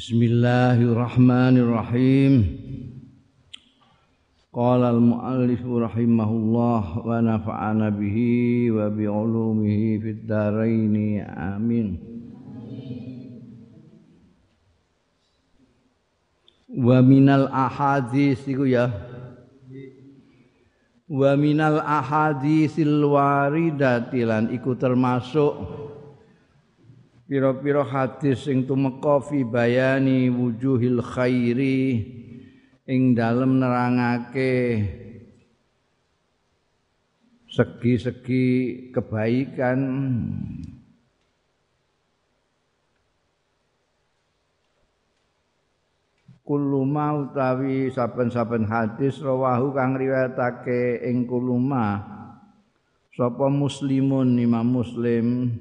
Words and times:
Bismillahirrahmanirrahim. 0.00 2.56
Qala 4.48 4.96
al-muallif 4.96 5.60
rahimahullah 5.60 7.04
wa 7.04 7.20
nafa'ana 7.20 7.92
bihi 7.92 8.72
wa 8.72 8.88
bi 8.88 9.04
ulumihi 9.04 10.00
fid 10.00 10.24
dharain. 10.24 11.20
Amin. 11.36 12.00
Wa 16.64 17.04
minal 17.04 17.52
ahadits 17.52 18.48
iku 18.48 18.64
ya. 18.64 18.88
Wa 21.12 21.36
minal 21.36 21.84
ahaditsil 21.84 23.04
waridati 23.04 24.24
lan 24.24 24.48
iku 24.48 24.72
termasuk 24.80 25.79
pira-pira 27.30 27.86
hadis 27.86 28.42
sing 28.42 28.66
tumeka 28.66 29.22
fi 29.22 29.46
bayani 29.46 30.26
wujuhil 30.34 30.98
khairi 30.98 32.02
ing 32.90 33.14
dalem 33.14 33.62
nerangake 33.62 34.82
segi-segi 37.46 38.46
kebaikan. 38.90 39.78
Kuluma 46.42 47.14
utawi 47.14 47.94
saben-saben 47.94 48.66
hadis 48.66 49.22
rawahu 49.22 49.70
kang 49.70 49.94
riwayatake 49.94 51.06
ing 51.06 51.30
kuluma 51.30 52.02
sapa 53.14 53.46
muslimun 53.46 54.34
imam 54.34 54.82
muslim 54.82 55.54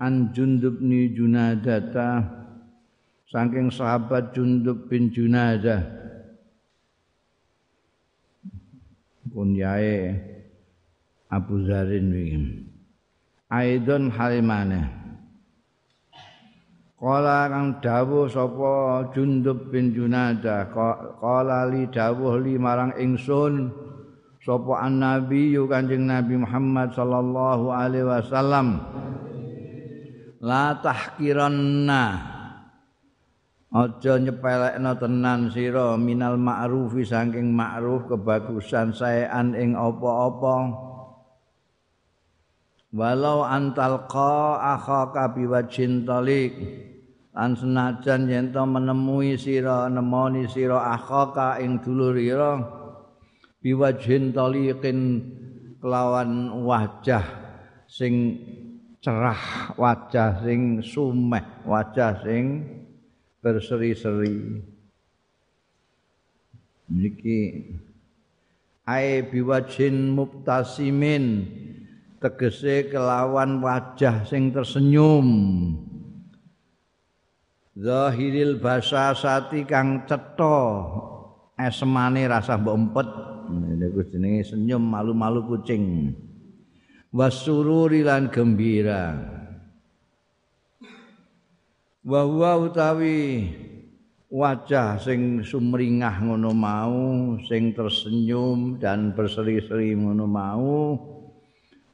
an 0.00 0.32
Jundub 0.36 0.80
ni 0.80 1.12
Junadata. 1.12 2.40
Saking 3.30 3.70
sahabat 3.70 4.34
Jundub 4.34 4.90
bin 4.90 5.14
Junadah 5.14 5.86
kunyae 9.30 10.18
Abu 11.30 11.62
Zarin 11.62 12.10
wingi 12.10 12.66
Aidon 13.46 14.10
halimane. 14.10 14.90
Kala 16.98 17.48
kang 17.48 17.78
dawuh 17.78 18.26
sapa 18.26 19.08
Jundub 19.14 19.70
bin 19.70 19.94
Junadah 19.94 20.68
kala 21.22 21.70
li 21.70 21.86
dawuh 21.88 22.34
li 22.42 22.60
marang 22.60 22.92
ingsun 22.98 23.72
sapa 24.42 24.84
an-nabi 24.84 25.56
Kanjeng 25.70 26.04
Nabi 26.04 26.34
Muhammad 26.34 26.92
sallallahu 26.92 27.72
alaihi 27.72 28.04
wasallam 28.04 28.84
la 30.40 30.72
tahkiranna 30.80 32.04
aja 33.70 34.18
nyepelekno 34.18 34.92
tenan 34.98 35.52
sira 35.52 35.94
minal 35.94 36.40
ma'rufi 36.40 37.06
saking 37.06 37.54
ma'ruf 37.54 38.10
kebagusan 38.10 38.90
saean 38.90 39.54
ing 39.54 39.78
apa-apa. 39.78 40.88
Walau 42.90 43.46
antalqa 43.46 44.58
akhaka 44.74 45.30
biwajhin 45.38 46.02
talik 46.02 46.58
lan 47.30 47.54
senajan 47.54 48.26
yen 48.26 48.50
menemui 48.50 49.38
sira 49.38 49.86
nemoni 49.86 50.50
sira 50.50 50.98
akhaka 50.98 51.62
ing 51.62 51.78
dulur 51.78 52.18
ira 52.18 52.58
biwajhin 53.62 54.34
taliqin 54.34 55.22
kelawan 55.78 56.50
wajah 56.66 57.22
sing 57.86 58.34
cerah 59.00 59.72
wajah 59.80 60.44
sing 60.44 60.84
sumeh 60.84 61.64
wajah 61.64 62.20
sing 62.20 62.68
berseri-seri. 63.40 64.60
Niki 66.92 67.40
ae 68.84 69.24
biwajin 69.24 70.12
mubtasimin 70.12 71.48
tegese 72.20 72.92
kelawan 72.92 73.64
wajah 73.64 74.28
sing 74.28 74.52
tersenyum. 74.52 75.28
Zahiril 77.80 78.60
basasati 78.60 79.64
kang 79.64 80.04
cetha 80.04 80.60
esemane 81.56 82.28
rasa 82.28 82.60
mbok 82.60 82.76
empet. 82.76 83.08
Niku 83.50 84.04
jenenge 84.12 84.46
senyum 84.46 84.84
malu-malu 84.84 85.42
kucing 85.48 86.12
wasururi 87.10 88.06
lan 88.06 88.30
gembira. 88.30 89.18
Wa 92.00 92.24
utawi 92.56 93.50
wajah 94.30 94.96
sing 95.02 95.42
sumringah 95.42 96.22
ngono 96.22 96.54
mau 96.54 97.34
sing 97.44 97.74
tersenyum 97.74 98.78
dan 98.78 99.12
berseri-seri 99.12 99.92
ngono 99.98 100.24
mau 100.24 100.96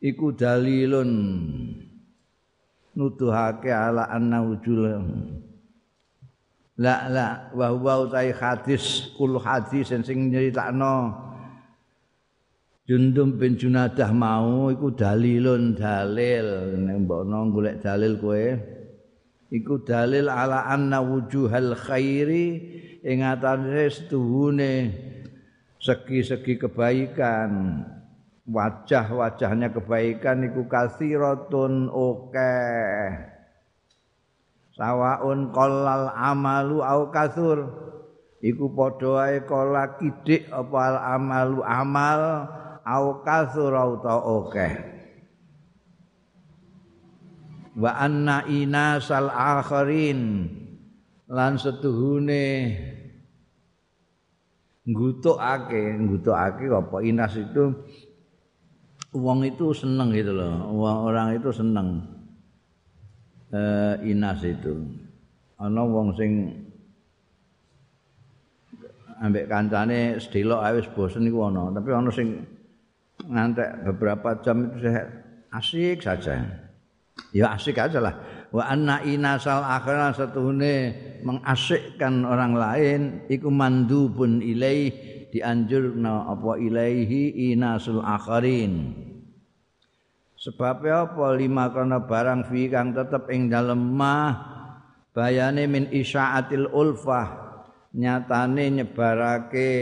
iku 0.05 0.31
dalilun 0.37 1.11
nuduhake 2.93 3.73
ala 3.73 4.07
anna 4.13 4.45
wujul 4.45 4.85
la 6.77 7.09
la 7.09 7.29
wa 7.57 7.73
huwa 7.73 8.05
utawi 8.05 8.31
hadis 8.37 9.11
kul 9.17 9.41
hadis 9.41 9.91
sing 9.91 10.29
nyeritakno 10.29 11.26
Jundum 12.87 13.35
bin 13.35 13.59
Junadah 13.59 14.15
mau 14.15 14.71
iku 14.71 14.95
dalilun 14.95 15.75
dalil. 15.75 16.79
Nek 16.87 16.97
mbokno 17.03 17.51
golek 17.51 17.83
dalil 17.83 18.15
kowe. 18.23 18.47
Iku 19.51 19.83
dalil 19.83 20.31
ala 20.31 20.71
anna 20.71 21.03
wujuhal 21.03 21.75
khairi 21.75 22.47
ing 23.03 23.27
atase 23.27 23.91
setuhune 23.91 24.95
segi-segi 25.83 26.63
kebaikan. 26.63 27.83
Wajah-wajahnya 28.47 29.75
kebaikan 29.75 30.47
iku 30.47 30.71
kasiratun 30.71 31.91
oke 31.91 32.55
sawaun 34.77 35.51
qallal 35.51 36.13
amalu 36.15 36.85
au 36.85 37.11
kasur 37.11 37.67
iku 38.45 38.71
padha 38.71 39.27
ae 39.27 39.43
kala 39.49 39.99
kidik 39.99 40.47
apa 40.53 40.79
al 40.79 40.97
amalu 41.19 41.61
amal 41.67 42.23
au 42.87 43.21
kasura 43.27 43.83
uta 43.91 44.15
akeh. 44.15 44.73
Wa 47.77 47.93
anna 47.99 48.47
inasal 48.49 49.29
akharin 49.29 50.49
lan 51.29 51.61
setuhune 51.61 52.73
nggutukake 54.87 55.99
nggutukake 55.99 56.71
apa? 56.71 56.97
Inas 57.05 57.35
itu 57.37 57.75
wong 59.13 59.45
itu 59.45 59.75
seneng 59.75 60.15
gitu 60.15 60.33
loh. 60.33 60.73
Wong 60.73 60.97
orang 61.11 61.37
itu 61.37 61.51
seneng 61.53 62.01
uh, 63.51 63.99
inas 64.01 64.41
itu. 64.47 64.73
Ana 65.61 65.85
wong 65.85 66.17
sing 66.17 66.65
ambek 69.21 69.49
kancane 69.49 70.21
sedelok 70.21 70.61
wis 70.77 70.89
bosen 70.93 71.25
iku 71.25 71.49
ana 71.49 71.73
tapi 71.73 71.89
ana 71.89 72.13
sing 72.13 72.56
ngantek 73.27 73.85
beberapa 73.91 74.39
jam 74.41 74.71
itu 74.71 74.87
saya 74.87 75.03
asik 75.53 75.99
saja. 76.03 76.35
Ya 77.33 77.53
asik 77.57 77.81
aja 77.81 77.99
lah. 77.99 78.15
Wa 78.53 78.69
anna 78.69 79.01
inasal 79.03 79.65
akhirah 79.65 80.13
satuhune 80.15 80.95
mengasikkan 81.25 82.23
orang 82.25 82.55
lain 82.55 83.01
iku 83.27 83.49
mandubun 83.49 84.45
ilaih 84.45 84.93
dianjurna 85.33 86.29
apa 86.31 86.61
ilaihi 86.61 87.53
inasul 87.53 88.05
akharin. 88.05 89.05
Sebab 90.37 90.85
apa 90.85 91.27
lima 91.35 91.73
karena 91.73 92.05
barang 92.05 92.53
fi 92.53 92.69
kang 92.69 92.93
tetep 92.93 93.27
ing 93.33 93.49
dalem 93.51 93.97
mah 93.97 94.33
bayane 95.17 95.65
min 95.65 95.89
isyaatil 95.91 96.71
ulfah 96.71 97.47
nyatane 97.97 98.81
nyebarake 98.81 99.73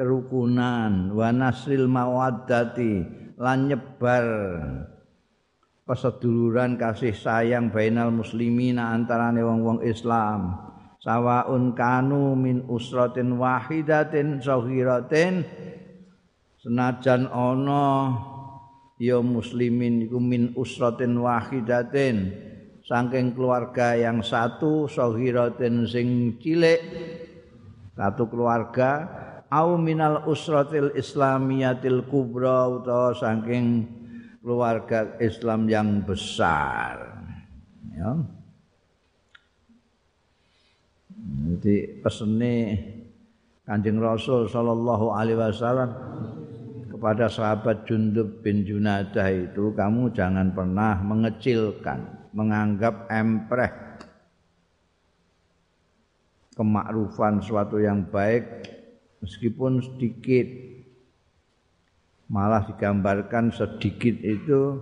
kerukunan 0.00 1.12
wa 1.12 1.28
nasril 1.28 1.84
mawaddati 1.84 3.04
lan 3.36 3.68
nyebar 3.68 4.24
peseduluran 5.84 6.80
kasih 6.80 7.12
sayang 7.12 7.68
bainal 7.68 8.08
muslimina 8.08 8.96
antarane 8.96 9.44
wong-wong 9.44 9.84
Islam. 9.84 10.56
Sawaun 11.04 11.76
kanu 11.76 12.32
min 12.32 12.64
usratin 12.68 13.36
wahidatin 13.36 14.40
sahiratin 14.40 15.44
senajan 16.60 17.28
ana 17.28 18.16
ya 19.00 19.20
muslimin 19.20 20.08
iku 20.08 20.20
min 20.20 20.52
usratin 20.56 21.16
wahidatin 21.16 22.36
saking 22.84 23.32
keluarga 23.32 23.96
yang 23.96 24.20
satu 24.20 24.88
sahiratin 24.92 25.88
sing 25.88 26.36
cilik 26.36 26.80
satu 27.96 28.28
keluarga 28.28 29.08
au 29.50 29.74
minal 29.74 30.22
usratil 30.30 30.94
islamiyatil 30.94 32.06
kubra 32.06 32.70
utawa 32.70 33.10
saking 33.18 33.84
keluarga 34.40 35.18
Islam 35.20 35.68
yang 35.68 36.00
besar. 36.06 37.20
Ya. 37.92 38.16
Jadi 41.20 42.00
pesene 42.00 42.54
Kanjeng 43.68 44.00
Rasul 44.00 44.48
sallallahu 44.48 45.12
alaihi 45.12 45.36
wasallam 45.36 45.90
kepada 46.88 47.28
sahabat 47.28 47.84
Jundub 47.84 48.40
bin 48.40 48.64
Junadah 48.64 49.28
itu 49.28 49.70
kamu 49.76 50.10
jangan 50.16 50.56
pernah 50.56 50.96
mengecilkan, 51.04 52.32
menganggap 52.32 53.06
empreh 53.12 53.70
kemakrufan 56.56 57.44
suatu 57.44 57.78
yang 57.78 58.08
baik 58.08 58.79
meskipun 59.20 59.84
sedikit 59.84 60.48
malah 62.30 62.64
digambarkan 62.66 63.52
sedikit 63.52 64.16
itu 64.20 64.80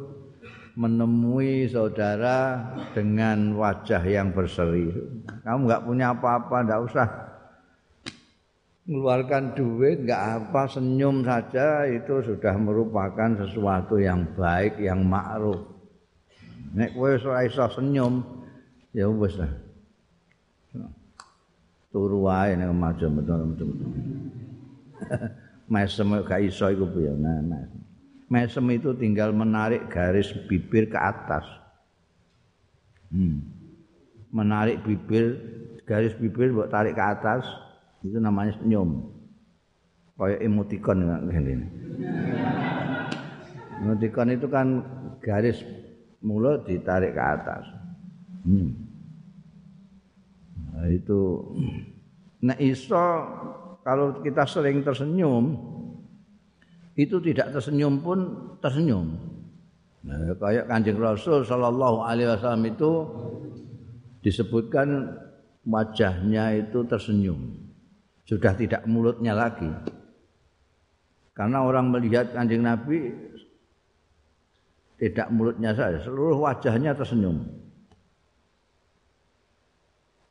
menemui 0.79 1.67
saudara 1.67 2.70
dengan 2.94 3.58
wajah 3.58 4.02
yang 4.06 4.31
berseri. 4.31 4.94
Kamu 5.43 5.67
nggak 5.67 5.85
punya 5.85 6.14
apa-apa, 6.14 6.56
nggak 6.62 6.82
usah 6.87 7.08
mengeluarkan 8.88 9.52
duit 9.52 10.00
nggak 10.08 10.25
apa 10.49 10.64
senyum 10.64 11.20
saja 11.20 11.85
itu 11.85 12.25
sudah 12.25 12.56
merupakan 12.56 13.37
sesuatu 13.37 14.00
yang 14.00 14.25
baik 14.32 14.81
yang 14.81 15.05
ma'ruf 15.05 15.61
nek 16.73 16.96
iso 16.96 17.69
senyum 17.69 18.25
ya 18.96 19.05
wis 19.12 19.37
lah 19.37 19.52
turu 21.98 22.30
wae 22.30 22.54
nek 22.54 22.70
macam 22.70 23.18
betul 23.18 23.42
mesem 25.72 26.06
gak 26.22 26.46
iso 26.46 26.70
iku 26.70 26.86
piye? 26.94 27.10
Nah 27.10 27.66
mesem 28.30 28.62
itu 28.70 28.94
tinggal 28.94 29.34
menarik 29.34 29.90
garis 29.90 30.30
bibir 30.46 30.86
ke 30.86 30.94
atas. 30.94 31.42
Hmm. 33.08 33.40
menarik 34.28 34.84
bibir 34.84 35.40
garis 35.88 36.12
bibir 36.12 36.52
buat 36.52 36.68
tarik 36.68 36.92
ke 36.92 37.00
atas 37.02 37.42
itu 38.04 38.20
namanya 38.20 38.54
senyum. 38.60 39.10
Kayak 40.14 40.44
emoticon 40.44 40.98
ini 41.32 41.66
emoticon 43.80 44.28
itu 44.34 44.46
kan 44.50 44.84
garis 45.24 45.64
mulut 46.20 46.68
ditarik 46.68 47.16
ke 47.16 47.22
atas. 47.22 47.64
Hmm. 48.44 48.88
Nah, 50.78 50.86
itu 50.86 51.42
nah 52.38 52.54
iso 52.62 53.02
kalau 53.82 54.22
kita 54.22 54.46
sering 54.46 54.86
tersenyum 54.86 55.58
itu 56.94 57.19
tidak 57.19 57.50
tersenyum 57.50 57.98
pun 57.98 58.19
tersenyum 58.62 59.19
nah, 60.06 60.14
kayak 60.38 60.70
kanjeng 60.70 61.02
rasul 61.02 61.42
sallallahu 61.42 62.06
alaihi 62.06 62.30
wasallam 62.30 62.62
itu 62.70 62.90
disebutkan 64.22 65.19
wajahnya 65.66 66.62
itu 66.62 66.86
tersenyum 66.86 67.69
sudah 68.28 68.52
tidak 68.52 68.84
mulutnya 68.84 69.32
lagi. 69.32 69.72
Karena 71.32 71.64
orang 71.64 71.88
melihat 71.88 72.36
kanjeng 72.36 72.60
Nabi 72.60 73.08
tidak 75.00 75.32
mulutnya 75.32 75.72
saja, 75.72 76.04
seluruh 76.04 76.36
wajahnya 76.36 76.92
tersenyum. 76.92 77.40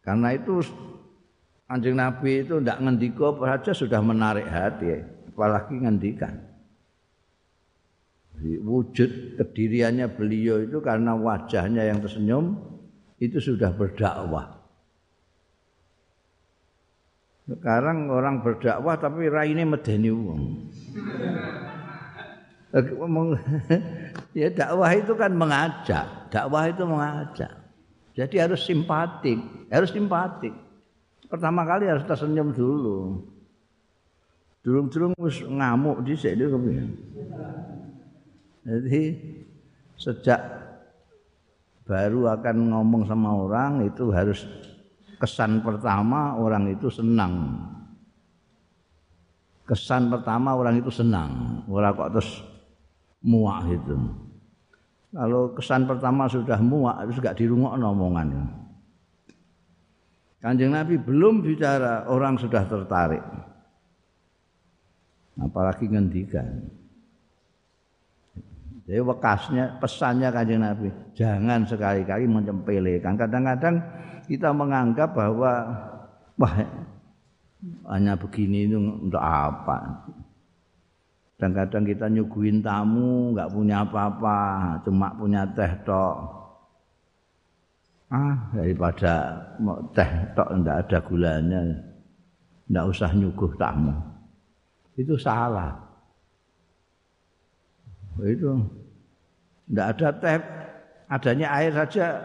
Karena 0.08 0.32
itu 0.32 0.64
kanjeng 1.68 2.00
Nabi 2.00 2.48
itu 2.48 2.64
tidak 2.64 2.80
ngendiko 2.80 3.44
saja 3.44 3.76
sudah 3.76 4.00
menarik 4.00 4.48
hati, 4.48 5.04
apalagi 5.36 5.76
ngendikan. 5.84 6.48
Wujud 8.40 9.36
kediriannya 9.36 10.08
beliau 10.16 10.64
itu 10.64 10.80
karena 10.80 11.12
wajahnya 11.12 11.84
yang 11.92 12.00
tersenyum 12.00 12.56
itu 13.20 13.36
sudah 13.44 13.68
berdakwah. 13.76 14.64
Sekarang 17.52 18.08
orang 18.08 18.40
berdakwah 18.40 18.96
tapi 18.96 19.28
raine 19.28 19.68
medeni 19.68 20.08
wong. 20.08 20.72
ya 24.40 24.48
dakwah 24.56 24.92
itu 24.96 25.12
kan 25.20 25.36
mengajak, 25.36 26.32
dakwah 26.32 26.64
itu 26.72 26.84
mengajak. 26.88 27.57
Jadi 28.18 28.42
harus 28.42 28.66
simpatik, 28.66 29.38
harus 29.70 29.94
simpatik. 29.94 30.50
Pertama 31.30 31.62
kali 31.62 31.86
harus 31.86 32.02
tersenyum 32.10 32.50
dulu. 32.50 33.22
Durung-durung 34.66 35.14
wis 35.22 35.46
ngamuk 35.46 36.02
itu 36.02 36.18
kepiye. 36.26 36.84
Jadi 38.66 39.02
sejak 40.02 40.42
baru 41.88 42.36
akan 42.36 42.74
ngomong 42.74 43.08
sama 43.08 43.32
orang 43.32 43.86
itu 43.86 44.10
harus 44.10 44.44
kesan 45.22 45.62
pertama 45.62 46.36
orang 46.36 46.74
itu 46.74 46.90
senang. 46.90 47.64
Kesan 49.64 50.10
pertama 50.10 50.58
orang 50.58 50.82
itu 50.82 50.90
senang, 50.90 51.64
orang 51.70 51.94
kok 51.94 52.12
terus 52.18 52.44
muak 53.22 53.68
itu. 53.72 54.27
Kalau 55.16 55.56
kesan 55.56 55.88
pertama 55.88 56.28
sudah 56.28 56.60
muak, 56.60 57.08
itu 57.08 57.24
gak 57.24 57.40
dirungok 57.40 57.80
omongan. 57.80 58.28
Kanjeng 60.44 60.76
Nabi 60.76 61.00
belum 61.00 61.42
bicara, 61.42 62.06
orang 62.12 62.36
sudah 62.36 62.68
tertarik. 62.68 63.24
Apalagi 65.38 65.88
ngendikan. 65.88 66.68
Jadi 68.88 69.04
bekasnya, 69.04 69.76
pesannya 69.84 70.32
kanjeng 70.32 70.64
Nabi, 70.64 70.88
jangan 71.12 71.68
sekali-kali 71.68 72.24
mencempelekan. 72.24 73.20
Kadang-kadang 73.20 73.76
kita 74.32 74.56
menganggap 74.56 75.12
bahwa 75.12 75.68
wah 76.40 76.56
hanya 77.92 78.16
begini 78.16 78.70
itu 78.70 78.78
untuk 78.80 79.20
apa 79.20 80.08
dan 81.38 81.54
kadang 81.54 81.86
kita 81.86 82.10
nyuguhin 82.10 82.66
tamu 82.66 83.38
nggak 83.38 83.54
punya 83.54 83.86
apa-apa 83.86 84.38
cuma 84.82 85.14
punya 85.14 85.46
teh 85.54 85.70
tok. 85.86 86.18
Ah 88.10 88.50
daripada 88.58 89.38
teh 89.94 90.12
tok 90.34 90.50
ndak 90.58 90.90
ada 90.90 90.98
gulanya 91.06 91.62
ndak 92.66 92.86
usah 92.90 93.14
nyuguh 93.14 93.54
tamu. 93.54 93.94
Itu 94.98 95.14
salah. 95.14 95.78
Itu 98.18 98.58
ndak 99.70 99.88
ada 99.94 100.10
teh 100.18 100.38
adanya 101.06 101.54
air 101.54 101.70
saja. 101.70 102.18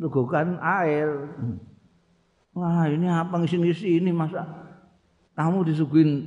Lugukan 0.00 0.56
air. 0.56 1.12
Wah 2.56 2.88
ini 2.88 3.12
apa 3.12 3.36
ngisi-ngisi 3.36 4.00
ini 4.00 4.08
masa 4.08 4.48
kamu 5.36 5.68
disuguhin 5.68 6.24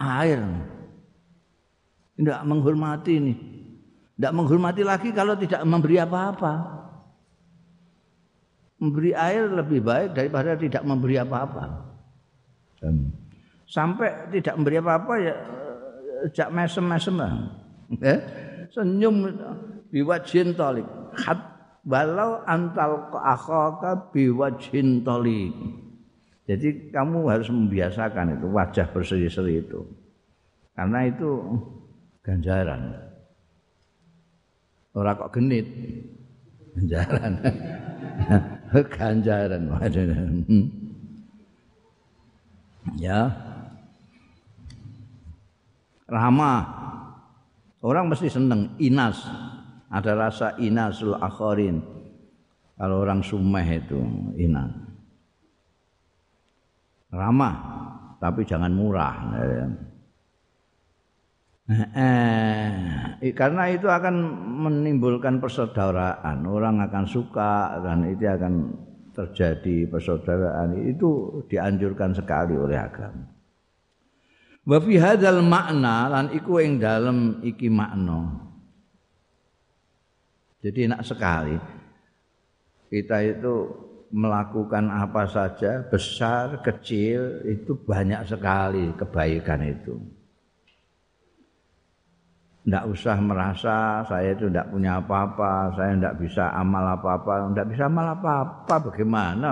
air. 0.00 0.40
Tidak 2.16 2.40
menghormati 2.48 3.12
ini. 3.20 3.34
Tidak 4.16 4.32
menghormati 4.32 4.82
lagi 4.84 5.12
kalau 5.12 5.36
tidak 5.36 5.60
memberi 5.64 5.96
apa-apa. 6.00 6.52
Memberi 8.80 9.12
air 9.12 9.44
lebih 9.48 9.84
baik 9.84 10.16
daripada 10.16 10.56
tidak 10.56 10.80
memberi 10.84 11.20
apa-apa. 11.20 11.64
Sampai 13.68 14.32
tidak 14.32 14.56
memberi 14.56 14.76
apa-apa 14.80 15.14
ya 15.20 15.34
jak 16.32 16.52
mesem-mesem 16.52 17.16
eh, 18.00 18.18
senyum 18.72 19.32
biwajin 19.88 20.52
tolik. 20.56 20.88
Hat 21.16 21.40
walau 21.84 22.44
antal 22.44 23.08
akhaka 23.16 24.12
biwajhin 24.12 25.04
tali. 25.04 25.52
Jadi 26.50 26.90
kamu 26.90 27.30
harus 27.30 27.46
membiasakan 27.46 28.34
itu 28.34 28.50
wajah 28.50 28.90
berseri-seri 28.90 29.62
itu. 29.62 29.86
Karena 30.74 31.06
itu 31.06 31.30
ganjaran. 32.26 32.90
Orang 34.90 35.14
kok 35.14 35.30
genit. 35.30 35.66
Ganjaran. 36.74 37.32
ganjaran. 38.98 39.62
ya. 42.98 43.30
Ramah. 46.10 46.62
Orang 47.78 48.10
mesti 48.10 48.26
seneng 48.26 48.74
inas 48.82 49.22
ada 49.86 50.18
rasa 50.18 50.58
inasul 50.58 51.14
akharin 51.14 51.78
kalau 52.74 53.06
orang 53.06 53.22
sumeh 53.22 53.64
itu 53.78 54.02
inas 54.36 54.89
ramah 57.10 57.54
tapi 58.22 58.46
jangan 58.46 58.72
murah 58.72 59.14
eh, 59.30 59.70
karena 63.30 63.70
itu 63.70 63.86
akan 63.86 64.14
menimbulkan 64.66 65.38
persaudaraan. 65.38 66.42
Orang 66.42 66.82
akan 66.82 67.06
suka 67.06 67.78
dan 67.78 68.10
itu 68.10 68.26
akan 68.26 68.74
terjadi 69.14 69.86
persaudaraan. 69.86 70.74
Itu 70.90 71.42
dianjurkan 71.46 72.10
sekali 72.10 72.58
oleh 72.58 72.74
agama. 72.74 73.22
Wa 74.66 74.78
fi 74.82 74.98
hadzal 74.98 75.46
makna 75.46 76.10
lan 76.10 76.26
iku 76.34 76.58
ing 76.58 76.82
dalem 76.82 77.38
iki 77.46 77.70
makna. 77.70 78.50
Jadi 80.60 80.90
enak 80.90 81.06
sekali. 81.06 81.54
Kita 82.90 83.22
itu 83.22 83.54
melakukan 84.10 84.90
apa 84.90 85.22
saja, 85.30 85.86
besar, 85.86 86.58
kecil, 86.66 87.46
itu 87.46 87.78
banyak 87.78 88.26
sekali 88.26 88.90
kebaikan 88.98 89.62
itu. 89.62 89.94
Tidak 92.60 92.84
usah 92.90 93.16
merasa 93.22 94.04
saya 94.04 94.36
itu 94.36 94.50
tidak 94.50 94.68
punya 94.68 95.00
apa-apa, 95.00 95.74
saya 95.78 95.96
tidak 95.96 96.14
bisa 96.20 96.44
amal 96.52 96.84
apa-apa, 96.92 97.54
tidak 97.54 97.68
bisa 97.72 97.84
amal 97.88 98.06
apa-apa, 98.12 98.74
bagaimana? 98.90 99.48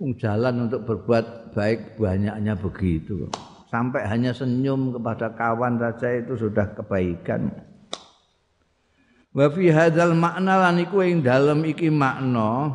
Jalan 0.00 0.70
untuk 0.70 0.80
berbuat 0.88 1.54
baik 1.54 2.00
banyaknya 2.00 2.54
begitu. 2.56 3.28
Sampai 3.68 4.06
hanya 4.06 4.30
senyum 4.30 4.94
kepada 4.94 5.34
kawan 5.34 5.78
saja 5.82 6.18
itu 6.18 6.38
sudah 6.38 6.66
kebaikan. 6.78 7.50
Wa 9.34 9.50
fi 9.50 9.66
hadzal 9.74 10.14
makna 10.14 10.62
lan 10.62 10.78
iku 10.78 11.02
ing 11.02 11.26
dalem 11.26 11.66
iki 11.66 11.90
makna 11.90 12.70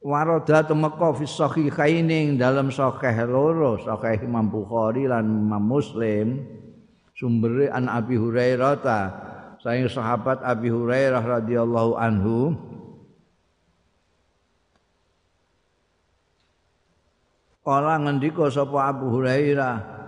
warada 0.00 0.64
temeka 0.64 1.12
fi 1.12 1.24
sahihaini 1.28 2.16
ing 2.24 2.28
dalem 2.40 2.72
sahih 2.72 3.28
loro 3.28 3.76
sahih 3.84 4.24
Imam 4.24 4.48
Bukhari 4.48 5.04
lan 5.04 5.28
Imam 5.28 5.60
Muslim. 5.60 6.40
Sumbere 7.12 7.68
an 7.68 7.84
Abi 7.84 8.16
Hurairah 8.16 8.74
ta 8.80 9.00
saing 9.60 9.92
sahabat 9.92 10.40
Abi 10.40 10.72
Hurairah 10.72 11.20
radhiyallahu 11.20 11.92
anhu. 12.00 12.56
Kala 17.60 18.00
ngendika 18.00 18.48
sapa 18.48 18.88
Abu 18.88 19.12
Hurairah? 19.12 20.00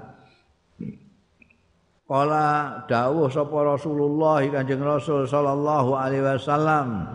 Kala 2.09 2.45
dawuh 2.89 3.29
sapa 3.29 3.77
Rasulullah 3.77 4.41
Kanjeng 4.41 4.81
Rasul 4.81 5.29
sallallahu 5.29 5.97
alaihi 6.01 6.25
wasallam 6.25 7.09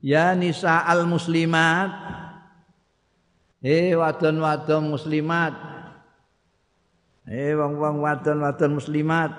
Ya 0.00 0.32
nisa 0.32 0.80
al 0.88 1.04
muslimat. 1.04 1.92
He 3.60 3.92
wadon-wadon 3.92 4.96
muslimat. 4.96 5.52
He 7.28 7.52
wong-wong 7.52 8.00
wadon-wadon 8.00 8.80
muslimat. 8.80 9.32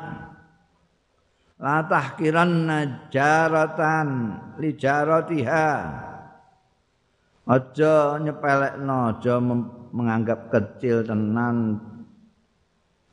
La 1.62 1.86
tahkiranna 1.86 3.10
jaratan 3.14 4.10
li 4.58 4.74
jaratiha 4.74 5.70
Aja 7.42 8.22
nyepelekno 8.22 9.18
aja 9.18 9.42
menganggap 9.92 10.54
kecil 10.54 11.02
tenan. 11.04 11.82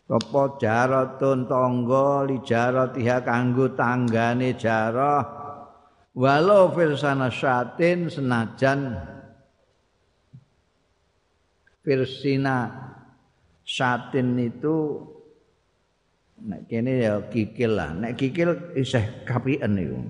Apa 0.09 0.57
jaratun 0.61 1.49
tangga 1.49 2.29
li 2.29 2.41
jaratiha 2.45 3.25
kanggo 3.25 3.73
tanggane 3.73 4.57
jarah 4.57 5.38
walau 6.19 6.75
firsana 6.75 7.31
syatin 7.31 8.11
senajan 8.11 8.99
firsina 11.87 12.75
syatin 13.63 14.35
itu 14.43 15.07
nek 16.43 16.67
kene 16.67 16.93
ya 17.07 17.23
kikil 17.31 17.79
lah 17.79 17.95
nek 17.95 18.19
kikil 18.19 18.75
isih 18.75 19.23
kapien 19.23 19.79
niku 19.79 20.03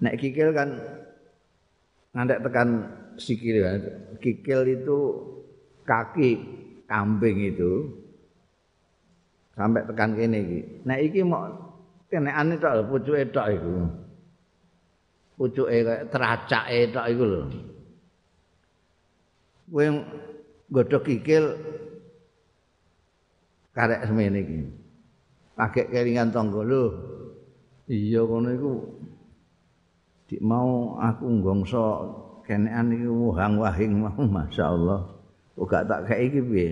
nek 0.00 0.16
kikil 0.16 0.56
kan 0.56 0.80
ngantek 2.16 2.40
tekan 2.48 2.68
sikil 3.20 3.60
kikil 4.24 4.64
itu 4.64 4.98
kaki 5.84 6.40
kambing 6.88 7.52
itu 7.52 7.92
sampai 9.54 9.86
tekan 9.86 10.18
kene 10.18 10.38
iki. 10.42 10.60
Nek 10.84 10.98
iki 11.10 11.20
mau 11.22 11.46
kenekane 12.10 12.58
tok 12.58 12.90
pucuke 12.90 13.22
tok 13.30 13.48
iku. 13.54 13.74
Pucuke 15.34 15.82
teracake 16.14 16.94
tok 16.94 17.06
iku 17.10 17.24
lho. 17.26 17.42
Kowe 19.66 19.86
godhog 20.70 21.02
kikil 21.02 21.44
karek 23.74 24.06
semene 24.06 24.38
iki. 24.38 24.60
Pakai 25.58 25.90
kelingan 25.90 26.30
tangga 26.30 26.62
lho. 26.62 26.84
Iya 27.90 28.22
kono 28.24 28.48
iku 28.54 28.72
dik 30.30 30.40
mau 30.40 30.96
aku 31.02 31.26
nggongso 31.28 31.84
kenekan 32.46 32.94
iki 32.94 33.06
wahang 33.10 33.58
wahing 33.58 33.92
mau 34.00 34.22
masyaallah. 34.38 35.00
Kok 35.54 35.66
gak 35.70 35.86
tak 35.86 36.00
kei 36.10 36.30
iki 36.30 36.40
piye? 36.42 36.68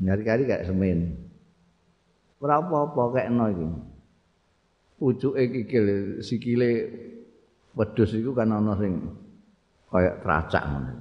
Nyari-kari 0.00 0.46
kayak 0.46 0.66
semen. 0.70 1.18
Ora 2.40 2.62
apa-apa 2.62 3.02
kayak 3.14 3.30
no 3.30 3.46
iki. 3.50 3.89
Pucuke 5.00 5.48
kikil 5.48 6.20
sikile 6.20 6.92
wedhus 7.72 8.12
iku 8.12 8.36
kan 8.36 8.52
ana 8.52 8.76
sing 8.76 9.00
kaya 9.88 10.12
tracak 10.20 10.60
ngono. 10.60 10.92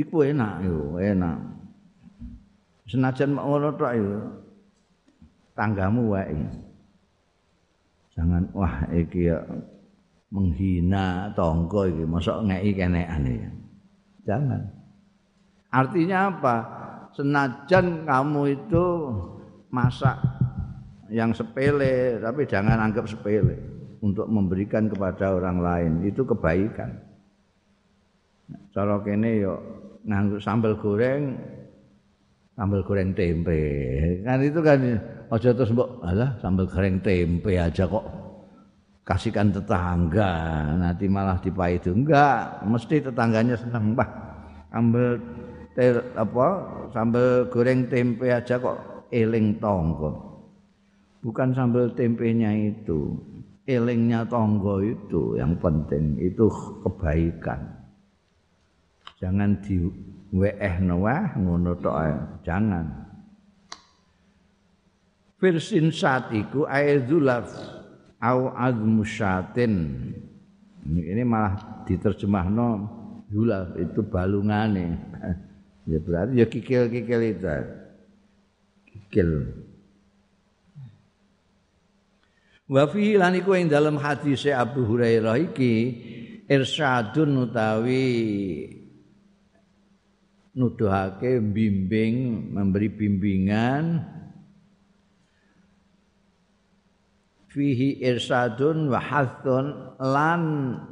Iku 0.00 0.24
enak 0.24 0.64
yo, 0.64 0.96
enak. 0.96 1.36
Senajan 2.88 3.36
mak 3.36 3.44
ngono 3.44 3.68
tok 3.76 3.92
yo. 3.92 4.16
Tanggamu 5.52 6.16
wae. 6.16 6.40
Jangan 8.16 8.48
wah 8.56 8.88
iki 8.88 9.28
ya 9.28 9.44
menghina 10.32 11.28
tangga 11.36 11.92
iki, 11.92 12.08
mosok 12.08 12.48
ngeki 12.48 12.70
kenekan 12.72 13.28
iki. 13.28 13.48
Jangan. 14.24 14.64
Artinya 15.68 16.32
apa? 16.32 16.56
Senajan 17.12 18.08
kamu 18.08 18.42
itu 18.48 18.86
masak 19.68 20.39
yang 21.10 21.34
sepele, 21.34 22.22
tapi 22.22 22.46
jangan 22.46 22.78
anggap 22.78 23.04
sepele 23.10 23.58
untuk 24.00 24.30
memberikan 24.30 24.88
kepada 24.88 25.36
orang 25.36 25.58
lain 25.60 25.92
itu 26.06 26.22
kebaikan. 26.24 26.96
Cara 28.70 28.98
kene 29.02 29.30
yo 29.42 29.54
nganggo 30.06 30.38
sambal 30.40 30.78
goreng, 30.78 31.36
sambal 32.54 32.80
goreng 32.86 33.12
tempe. 33.12 33.60
Kan 34.24 34.38
itu 34.40 34.60
kan 34.62 34.78
aja 35.30 35.50
terus 35.54 35.70
mbok 35.74 36.02
alah 36.02 36.34
sambal 36.42 36.66
goreng 36.66 36.98
tempe 37.02 37.54
aja 37.54 37.86
kok 37.86 38.06
kasihkan 39.06 39.50
tetangga 39.54 40.30
nanti 40.78 41.06
malah 41.06 41.38
dipaidu 41.38 41.94
enggak 41.94 42.62
mesti 42.66 43.02
tetangganya 43.02 43.58
senang 43.58 43.94
bah 43.94 44.10
ambil 44.70 45.18
ter, 45.74 46.02
apa 46.14 46.46
sambal 46.94 47.46
goreng 47.50 47.86
tempe 47.90 48.30
aja 48.30 48.58
kok 48.58 49.06
eling 49.10 49.58
tonggo. 49.58 50.29
Bukan 51.20 51.52
sambal 51.52 51.92
tempenya 51.92 52.48
itu, 52.56 53.12
elingnya 53.68 54.24
tonggo 54.24 54.80
itu 54.80 55.36
yang 55.36 55.52
penting 55.60 56.16
itu 56.16 56.48
kebaikan. 56.80 57.60
Jangan 59.20 59.60
di 59.60 59.84
weeh 60.32 60.76
wah 60.96 61.36
ngono 61.36 61.76
tok 61.76 61.96
jangan. 62.40 62.88
Firsin 65.36 65.92
saat 65.92 66.32
iku 66.32 66.64
aizulaf 66.64 67.52
au 68.20 68.52
azmusyatin. 68.52 69.74
Ini 70.88 71.22
malah 71.24 71.84
diterjemahno 71.84 72.68
zulaf 73.28 73.76
itu 73.76 74.00
balungane. 74.04 74.88
Ya 75.88 75.96
berarti 75.96 76.38
ya 76.38 76.46
kikil-kikil 76.46 77.20
itu. 77.24 77.50
Kikil. 78.84 79.30
Wa 82.70 82.86
fi 82.86 83.18
lan 83.18 83.34
iku 83.34 83.58
ing 83.58 83.66
dalam 83.66 83.98
hadis 83.98 84.46
Abu 84.46 84.86
Hurairah 84.86 85.34
iki 85.42 85.74
irsyadun 86.46 87.50
utawi 87.50 88.06
nuduhake 90.54 91.42
bimbing 91.42 92.46
memberi 92.54 92.94
bimbingan. 92.94 94.06
Fihi 97.50 97.98
irsadun 98.06 98.86
wa 98.86 99.02
hathun 99.02 99.98
lan 99.98 100.42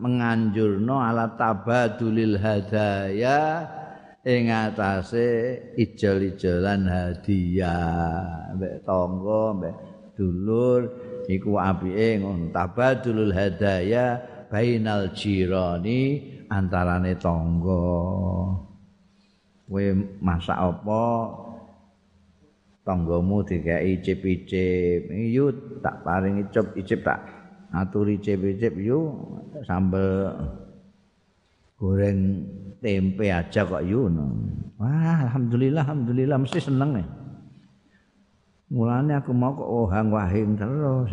menganjurno 0.03 0.99
ala 0.99 1.39
tabadulil 1.39 2.43
hadaya 2.43 3.71
ing 4.27 4.51
atase 4.51 5.63
ijol-ijolan 5.79 6.91
hadiah. 6.91 8.51
Mbek 8.59 8.83
tangga 8.83 9.43
mbek 9.55 9.75
dulur 10.19 11.08
iku 11.29 11.61
apike 11.61 12.25
ngono 12.25 12.49
tabadulul 12.49 13.37
hadaya 13.37 14.17
bainal 14.49 15.13
jirani 15.13 16.25
antarane 16.49 17.13
tangga 17.21 17.85
kowe 19.69 19.85
masak 20.25 20.57
apa 20.57 21.05
tanggamu 22.89 23.45
dikeki 23.45 24.01
icip-icip 24.01 25.13
yu 25.13 25.53
tak 25.85 26.01
paring 26.01 26.49
icip-icip 26.49 27.05
tak 27.05 27.21
aturi 27.77 28.17
icip-icip 28.17 28.73
yu 28.81 29.13
sambel 29.69 30.33
goreng 31.77 32.43
tempe 32.83 33.31
aja 33.31 33.63
kok 33.63 33.85
yuno. 33.87 34.35
Wah, 34.83 35.31
alhamdulillah, 35.31 35.87
alhamdulillah 35.87 36.39
mesti 36.43 36.59
seneng 36.59 36.91
ya. 36.99 37.07
Mulane 38.69 39.17
aku 39.17 39.33
mau 39.33 39.57
kok 39.57 39.65
ohang 39.65 40.13
wahing 40.13 40.53
terus. 40.61 41.09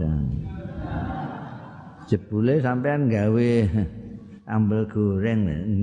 Jebule 2.12 2.60
sampean 2.60 3.08
gawe 3.08 3.52
sambal 4.44 4.84
goreng. 4.92 5.40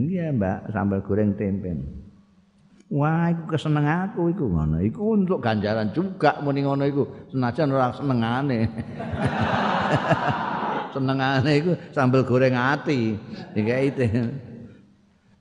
Iya, 0.07 0.37
Mbak, 0.37 0.59
sambal 0.69 1.01
goreng 1.01 1.33
tempe. 1.33 1.73
Wah, 2.93 3.33
iku 3.33 3.57
keseneng 3.57 3.89
aku 3.89 4.29
iku 4.37 4.53
ngono. 4.53 4.85
Iku 4.85 5.17
untuk 5.17 5.41
ganjaran 5.41 5.89
juga 5.97 6.37
muni 6.45 6.61
ngono 6.61 6.85
iku. 6.85 7.09
Senajan 7.33 7.73
ora 7.73 7.89
senengane. 7.97 8.69
senengane 10.95 11.53
iku 11.57 11.73
sambal 11.97 12.21
goreng 12.29 12.53
ati. 12.53 13.17
Iki 13.57 13.73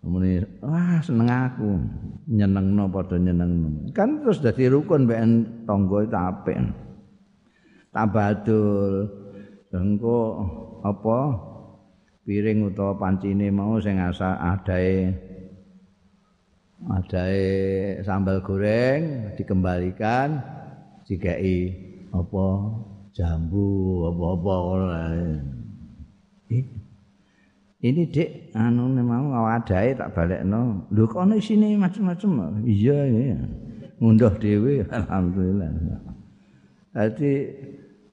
Muni, 0.01 0.41
wah 0.65 0.97
seneng 1.05 1.29
aku. 1.29 1.77
Nyenengno 2.25 2.89
padha 2.89 3.21
nyenengno. 3.21 3.93
Kan 3.93 4.25
terus 4.25 4.41
dadi 4.41 4.65
rukun 4.65 5.05
mbek 5.05 5.21
tangga 5.69 5.97
itu 6.01 6.17
apik. 6.17 6.57
Tabadul. 7.93 8.93
Engko 9.71 10.19
apa 10.83 11.19
piring 12.27 12.67
utawa 12.67 12.99
pancine 12.99 13.47
mau 13.55 13.79
sing 13.79 14.03
asa 14.03 14.35
adae 14.35 15.15
adae 16.91 17.47
sambal 18.03 18.43
goreng 18.43 19.31
dikembalikan 19.39 20.43
dikai 21.07 21.71
apa 22.11 22.47
jambu 23.15 24.11
apa-apa 24.11 24.55
ini 27.81 28.05
dek 28.05 28.53
anu 28.53 28.93
mau 29.01 29.33
awadae 29.33 29.97
tak 29.97 30.13
balekno. 30.13 30.85
Lho 30.93 31.09
kok 31.09 31.25
ana 31.25 31.33
isine 31.41 31.73
macam-macam 31.81 32.61
iya 32.61 33.09
iya. 33.09 33.41
Ngunduh 33.97 34.37
dhewe 34.37 34.85
alhamdulillah. 35.01 35.69
Dadi 36.93 37.33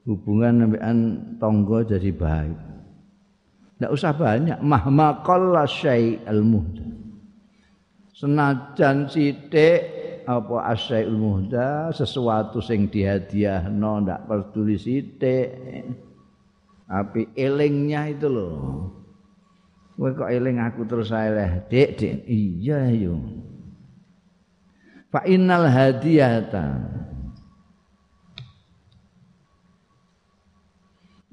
hubungan 0.09 0.65
sampean 0.65 0.97
tangga 1.37 1.85
jadi 1.85 2.09
baik. 2.09 2.57
Ndak 3.77 3.93
usah 3.93 4.11
banyak. 4.17 4.57
Mahma 4.57 5.21
qalla 5.21 5.69
syai'al 5.69 6.41
muhda. 6.41 6.89
Senajan 8.17 9.05
sithik 9.05 9.81
apa 10.25 10.73
asyai'ul 10.73 11.13
muhda 11.13 11.93
sesuatu 11.93 12.57
sing 12.57 12.89
dihadiahno 12.89 14.01
ndak 14.01 14.25
peduli 14.25 14.81
sithik. 14.81 15.53
Tapi 16.89 17.37
elingnya 17.37 18.09
itu 18.09 18.25
loh 18.25 18.99
Kowe 19.99 20.15
kok 20.15 20.31
eling 20.31 20.63
aku 20.63 20.87
terus 20.87 21.11
ae 21.11 21.27
leh, 21.27 21.59
Dik, 21.67 21.89
Dik. 21.99 22.15
Iya 22.23 22.87
yo. 22.95 23.19
Fa 25.11 25.27
innal 25.27 25.67
hadiyata. 25.67 26.87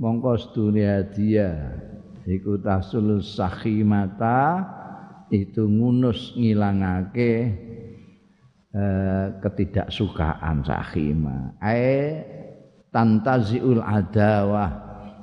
Mongko 0.03 0.35
sedune 0.35 0.83
hadiah 0.83 1.79
iku 2.27 2.59
tasul 2.59 3.23
sakhimata 3.23 4.67
itu 5.31 5.63
ngunus 5.63 6.35
ngilangake 6.35 7.33
eh, 8.75 9.27
ketidaksukaan 9.47 10.67
sakhima. 10.67 11.55
Ae 11.63 12.19
tantaziul 12.91 13.79
adawah 13.79 14.75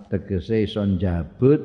tegese 0.08 0.64
son 0.64 0.96
jabut 0.96 1.60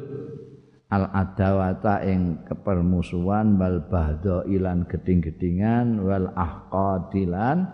al 0.89 1.13
adawata 1.13 2.01
ing 2.09 2.49
kepermusuhan 2.49 3.61
wal 3.61 3.85
bahdo 3.93 4.41
ilan 4.49 4.89
geding-gedingan 4.89 6.01
wal 6.01 6.33
ahqadilan 6.33 7.69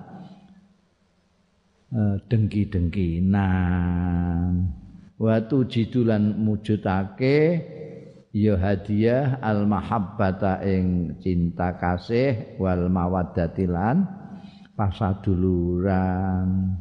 uh, 1.94 2.18
dengki-dengkinan. 2.26 4.66
Wa 5.14 5.46
tujidulan 5.46 6.42
mujudake 6.42 7.62
ya 8.34 8.58
hadiah 8.58 9.38
al 9.38 9.62
mahabbata 9.70 10.58
ing 10.66 11.14
cinta 11.22 11.78
kasih 11.78 12.58
wal 12.58 12.90
mawaddatilan 12.90 14.10
pasaduluran 14.74 16.74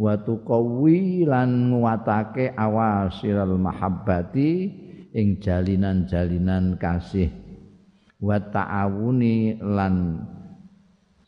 wa 0.00 0.16
tuqawwi 0.16 1.28
lan 1.28 1.68
nguwatake 1.68 2.56
awasiral 2.56 3.60
mahabbati 3.60 4.80
ing 5.12 5.38
jalinan-jalinan 5.40 6.80
kasih. 6.80 7.28
Wa 8.22 8.38
ta'awuni 8.38 9.60
lan 9.60 10.24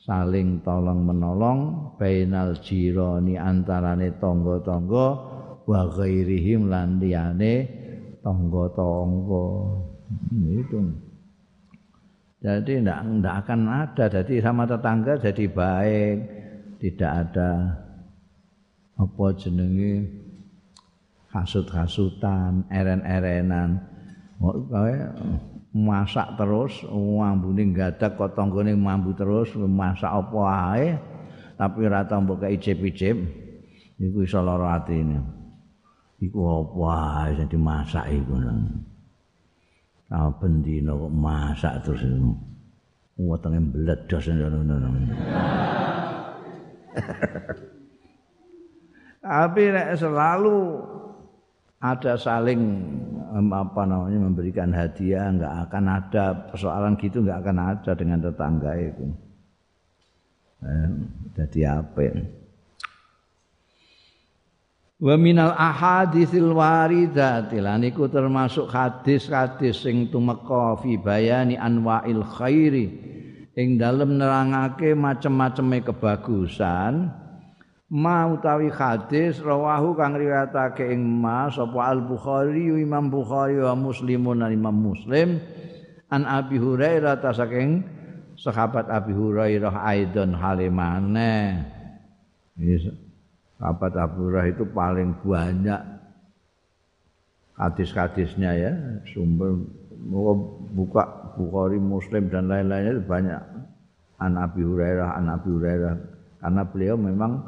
saling 0.04 0.60
tolong 0.60 1.00
menolong 1.04 1.60
bainal 1.96 2.56
jirani 2.60 3.40
antarane 3.40 4.14
tangga-tangga 4.20 5.06
wa 5.64 5.80
ghairihim 5.96 6.68
lan 6.68 7.00
liyane 7.00 7.54
tangga-tangga. 8.20 9.46
Itu. 10.32 10.78
Jadi 12.44 12.84
tidak 12.84 13.00
tidak 13.00 13.34
akan 13.40 13.60
ada. 13.72 14.04
Jadi 14.20 14.34
sama 14.44 14.68
tetangga 14.68 15.16
jadi 15.16 15.44
baik. 15.48 16.16
Tidak 16.84 17.12
ada 17.24 17.50
apa 19.00 19.26
jenenge 19.40 20.23
hasut-hasutan, 21.34 22.70
eren-erenan. 22.70 23.82
Masak 25.74 26.38
terus, 26.38 26.86
ngambune 26.86 27.74
gadak 27.74 28.14
kok 28.14 28.38
tanggane 28.38 28.78
mambu 28.78 29.10
terus, 29.18 29.50
masak 29.58 30.06
apa 30.06 30.40
ae 30.70 30.94
tapi 31.54 31.86
ora 31.86 32.02
tambo 32.06 32.34
kei 32.38 32.58
ijip-ijip. 32.58 33.16
Iku 34.02 34.26
iso 34.26 34.42
lara 34.42 34.82
atine. 34.82 35.22
Iku 36.18 36.38
apa 36.42 37.22
ae 37.26 37.38
sing 37.38 37.46
dimasak 37.46 38.10
iku. 38.10 38.34
Saben 40.10 40.62
dina 40.66 40.92
kok 40.98 41.14
masak 41.14 41.74
terus. 41.86 42.02
Wetenge 43.14 43.62
mbledos 43.62 44.26
ngono. 44.26 44.58
Tapi 49.24 49.62
nek 49.72 49.96
selalu 49.96 50.58
ada 51.84 52.16
saling 52.16 52.80
apa 53.34 53.82
namanya 53.84 54.18
memberikan 54.24 54.72
hadiah 54.72 55.28
nggak 55.28 55.54
akan 55.68 55.84
ada. 55.92 56.24
Persoalan 56.48 56.96
gitu 56.96 57.20
nggak 57.20 57.44
akan 57.44 57.58
ada 57.60 57.90
dengan 57.92 58.18
tetangga 58.24 58.72
itu. 58.80 59.04
Jadi 61.36 61.60
apa 61.68 62.00
Wa 65.04 65.20
minal 65.20 65.52
ahaditsil 65.52 66.56
waridati 66.56 67.60
lan 67.60 67.84
iku 67.84 68.08
termasuk 68.08 68.72
hadis-hadis 68.72 69.84
sing 69.84 70.08
tumeka 70.08 70.80
fi 70.80 70.96
bayani 70.96 71.60
anwa'il 71.60 72.24
khairi. 72.24 72.86
Ing 73.54 73.76
dalem 73.76 74.16
nerangake 74.16 74.96
macem-maceme 74.96 75.84
kebagusan 75.84 77.12
ma 77.92 78.24
utawi 78.30 78.72
hadis 78.72 79.42
rawahu 79.44 79.92
kang 79.98 80.16
riwayatake 80.16 80.88
ing 80.88 81.04
ma 81.04 81.52
sapa 81.52 81.92
al 81.92 82.00
bukhari 82.00 82.72
imam 82.72 83.12
bukhari 83.12 83.60
wa 83.60 83.76
muslimun 83.76 84.40
dan 84.40 84.56
imam 84.56 84.72
muslim. 84.72 85.40
An 86.08 86.24
abi 86.24 86.56
hurairah 86.56 87.18
ta 87.18 87.34
saking 87.34 87.82
sahabat 88.38 88.86
abi 88.86 89.12
hurairah 89.12 89.74
aidon 89.88 90.36
halimane 90.36 91.64
sahabat 93.58 93.92
abu 93.98 94.28
hurairah 94.28 94.46
itu 94.52 94.64
paling 94.70 95.16
banyak 95.22 95.80
hadis-hadisnya 97.58 98.50
ya. 98.54 98.72
Sumber 99.10 99.58
buka 100.74 101.34
bukhari 101.34 101.78
muslim 101.82 102.30
dan 102.30 102.46
lain-lainnya 102.46 103.02
banyak. 103.02 103.42
An 104.22 104.38
abi 104.38 104.62
hurairah 104.62 105.18
an 105.18 105.34
abi 105.34 105.48
hurairah. 105.50 105.94
Karena 106.44 106.62
beliau 106.68 106.94
memang 107.00 107.40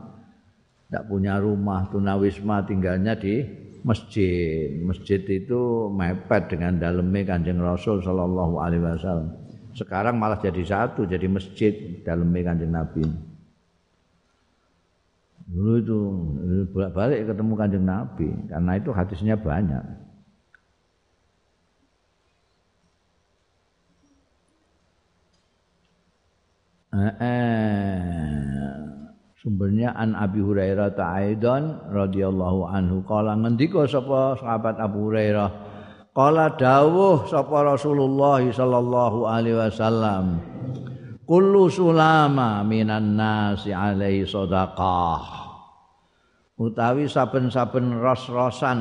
tidak 0.86 1.04
punya 1.10 1.42
rumah 1.42 1.90
tunawisma 1.90 2.62
tinggalnya 2.62 3.18
di 3.18 3.42
masjid. 3.82 4.70
Masjid 4.86 5.18
itu 5.26 5.90
mepet 5.90 6.46
dengan 6.46 6.78
dalamnya 6.78 7.34
kanjeng 7.34 7.58
Rasul 7.58 7.98
Shallallahu 8.02 8.54
Alaihi 8.62 8.82
Wasallam. 8.86 9.30
Sekarang 9.74 10.16
malah 10.16 10.38
jadi 10.38 10.62
satu, 10.62 11.04
jadi 11.04 11.26
masjid 11.26 11.74
dalamnya 12.06 12.54
kanjeng 12.54 12.72
Nabi. 12.72 13.04
Dulu 15.46 15.72
itu 15.78 15.98
bolak-balik 16.70 17.34
ketemu 17.34 17.52
kanjeng 17.58 17.86
Nabi, 17.86 18.28
karena 18.50 18.72
itu 18.78 18.90
hadisnya 18.94 19.34
banyak. 19.38 19.84
Eh, 26.96 27.14
eh 27.20 28.55
sumbernya 29.46 29.94
an 29.94 30.18
Abi 30.18 30.42
Hurairah 30.42 30.98
ta'aidan 30.98 31.94
radhiyallahu 31.94 32.66
anhu. 32.66 33.06
Kala 33.06 33.38
ngendika 33.38 33.86
sapa 33.86 34.34
sahabat 34.42 34.82
Abu 34.82 35.06
Hurairah? 35.06 35.50
Kala 36.10 36.58
dawuh 36.58 37.30
sapa 37.30 37.62
Rasulullah 37.62 38.42
sallallahu 38.42 39.30
alaihi 39.30 39.54
wasallam 39.54 40.42
kullu 41.22 41.70
sulama 41.70 42.66
minan 42.66 43.14
nasi 43.14 43.70
alaihi 43.70 44.26
sadaqah. 44.26 45.46
Utawi 46.58 47.06
saben-saben 47.06 48.02
ros-rosan. 48.02 48.80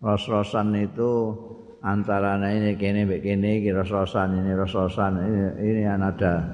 Ros-rosan 0.00 0.72
itu 0.78 1.36
antara 1.84 2.40
ini 2.48 2.80
kene 2.80 3.04
mbek 3.04 3.20
kene 3.20 3.60
iki 3.60 3.76
ros-rosan 3.76 4.40
ini 4.40 4.56
ros-rosan 4.56 5.18
ini, 5.18 5.42
ini 5.60 5.82
ada 5.84 6.46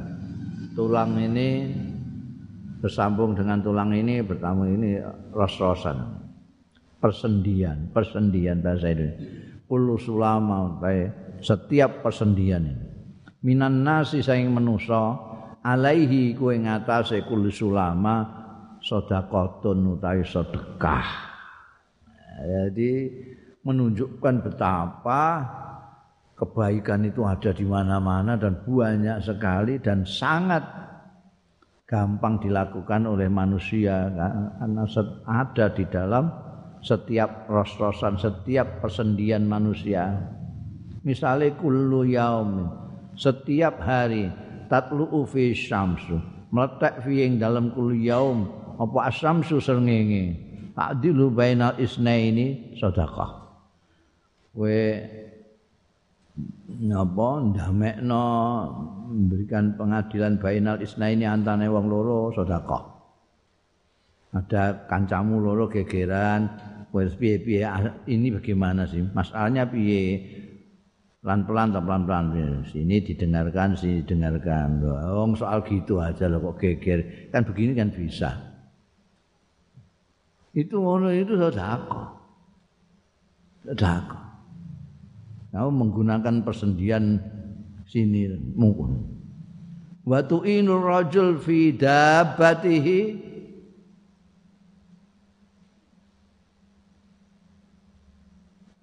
tulang 0.73 1.21
ini 1.21 1.68
bersambung 2.79 3.35
dengan 3.35 3.59
tulang 3.62 3.91
ini 3.95 4.23
bertemu 4.23 4.64
ini 4.75 4.91
ros-rosan. 5.35 6.27
Persendian 6.99 7.95
persendian 7.95 8.59
bahasa 8.59 8.91
ini 8.91 9.07
kullu 9.71 9.95
sulama 9.95 10.83
setiap 11.38 12.03
persendian 12.03 12.67
ini. 12.67 12.87
Minan 13.38 13.87
nasi 13.87 14.19
saing 14.19 14.51
menusa 14.51 15.14
alaihi 15.62 16.35
kuwe 16.35 16.59
ngatasé 16.59 17.23
kullu 17.23 17.55
sulama 17.55 18.27
sedekahun 18.83 19.99
utawi 19.99 20.27
sedekah. 20.27 21.07
Jadi 22.38 22.91
menunjukkan 23.62 24.35
betapa 24.47 25.23
kebaikan 26.38 27.03
itu 27.03 27.27
ada 27.27 27.51
di 27.51 27.67
mana-mana 27.67 28.38
dan 28.38 28.62
banyak 28.62 29.19
sekali 29.23 29.83
dan 29.83 30.07
sangat 30.07 30.88
gampang 31.88 32.37
dilakukan 32.44 33.09
oleh 33.09 33.33
manusia 33.33 34.12
karena 34.12 34.85
ada 35.24 35.66
di 35.72 35.88
dalam 35.88 36.29
setiap 36.85 37.48
ros-rosan 37.48 38.20
setiap 38.20 38.85
persendian 38.85 39.48
manusia. 39.48 40.14
Misalnya 41.03 41.57
kullu 41.57 42.05
setiap 43.16 43.81
hari 43.81 44.29
tatlu 44.68 45.24
fi 45.24 45.57
syamsu 45.57 46.20
meletak 46.53 47.05
fi 47.05 47.24
ing 47.24 47.40
dalam 47.40 47.72
kullu 47.72 47.96
yaum 47.96 48.46
apa 48.77 49.09
asyamsu 49.09 49.59
srengenge. 49.59 50.46
Ta'dilu 50.79 51.35
bainal 51.35 51.74
isnaini 51.83 52.79
sedekah. 52.79 53.51
Kowe 54.55 54.83
napa? 56.85 57.29
Ndamekno 57.42 58.27
memberikan 59.09 59.74
pengadilan 59.74 60.38
bainal 60.38 60.79
isnaini 60.79 61.27
antane 61.27 61.66
wong 61.66 61.87
loro 61.88 62.31
sedekah. 62.33 62.85
Ada 64.37 64.87
kancamu 64.87 65.40
loro 65.40 65.72
gegeran 65.72 66.53
wis 66.92 67.16
piye-piye 67.16 67.64
ah, 67.64 68.05
ini 68.05 68.29
bagaimana 68.33 68.85
sih? 68.85 69.01
Masalahnya 69.01 69.68
piye? 69.68 70.37
Pelan-pelan 71.18 71.74
atau 71.74 71.83
pelan-pelan. 71.83 72.24
Sini 72.70 73.03
didengarkan 73.03 73.74
sini 73.74 74.07
didengarkan. 74.07 74.85
Wong 75.18 75.35
soal 75.35 75.66
gitu 75.66 75.98
aja 75.98 76.31
loh 76.31 76.53
kok 76.53 76.62
geger. 76.62 77.29
Kan 77.35 77.42
begini 77.42 77.74
kan 77.74 77.90
bisa. 77.90 78.31
Itu 80.55 80.79
ngono 80.79 81.11
itu 81.11 81.35
sedekah. 81.35 82.09
Sedekah 83.66 84.28
Kamu 85.48 85.70
menggunakan 85.72 86.44
persendian 86.44 87.16
sini 87.88 88.28
mungkin. 88.52 89.00
Wa 90.04 90.24
tu'inur 90.24 90.84
rajul 90.84 91.40
fi 91.40 91.72
dabbatihi 91.72 93.00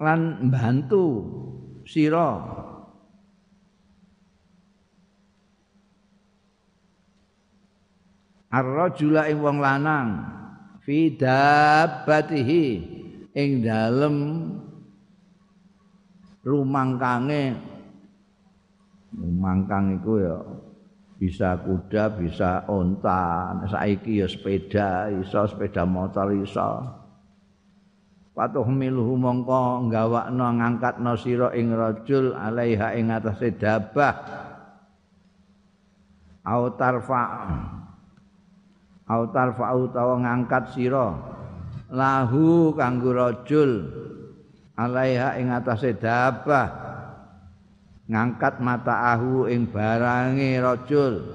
lan 0.01 0.51
bantu 0.53 1.05
sira 1.85 2.33
ar-rajula 8.53 9.25
ing 9.31 9.39
wong 9.41 9.57
lanang 9.61 10.09
fi 10.85 11.09
dabbatihi 11.09 12.65
ing 13.33 13.49
dalem 13.65 14.15
rumangkange. 16.45 17.57
Rumangkang 19.15 19.97
iku 19.99 20.13
ya 20.21 20.37
bisa 21.17 21.57
kuda 21.59 22.13
bisa 22.15 22.63
onta. 22.69 23.51
Saiki 23.65 24.21
ya 24.21 24.27
sepeda 24.29 25.09
iso 25.09 25.49
sepeda 25.49 25.83
motor 25.83 26.31
iso. 26.37 26.85
Patuh 28.35 28.67
miluhu 28.67 29.15
mongko 29.15 29.87
nggawakno 29.87 30.59
ngangkatno 30.59 31.15
sira 31.15 31.55
ing 31.55 31.71
rajul 31.71 32.35
alaiha 32.35 32.93
ing 32.99 33.09
atase 33.09 33.55
dabah. 33.55 34.15
Au 36.45 36.69
tarfa 39.31 39.69
utawa 39.71 40.15
ngangkat 40.21 40.75
sira 40.75 41.15
lahu 41.89 42.73
kanggo 42.75 43.15
rajul 43.15 43.71
alaiha 44.75 45.39
ing 45.39 45.51
atase 45.51 45.95
dabah. 45.95 46.83
Ngangkat 48.05 48.61
mata 48.61 49.17
ahu 49.17 49.49
ing 49.49 49.65
barange 49.65 50.61
rajul. 50.61 51.25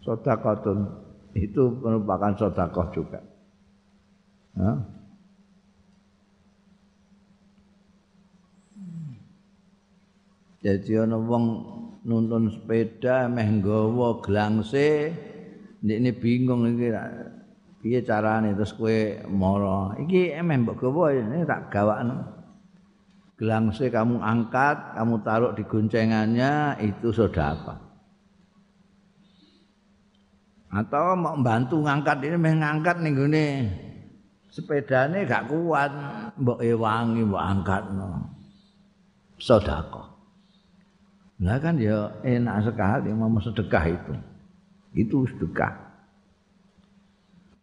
Sedekahun. 0.00 0.88
Itu 1.36 1.76
merupakan 1.84 2.32
sedekah 2.32 2.88
juga. 2.96 3.20
Ya. 4.56 4.72
Jadi 10.58 10.98
ana 10.98 11.14
wong 11.14 11.44
nuntun 12.02 12.50
sepeda 12.50 13.30
meh 13.30 13.46
nggawa 13.46 14.18
glangse 14.18 15.14
ndekne 15.84 16.10
bingung 16.18 16.66
iki 16.66 16.90
piye 17.80 18.02
carane? 18.02 18.54
Terus 18.54 18.74
kowe 18.74 18.98
mara 19.30 19.98
iki 20.02 20.34
emeh 20.34 20.56
mbok 20.62 20.78
gawa 20.78 21.14
ini 21.14 21.46
tak 21.46 21.70
gawakno. 21.70 22.26
Gelangse 23.38 23.86
kamu 23.88 24.18
angkat 24.18 24.98
kamu 24.98 25.14
taruh 25.22 25.52
di 25.54 25.62
goncengannya 25.62 26.82
itu 26.82 27.14
sedekah 27.14 27.88
atau 30.68 31.16
mau 31.16 31.32
bantu 31.40 31.80
ngangkat 31.80 32.28
ini 32.28 32.36
meh 32.36 32.54
ngangkat 32.60 33.00
ning 33.00 33.16
gone 33.16 33.48
sepedane 34.52 35.24
gak 35.24 35.48
kuat. 35.48 35.92
Mbok 36.38 36.60
ewangi 36.60 37.24
mbok 37.24 37.42
angkatno. 37.42 38.10
Sedekah. 39.40 40.08
Nah 41.38 41.58
kan 41.62 41.78
ya 41.78 42.10
enak 42.26 42.66
sekali 42.66 43.14
mau 43.14 43.30
sedekah 43.38 43.84
itu. 43.88 44.14
Itu 44.92 45.24
sedekah. 45.30 45.87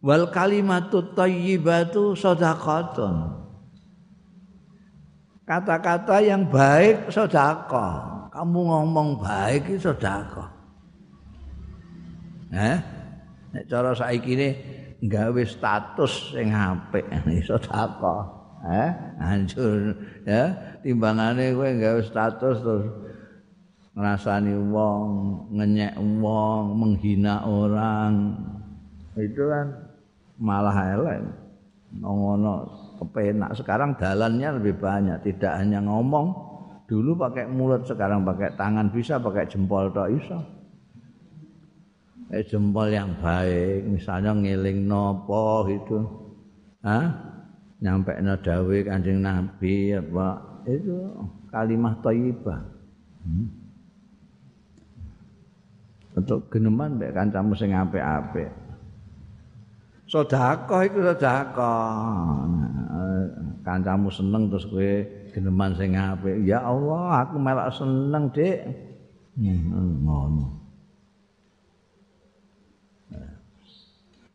Wal 0.06 0.30
kalimatu 0.30 1.02
thayyibatu 1.18 2.14
shadaqatun 2.14 3.46
kata-kata 5.46 6.20
yang 6.20 6.44
baik 6.50 7.08
sedekah. 7.08 8.28
Kamu 8.34 8.60
ngomong 8.68 9.22
baik 9.22 9.72
itu 9.72 9.88
sedekah. 9.88 10.50
Eh 12.52 12.78
nek 13.54 13.64
cara 13.70 13.96
saiki 13.96 14.34
ne 14.36 14.48
gawe 15.06 15.42
status 15.46 16.34
sing 16.34 16.52
apik 16.52 17.06
sedekah. 17.48 18.22
Eh 18.66 18.90
hancur. 19.22 19.94
Ya 20.26 20.52
timbangane 20.82 21.54
kowe 21.54 21.70
gawe 21.70 22.00
status 22.02 22.56
terus 22.60 22.86
ngrasani 23.96 24.52
wong 24.68 25.08
ngenyek 25.56 25.94
wong 25.96 26.62
menghina 26.76 27.46
orang. 27.46 28.36
Itu 29.16 29.48
kan 29.48 29.95
malah 30.40 30.76
elek. 30.96 31.20
Ngono 31.96 32.54
kepenak. 33.00 33.56
Sekarang 33.56 33.96
dalannya 33.96 34.60
lebih 34.60 34.76
banyak. 34.80 35.22
Tidak 35.24 35.52
hanya 35.52 35.80
ngomong 35.84 36.34
dulu 36.86 37.18
pakai 37.18 37.48
mulut 37.48 37.84
sekarang 37.88 38.22
pakai 38.26 38.54
tangan. 38.54 38.92
Bisa 38.92 39.18
pakai 39.18 39.48
jempol 39.48 39.90
tok 39.90 40.10
iso 40.12 40.38
eh 42.34 42.42
jempol 42.42 42.90
yang 42.90 43.14
baik. 43.22 43.86
Misalnya 43.86 44.34
ngiling 44.34 44.86
nopo 44.86 45.66
itu 45.70 45.98
ah 46.82 47.36
nyampe 47.82 48.12
dawe 48.16 48.76
kanjeng 48.88 49.20
nabi 49.20 49.92
apa 49.92 50.40
itu 50.64 50.96
kalimah 51.52 51.94
thayyibah 52.00 52.60
hmm. 53.22 53.46
untuk 56.16 56.48
geneman 56.48 56.96
kancamu 57.12 57.52
sing 57.52 57.76
apik-apik 57.76 58.48
sedekah 60.06 60.80
iku 60.86 60.98
sedekah. 61.02 62.46
Kancamu 63.66 64.14
seneng 64.14 64.46
terus 64.46 64.66
kowe 64.70 64.90
geneman 65.34 65.74
sing 65.74 65.98
apik. 65.98 66.38
Ya 66.46 66.62
Allah, 66.62 67.26
aku 67.26 67.34
melak 67.34 67.74
seneng, 67.74 68.30
Dik. 68.30 68.62
Ngono. 69.36 70.46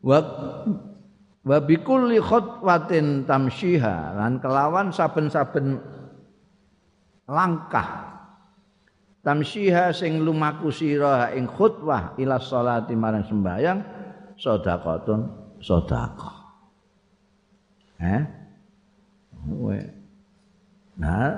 Wa 0.02 0.18
wa 1.42 1.58
bikulli 1.58 2.22
khutwatin 2.22 3.26
tamshiha 3.26 4.14
lan 4.14 4.38
kelawan 4.38 4.94
saben-saben 4.94 5.78
langkah 7.26 8.14
tamshiha 9.26 9.90
sing 9.90 10.22
lumaku 10.22 10.70
sira 10.70 11.34
ing 11.34 11.50
khutwah 11.50 12.14
ila 12.18 12.38
sholati 12.38 12.94
marang 12.94 13.26
sembahyang 13.26 13.78
sedekahun 14.38 15.41
sedekah. 15.62 16.36
Eh? 18.02 18.22
Nah, 20.98 21.30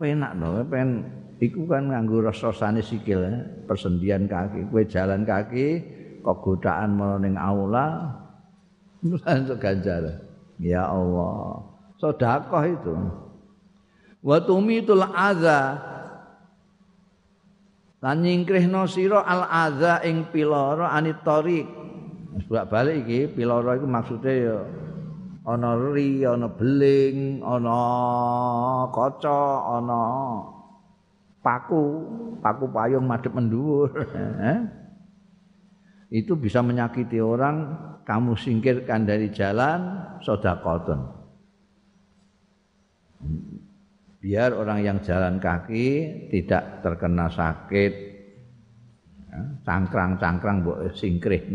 penak 0.00 0.32
no, 0.34 0.64
pen 0.64 1.04
iku 1.38 1.68
kan 1.68 1.92
nganggo 1.92 2.24
rasa-rasane 2.24 2.80
sikil, 2.80 3.20
eh? 3.20 3.38
persendian 3.68 4.24
kaki, 4.24 4.66
kowe 4.72 4.82
jalan 4.88 5.22
kaki 5.28 5.68
kok 6.20 6.40
godaan 6.44 7.00
mau 7.00 7.16
ning 7.16 7.36
aula 7.36 8.16
untuk 9.40 9.56
ganjaran. 9.56 10.20
Ya 10.60 10.84
Allah. 10.84 11.64
Sedekah 11.96 12.64
itu. 12.68 12.94
Wa 14.20 14.36
tumitul 14.44 15.00
adza 15.00 15.80
lan 18.00 18.16
nyingkrihno 18.20 18.84
sira 18.84 19.24
al 19.24 19.48
adza 19.48 20.04
ing 20.04 20.28
piloro 20.28 20.84
anit 20.84 21.24
tariq. 21.24 21.79
Sebab 22.30 22.64
balik 22.70 23.06
iki 23.06 23.26
piloro 23.26 23.74
iku 23.74 23.86
maksude 23.90 24.34
ya 24.46 24.58
ana 25.48 25.74
ri, 25.76 26.22
ana 26.22 26.46
beling, 26.46 27.40
ana 27.40 27.80
kaca, 28.92 29.42
ana 29.80 30.00
paku, 31.40 31.84
paku 32.44 32.64
payung 32.68 33.06
madhep 33.08 33.32
mendhuwur. 33.32 33.90
Eh? 34.50 34.60
Itu 36.10 36.34
bisa 36.34 36.58
menyakiti 36.58 37.22
orang, 37.22 37.70
kamu 38.02 38.34
singkirkan 38.34 39.06
dari 39.06 39.30
jalan, 39.30 40.10
sodakoton. 40.26 41.06
Biar 44.18 44.50
orang 44.52 44.82
yang 44.82 44.98
jalan 45.06 45.38
kaki 45.38 45.86
tidak 46.34 46.82
terkena 46.82 47.30
sakit, 47.30 47.92
ya, 49.30 49.38
cangkrang-cangkrang 49.62 50.66
buat 50.66 50.98
singkrih 50.98 51.54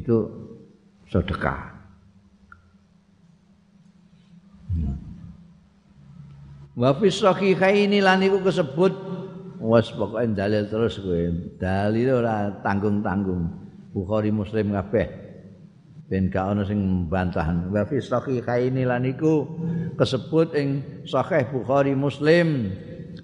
itu 0.00 0.16
sedekah. 1.10 1.74
Wa 6.74 6.90
fi 6.98 7.06
sahihaini 7.06 8.02
lan 8.02 8.18
iku 8.26 8.42
kesebut 8.42 8.92
wis 9.62 9.94
pokoke 9.94 10.26
dalil 10.34 10.66
terus 10.66 10.98
kowe. 10.98 11.22
Dalil 11.60 12.08
ora 12.10 12.50
tanggung-tanggung. 12.66 13.62
Bukhari 13.94 14.34
Muslim 14.34 14.74
kabeh. 14.74 15.06
Ben 16.10 16.28
gak 16.28 16.50
ana 16.50 16.66
sing 16.66 16.82
membantah. 16.82 17.46
Wa 17.70 17.86
fi 17.86 18.02
sahihaini 18.02 18.82
lan 18.82 19.06
iku 19.06 19.46
kesebut 19.94 20.50
ing 20.58 20.82
sahih 21.06 21.46
Bukhari 21.54 21.94
Muslim 21.94 22.74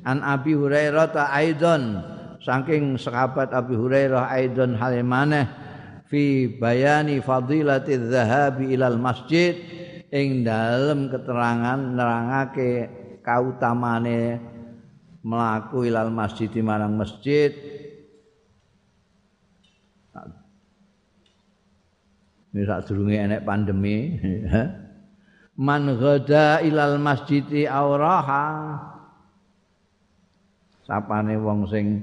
an 0.07 0.23
Abi 0.23 0.55
Hurairah 0.55 1.07
ta 1.11 1.35
aidon 1.35 1.99
saking 2.41 2.97
sahabat 2.97 3.51
Abi 3.51 3.75
Hurairah 3.75 4.31
aidon 4.31 4.79
halimane 4.79 5.51
fi 6.11 6.51
bayani 6.51 7.23
fadilati 7.23 7.95
dhahabi 7.95 8.75
ilal 8.75 8.99
masjid 8.99 9.55
ing 10.11 10.43
dalem 10.43 11.07
keterangan 11.07 11.79
nerangake 11.79 12.91
kautamane 13.23 14.43
melaku 15.23 15.87
ilal 15.87 16.11
masjid 16.11 16.51
marang 16.61 16.99
masjid. 16.99 17.55
Ini 22.51 22.67
saat 22.67 22.91
durungi 22.91 23.15
enek 23.15 23.47
pandemi. 23.47 24.19
Man 25.67 25.87
ghada 25.95 26.59
ilal 26.67 26.99
masjid 26.99 27.47
auraha. 27.71 28.75
Sapane 30.83 31.39
wong 31.39 31.71
sing 31.71 32.03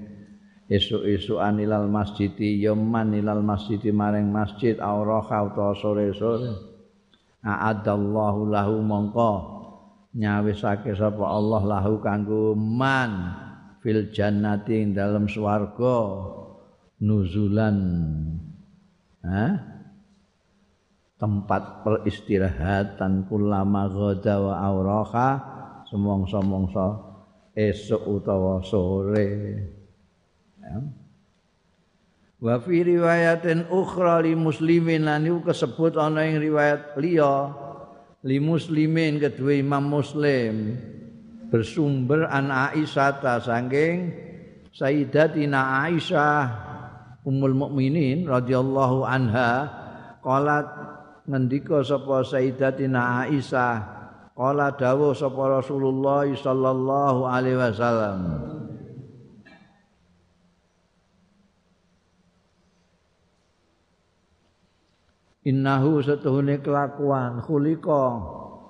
esuk-esukan 0.68 1.64
ilal 1.64 1.88
masjid 1.88 2.32
yaman 2.38 3.16
ilal 3.16 3.44
masjid 3.44 3.80
maring 3.92 4.28
masjid 4.28 4.76
auraha 4.80 5.48
utawa 5.48 5.74
sore-sore 5.76 6.52
a'adallahu 7.44 8.52
lahu 8.52 8.84
mongko 8.84 9.32
nyawisake 10.12 10.92
sapa 10.96 11.24
Allah 11.24 11.62
lahu 11.64 12.04
kanggo 12.04 12.52
man 12.56 13.34
fil 13.80 14.12
jannati 14.12 14.84
ing 14.84 14.98
dalem 14.98 15.30
swarga 15.30 15.98
nuzulan. 17.00 17.78
Ha 19.22 19.78
tempat 21.18 21.82
peristirahatan 21.82 23.26
kulama 23.26 23.90
ghada 23.90 24.38
wa 24.38 24.54
auraha 24.62 25.30
semongso-mongso 25.90 26.88
esuk 27.58 28.06
utawa 28.06 28.62
sore 28.62 29.26
Wa 32.38 32.62
fi 32.62 32.86
riwayatin 32.86 33.66
ukhra 33.74 34.22
li 34.22 34.38
muslimin 34.38 35.10
lan 35.10 35.26
kesebut 35.42 35.98
ana 35.98 36.22
ing 36.22 36.38
riwayat 36.38 36.94
liya 37.02 37.50
li 38.22 38.38
muslimin 38.38 39.18
kedua 39.18 39.58
imam 39.58 39.82
muslim 39.90 40.78
bersumber 41.50 42.30
an 42.30 42.54
Aisyah 42.54 43.12
ta 43.24 43.42
saking 43.42 44.14
Sayyidatina 44.70 45.90
Aisyah 45.90 46.42
Ummul 47.26 47.58
Mukminin 47.58 48.30
radhiyallahu 48.30 49.02
anha 49.02 49.52
qalat 50.22 50.68
ngendika 51.26 51.82
sapa 51.82 52.22
Sayyidatina 52.22 53.26
Aisyah 53.26 53.76
qala 54.38 54.78
dawuh 54.78 55.18
sapa 55.18 55.58
Rasulullah 55.58 56.30
sallallahu 56.30 57.26
alaihi 57.26 57.58
wasallam 57.58 58.18
innahu 65.48 66.04
setuhune 66.04 66.60
kelakuan. 66.60 67.40
Khulika 67.40 68.20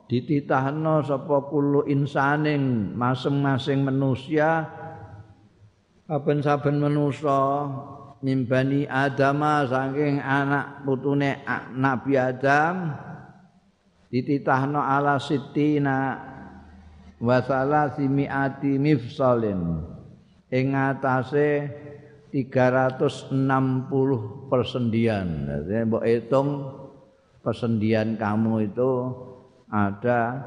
dititahno 0.05 1.01
sapa 1.01 1.49
kullu 1.49 1.89
insaning 1.89 2.93
masing-masing 2.93 3.81
manusia. 3.81 4.69
Saben-saben 6.05 6.77
manusa. 6.77 7.65
Mimbani 8.17 8.89
adama 8.89 9.61
saking 9.69 10.17
anak 10.17 10.81
putune 10.81 11.41
Nabi 11.73 12.17
Adam. 12.17 12.93
Dititahno 14.09 14.81
ala 14.81 15.21
sitina 15.21 16.17
wa 17.21 17.37
salasimiati 17.43 18.79
mifsalin. 18.81 19.85
Ing 20.47 20.73
atase 20.73 21.67
360 22.37 23.33
persendian. 24.45 25.25
Jadi 25.49 25.89
mbok 25.89 26.05
hitung 26.05 26.69
persendian 27.41 28.13
kamu 28.13 28.69
itu 28.69 28.91
ada 29.73 30.37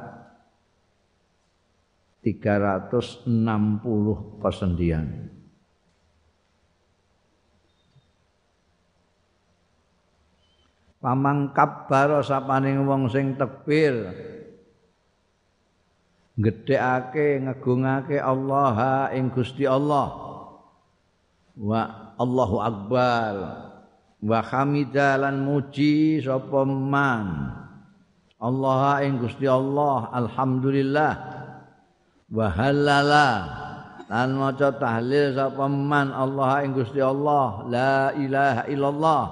360 2.23 3.27
persendian. 4.39 5.35
Pamang 11.03 11.51
kabar 11.57 12.23
sapaning 12.23 12.87
wong 12.87 13.11
sing 13.11 13.35
tekbir 13.35 14.15
gedhekake 16.39 17.41
ngegungake 17.41 18.21
Allah 18.21 19.09
ing 19.11 19.33
Gusti 19.35 19.67
Allah 19.67 20.30
wa 21.61 22.17
Allahu 22.17 22.57
akbar. 22.65 23.35
Wa 24.21 24.41
hamidalan 24.41 25.45
muji 25.45 26.25
sapa 26.25 26.65
man? 26.65 27.57
Allah 28.41 29.05
ing 29.05 29.21
Gusti 29.21 29.45
Allah 29.45 30.09
alhamdulillah. 30.13 31.13
Wa 32.33 32.47
halala. 32.49 33.29
Lan 34.09 34.37
maca 34.37 34.73
tahlil 34.77 35.37
sapa 35.37 35.65
man? 35.69 36.13
Allah 36.13 36.65
ing 36.65 36.73
Gusti 36.73 37.01
Allah 37.01 37.65
la 37.69 38.13
ilaha 38.17 38.63
illallah. 38.69 39.25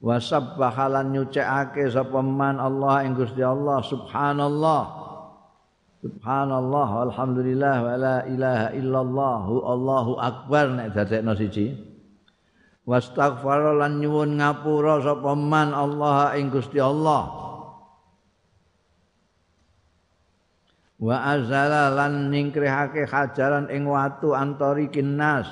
Wa 0.00 0.16
sabbaha 0.20 0.92
lan 0.92 1.12
sapa 1.32 2.20
man? 2.20 2.60
Allah 2.60 3.04
ing 3.04 3.16
Gusti 3.16 3.40
Allah 3.40 3.80
subhanallah 3.80 5.05
Subhanallah 6.06 6.88
walhamdulillah 7.02 7.76
wa 7.82 7.94
la 7.98 8.16
ilaha 8.30 8.70
illallah 8.78 9.42
Allahu 9.50 10.12
akbar 10.22 10.70
nek 10.78 10.94
dadekno 10.94 11.34
siji. 11.34 11.74
Wastaghfar 12.86 13.74
lan 13.74 13.98
nyuwun 13.98 14.38
ngapura 14.38 15.02
sapa 15.02 15.34
man 15.34 15.74
Allah 15.74 16.38
ing 16.38 16.54
Gusti 16.54 16.78
Allah. 16.78 17.26
Wa 21.02 21.16
azala 21.34 21.90
lan 21.90 22.30
ningkrihake 22.30 23.10
hajaran 23.10 23.66
ing 23.74 23.90
watu 23.90 24.30
antori 24.30 24.86
kinnas 24.86 25.50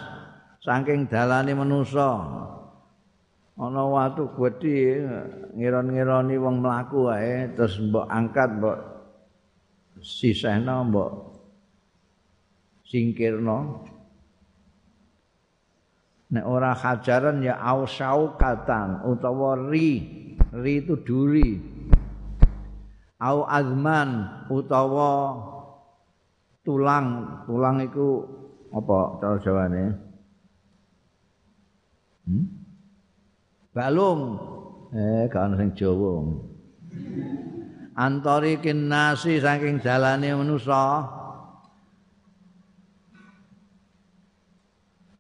saking 0.63 1.11
dalane 1.11 1.51
manusa. 1.51 2.15
Ana 3.59 3.83
watu 3.91 4.31
gedhi 4.39 5.03
ngiron-ngironi 5.59 6.39
wong 6.39 6.63
mlaku 6.63 7.11
wae 7.11 7.51
terus 7.59 7.79
mbok 7.83 8.07
angkat 8.07 8.51
mbok 8.63 8.94
sisehna 10.05 10.85
mbok 10.85 11.13
singkirno. 12.85 13.89
Nek 16.35 16.45
ora 16.45 16.77
hajaran 16.77 17.41
ya 17.41 17.57
ausaukatan 17.57 19.09
utawa 19.09 19.57
ri 19.73 19.91
ri 20.53 20.73
itu 20.85 21.01
duri. 21.01 21.57
Au 23.25 23.49
azman 23.49 24.45
utawa 24.53 25.41
tulang. 26.61 27.41
Tulang 27.49 27.81
iku 27.81 28.29
apa 28.75 28.99
cara 29.23 29.37
jawane? 29.41 29.85
Hmm? 32.29 32.65
balung. 33.75 34.39
Eh 34.95 35.27
gak 35.27 35.51
ana 35.51 35.59
sing 35.59 35.75
Jawa 35.75 36.23
antori 37.95 38.59
kinasi 38.59 39.39
saking 39.39 39.79
dalane 39.83 40.35
manusa. 40.35 41.07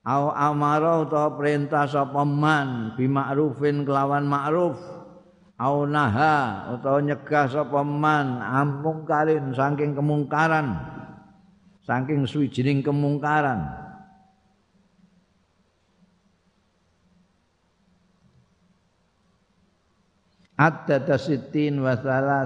Au 0.05 0.29
amara 0.37 1.01
utawa 1.01 1.33
perintah 1.33 1.89
sapa 1.89 2.29
man 2.29 2.93
bi 2.93 3.09
ma'rufin 3.09 3.89
kelawan 3.89 4.29
ma'ruf 4.29 4.77
au 5.57 5.89
naha 5.89 6.77
utawa 6.77 7.01
nyegah 7.01 7.49
sapa 7.49 7.81
man 7.81 8.45
ampung 8.45 9.09
kalin 9.09 9.57
saking 9.57 9.97
kemungkaran. 9.97 10.77
Saking 11.85 12.25
suwijining 12.29 12.81
kemungkaran 12.85 13.84
Adda 20.55 21.19
sitin 21.19 21.83
wa 21.83 21.99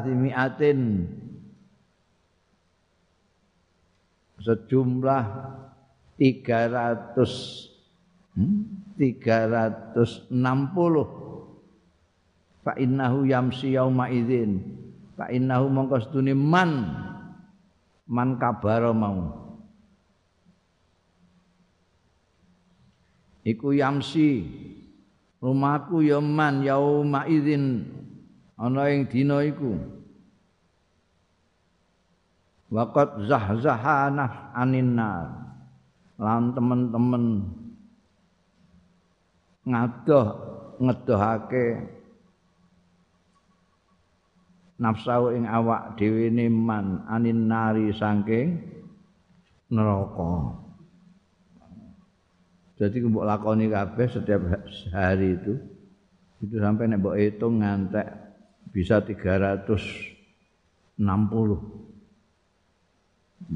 mi'atin. 0.08 1.04
Sejumlah 4.40 5.24
300 6.16 7.18
hmm? 8.38 8.78
360 8.96 10.32
fa 12.64 12.72
innahu 12.80 13.28
yamsi 13.28 13.76
yauma 13.76 14.08
idzin. 14.08 14.60
Fa 15.14 15.28
innahu 15.28 15.68
mongko 15.68 16.00
sedune 16.08 16.32
man 16.32 16.70
man 18.08 18.40
kabaro 18.40 18.96
mau. 18.96 19.20
Iku 23.44 23.72
yamsi 23.76 24.44
rumahku 25.42 26.02
ya 26.02 26.18
man 26.18 26.62
yauma 26.62 27.26
idzin. 27.26 27.86
Ana 28.58 28.90
ing 28.90 29.06
dina 29.06 29.42
iku. 29.46 29.78
Waqad 32.68 33.24
zahzaha 33.30 34.10
nafs 34.10 34.38
anin 34.52 34.98
nar. 34.98 35.26
Lan 36.18 36.50
temen-temen 36.50 37.24
ngadoh 39.62 40.26
ngedohake 40.82 41.66
nafsu 44.82 45.38
ing 45.38 45.46
awak 45.46 45.94
dhewe 45.94 46.30
man 46.50 47.06
anin 47.06 47.46
nari 47.46 47.94
saking 47.94 48.58
neraka. 49.70 50.67
Jadi 52.78 53.02
mbok 53.02 53.26
lakoni 53.26 53.66
kabeh 53.66 54.06
setiap 54.06 54.40
hari 54.94 55.34
itu 55.34 55.58
itu 56.38 56.54
sampai 56.62 56.86
nek 56.86 57.02
mbok 57.02 57.18
hitung 57.18 57.58
ngantek 57.58 58.06
bisa 58.70 59.02
360 59.02 60.18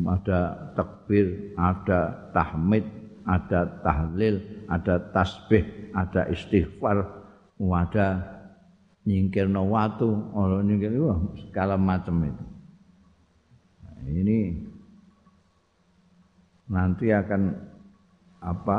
ada 0.07 0.73
takbir, 0.73 1.53
ada 1.59 2.31
tahmid, 2.33 2.87
ada 3.27 3.61
tahlil, 3.83 4.41
ada 4.71 4.95
tasbih, 5.13 5.93
ada 5.93 6.27
istighfar, 6.31 7.03
ada 7.61 8.07
nyingkir 9.03 9.51
watu, 9.51 10.33
orang 10.33 10.65
nyingkir 10.71 10.95
wah, 11.03 11.19
segala 11.45 11.75
macam 11.75 12.25
itu. 12.25 12.45
Nah, 13.83 14.03
ini 14.07 14.39
nanti 16.71 17.11
akan 17.11 17.72
apa? 18.43 18.79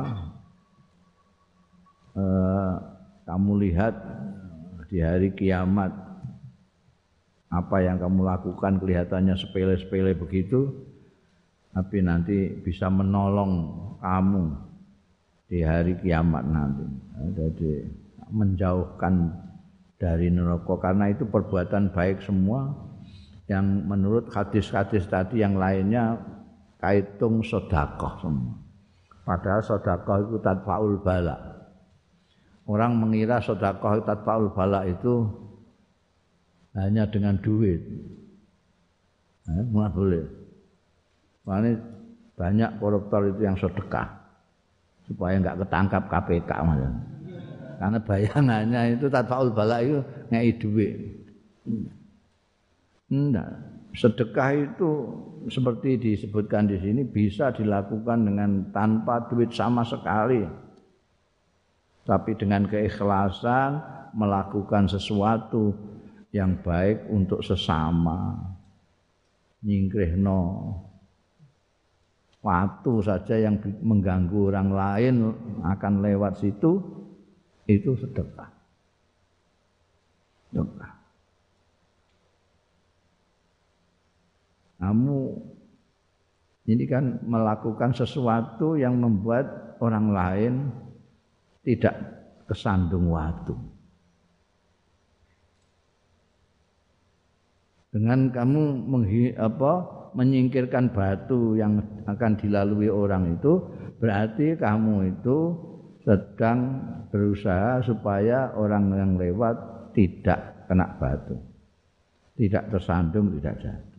Eh, 2.13 2.73
kamu 3.25 3.51
lihat 3.65 3.95
di 4.91 5.01
hari 5.01 5.33
kiamat 5.33 5.89
apa 7.49 7.77
yang 7.81 7.97
kamu 7.97 8.21
lakukan 8.21 8.77
kelihatannya 8.77 9.33
sepele-sepele 9.33 10.13
begitu 10.13 10.69
tapi 11.73 12.05
nanti 12.05 12.53
bisa 12.61 12.85
menolong 12.93 13.73
kamu 13.97 14.53
di 15.49 15.65
hari 15.65 15.97
kiamat 15.97 16.45
nanti. 16.45 16.85
Jadi 17.33 17.71
menjauhkan 18.29 19.33
dari 19.97 20.29
neraka 20.29 20.77
karena 20.77 21.09
itu 21.09 21.25
perbuatan 21.25 21.89
baik 21.89 22.21
semua 22.21 22.73
yang 23.49 23.89
menurut 23.89 24.29
hadis-hadis 24.29 25.09
tadi 25.09 25.41
yang 25.41 25.57
lainnya 25.57 26.21
kaitung 26.77 27.41
sodakoh 27.41 28.21
semua. 28.21 28.62
Padahal 29.23 29.63
sodakoh 29.63 30.17
itu 30.27 30.37
tadfaul 30.43 30.99
bala. 30.99 31.35
Orang 32.67 32.99
mengira 32.99 33.39
sodakoh 33.39 34.03
tadfaul 34.03 34.51
bala 34.51 34.83
itu 34.87 35.27
hanya 36.75 37.07
dengan 37.07 37.39
duit. 37.39 37.79
Nah, 39.47 39.91
boleh. 39.91 40.23
Makanya 41.43 41.71
banyak 42.39 42.71
koruptor 42.79 43.21
itu 43.29 43.41
yang 43.43 43.55
sedekah 43.59 44.07
supaya 45.07 45.35
enggak 45.39 45.59
ketangkap 45.63 46.03
KPK. 46.07 46.51
Karena 47.79 47.99
bayangannya 47.99 48.81
itu 48.95 49.11
tatfaul 49.11 49.51
bala 49.51 49.83
itu 49.83 49.99
ngei 50.31 50.55
duit. 50.55 50.95
Enggak. 53.11 53.72
Sedekah 53.93 54.57
itu 54.57 54.89
seperti 55.53 56.01
disebutkan 56.01 56.65
di 56.65 56.81
sini 56.81 57.05
bisa 57.05 57.53
dilakukan 57.53 58.25
dengan 58.25 58.73
tanpa 58.73 59.29
duit 59.29 59.53
sama 59.53 59.85
sekali. 59.85 60.41
Tapi 62.03 62.31
dengan 62.35 62.65
keikhlasan 62.65 63.79
melakukan 64.17 64.89
sesuatu 64.89 65.77
yang 66.33 66.57
baik 66.65 67.05
untuk 67.13 67.45
sesama. 67.45 68.49
Nyingkrihno 69.63 70.41
Waktu 72.43 72.93
saja 73.07 73.39
yang 73.39 73.55
mengganggu 73.79 74.51
orang 74.51 74.69
lain 74.75 75.15
akan 75.63 76.03
lewat 76.03 76.43
situ 76.43 76.75
itu 77.71 77.95
sedekah. 77.95 78.51
Sedekah. 80.51 81.02
Kamu. 84.83 85.21
Ini 86.63 86.83
kan 86.87 87.23
melakukan 87.23 87.95
sesuatu 87.95 88.75
yang 88.75 88.99
membuat 88.99 89.79
orang 89.79 90.07
lain 90.11 90.53
tidak 91.63 91.95
kesandung 92.47 93.11
waktu. 93.11 93.55
Dengan 97.95 98.31
kamu 98.31 98.63
menghi, 98.89 99.35
apa 99.35 99.87
menyingkirkan 100.15 100.91
batu 100.91 101.55
yang 101.55 101.83
akan 102.07 102.31
dilalui 102.39 102.87
orang 102.89 103.39
itu 103.39 103.59
berarti 103.99 104.55
kamu 104.59 105.15
itu 105.15 105.37
sedang 106.03 106.59
berusaha 107.11 107.79
supaya 107.83 108.51
orang 108.55 108.91
yang 108.95 109.11
lewat 109.15 109.55
tidak 109.95 110.67
kena 110.67 110.95
batu. 110.99 111.37
Tidak 112.33 112.71
tersandung 112.71 113.35
tidak 113.37 113.55
jatuh 113.61 113.92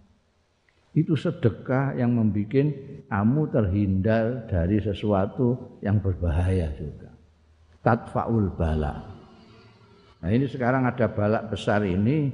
itu 0.95 1.19
sedekah 1.19 1.99
yang 1.99 2.15
membuat 2.15 2.71
kamu 3.11 3.43
terhindar 3.51 4.47
dari 4.47 4.79
sesuatu 4.79 5.79
yang 5.83 5.99
berbahaya 5.99 6.71
juga 6.79 7.11
tatfaul 7.83 8.55
bala 8.55 9.03
nah 10.23 10.31
ini 10.31 10.47
sekarang 10.47 10.87
ada 10.87 11.11
balak 11.11 11.51
besar 11.51 11.83
ini 11.85 12.31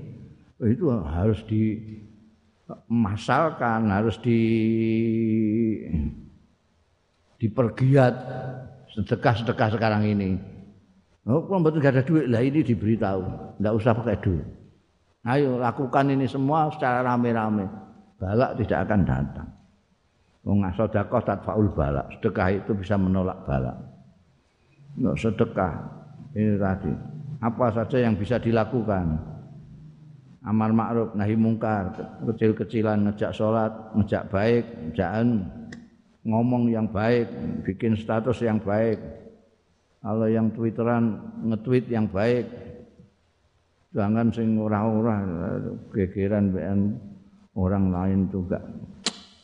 itu 0.61 0.93
harus 0.93 1.41
di 1.49 1.81
masalkan 2.87 3.91
harus 3.91 4.21
di 4.21 4.39
dipergiat 7.41 8.15
sedekah-sedekah 8.95 9.69
sekarang 9.75 10.05
ini. 10.05 10.37
Oh, 11.25 11.45
kalau 11.49 11.65
betul 11.65 11.85
ada 11.85 12.05
duit, 12.05 12.29
lah 12.29 12.45
ini 12.45 12.61
diberitahu, 12.61 13.57
tidak 13.61 13.73
usah 13.77 13.93
pakai 13.97 14.17
duit. 14.21 14.47
Ayo 15.25 15.61
lakukan 15.61 16.09
ini 16.09 16.25
semua 16.25 16.73
secara 16.73 17.05
rame-rame, 17.05 17.69
balak 18.21 18.61
tidak 18.61 18.85
akan 18.85 19.01
datang. 19.09 19.49
Wong 20.45 20.65
sedekah 20.73 21.41
faul 21.41 21.69
balak, 21.73 22.07
sedekah 22.17 22.49
itu 22.53 22.73
bisa 22.77 22.97
menolak 23.01 23.45
balak. 23.49 23.77
No, 25.01 25.17
sedekah. 25.17 25.81
Ini 26.37 26.57
tadi, 26.61 26.93
apa 27.41 27.67
saja 27.75 27.97
yang 28.05 28.15
bisa 28.15 28.39
dilakukan? 28.39 29.19
Amal 30.41 30.73
ma'ruf 30.73 31.13
nahi 31.13 31.37
mungkar 31.37 31.93
kecil-kecilan 32.25 33.05
ngejak 33.05 33.37
sholat 33.37 33.93
ngejak 33.93 34.25
baik 34.33 34.65
ngejak 34.89 35.13
ngomong 36.25 36.73
yang 36.73 36.89
baik 36.89 37.29
bikin 37.65 37.93
status 37.93 38.41
yang 38.41 38.57
baik. 38.57 38.97
Kalau 40.01 40.25
yang 40.33 40.49
twitteran 40.57 41.21
nge-tweet 41.45 41.93
yang 41.93 42.09
baik. 42.09 42.49
Jangan 43.91 44.31
sing 44.31 44.57
ora-ora 44.57 45.19
gegeran 45.93 46.55
orang 47.61 47.93
lain 47.93 48.21
juga 48.33 48.57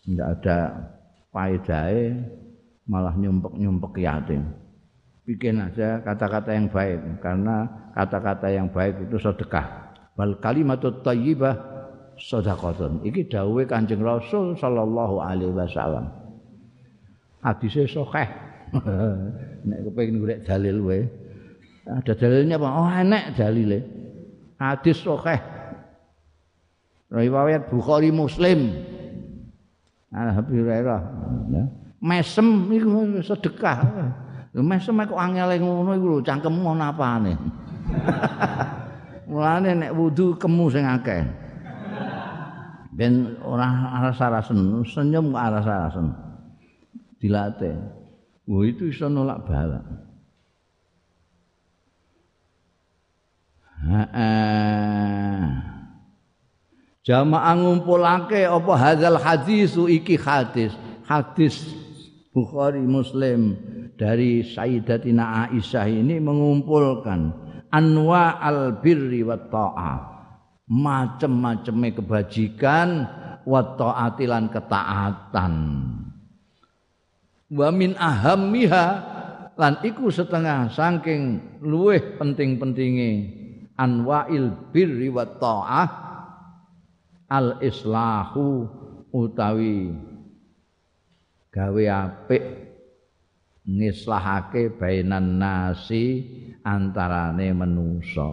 enggak 0.08 0.28
ada 0.40 0.58
faedahnya 1.36 2.24
malah 2.88 3.12
nyumpek-nyumpek 3.12 3.92
yatim. 4.00 4.42
Bikin 5.26 5.58
aja 5.58 6.00
kata-kata 6.06 6.54
yang 6.54 6.70
baik 6.70 7.18
karena 7.18 7.66
kata-kata 7.92 8.46
yang 8.48 8.70
baik 8.70 9.10
itu 9.10 9.18
sedekah. 9.18 9.92
Bal 10.14 10.38
kalimatut 10.38 11.02
thayyibah 11.02 11.76
sedekahun. 12.16 13.04
Iki 13.04 13.28
dawuhe 13.28 13.68
Kanjeng 13.68 14.00
Rasul 14.00 14.56
sallallahu 14.56 15.20
alaihi 15.20 15.52
wasallam. 15.52 16.08
Hadise 17.44 17.90
sahih. 17.90 18.28
Nek 19.68 19.78
kepengin 19.90 20.22
golek 20.22 20.40
dalil 20.46 20.76
wae. 20.82 21.02
Ada 21.86 22.18
dalilnya 22.18 22.58
apa? 22.58 22.68
Oh, 22.70 22.90
enek 22.90 23.24
dalile. 23.38 23.78
Hadis 24.58 24.98
sahih. 25.02 25.38
Riwayat 27.06 27.70
Bukhari 27.70 28.10
Muslim. 28.10 28.74
Alhamdulillah. 30.10 31.02
Ya. 31.50 31.64
Mesem 32.02 32.66
iku 32.72 33.22
sedekah. 33.22 33.78
Mesem 34.56 34.96
kok 35.04 35.20
angel 35.20 35.60
ngono 35.60 35.92
iku 35.94 36.06
lho 36.16 36.18
cangkemmu 36.24 36.62
ono 36.64 36.84
apane. 36.88 37.34
Mulane 39.30 39.70
nek 39.74 39.92
wudu 39.94 40.38
kemu 40.38 40.64
sing 40.70 40.86
akeh. 40.86 41.22
Ben 42.96 43.36
ora 43.44 43.68
aras-arasen, 44.00 44.80
senyum 44.88 45.36
kok 45.36 45.44
aras-arasen. 45.44 46.06
Dilatih. 47.20 47.76
Wah 48.46 48.62
itu 48.64 48.88
iso 48.88 49.10
nolak 49.10 49.44
bala. 49.44 49.82
Jamaah 57.06 57.54
ngumpulake 57.54 58.42
apa 58.42 58.72
hadzal 58.74 59.14
hadisu 59.22 59.86
iki 59.86 60.18
hadis. 60.18 60.74
Hadis 61.06 61.62
Bukhari 62.34 62.82
Muslim 62.82 63.54
dari 63.94 64.42
Sayyidatina 64.42 65.46
Aisyah 65.46 65.86
ini 65.86 66.18
mengumpulkan 66.18 67.30
anwa 67.70 68.42
al 68.42 68.82
birri 68.82 69.22
wa 69.22 69.38
ta'ah. 69.38 69.98
Macem-maceme 70.66 71.94
kebajikan 71.94 73.06
wa 73.46 73.62
ta'atilan 73.62 74.50
ketaatan. 74.50 75.54
Wa 77.54 77.70
min 77.70 77.94
ahammiha 77.94 78.86
lan 79.54 79.78
iku 79.86 80.10
setengah 80.10 80.74
saking 80.74 81.54
luweh 81.62 82.18
penting-pentinge 82.18 83.10
anwa'il 83.78 84.74
birri 84.74 85.06
wa 85.06 85.22
ta'ah 85.22 86.05
al 87.26 87.58
islahu 87.62 88.66
utawi 89.10 89.94
gawe 91.50 91.84
apik 91.90 92.44
ngislahake 93.66 94.74
bainan 94.78 95.42
nasi 95.42 96.22
antarane 96.62 97.50
manusa 97.50 98.30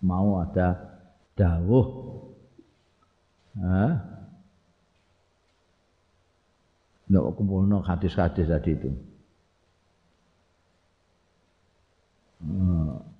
mau 0.00 0.40
ada 0.40 0.76
dawuh? 1.36 1.86
Ha 3.60 3.84
Nek 7.10 7.26
kumpulno 7.34 7.82
hadis-hadis 7.82 8.46
tadi 8.46 8.70
itu. 8.70 8.90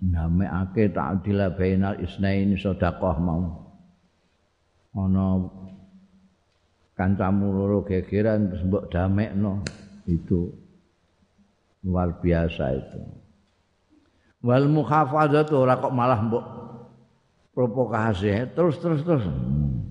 namekake 0.00 0.96
ta'dila 0.96 1.52
bainal 1.52 2.00
isnaini 2.00 2.56
sedekah 2.56 3.16
mau 3.20 3.69
ana 4.94 5.46
kancamu 6.98 7.46
loro 7.54 7.78
gegeran 7.86 8.50
mbok 8.66 8.90
damekno. 8.90 9.62
Itu 10.08 10.50
luar 11.86 12.18
biasa 12.18 12.64
itu. 12.76 13.00
Wal 14.40 14.66
muhafadzatu 14.68 15.54
ora 15.54 15.76
kok 15.76 15.92
malah 15.92 16.20
mbok 16.24 16.44
provokasi 17.52 18.52
terus 18.56 18.80
terus 18.80 19.04
terus. 19.04 19.24
Hmm. 19.28 19.84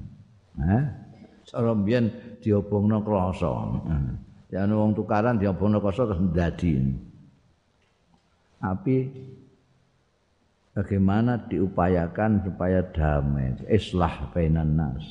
eh? 0.63 0.83
Cara 1.49 1.73
mbiyen 1.73 2.13
diobongno 2.45 3.01
krasa 3.01 3.49
ya 4.49 4.65
wong 4.65 4.97
tukaran 4.97 5.37
diobongno 5.37 5.81
krasa 5.81 6.09
terus 6.09 6.21
ndadi. 6.21 6.73
Tapi 8.59 8.95
bagaimana 10.79 11.35
diupayakan 11.51 12.47
supaya 12.47 12.79
damai? 12.95 13.59
Islah 13.67 14.31
bainan 14.31 14.79
nas. 14.79 15.03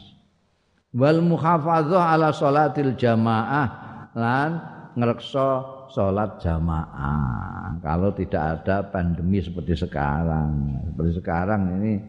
Wal 0.96 1.20
muhafadzah 1.20 2.16
ala 2.16 2.32
salatil 2.32 2.96
jamaah 2.96 3.68
lan 4.16 4.50
ngreksa 4.96 5.48
salat 5.92 6.40
jamaah. 6.40 7.76
Kalau 7.84 8.16
tidak 8.16 8.64
ada 8.64 8.88
pandemi 8.88 9.44
seperti 9.44 9.76
sekarang. 9.76 10.80
Seperti 10.88 11.12
sekarang 11.20 11.62
ini 11.76 12.00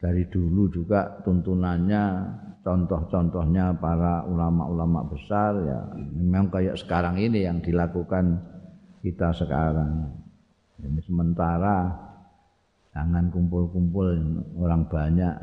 dari 0.00 0.24
dulu 0.32 0.72
juga 0.72 1.20
tuntunannya 1.20 2.04
contoh-contohnya 2.64 3.76
para 3.76 4.24
ulama-ulama 4.24 5.04
besar 5.10 5.52
ya 5.58 5.80
memang 6.14 6.52
kayak 6.52 6.78
sekarang 6.78 7.18
ini 7.20 7.44
yang 7.44 7.60
dilakukan 7.60 8.40
kita 9.04 9.36
sekarang. 9.36 10.08
Ini 10.78 11.02
sementara 11.02 12.07
jangan 12.98 13.30
kumpul-kumpul 13.30 14.10
orang 14.58 14.82
banyak. 14.90 15.34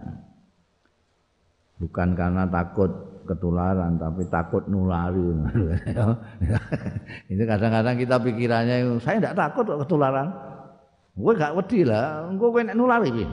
Bukan 1.80 2.12
karena 2.12 2.44
takut 2.52 2.92
ketularan 3.24 3.96
tapi 3.96 4.28
takut 4.28 4.68
nulari. 4.68 5.24
Itu 7.32 7.44
kadang-kadang 7.48 7.96
kita 7.96 8.20
pikirannya 8.20 9.00
saya 9.00 9.24
tidak 9.24 9.40
takut 9.40 9.64
ketularan. 9.88 10.36
Gue 11.16 11.32
gak 11.40 11.56
wedi 11.56 11.88
lah, 11.88 12.28
gue 12.36 12.50
kena 12.52 12.76
nulari. 12.76 13.24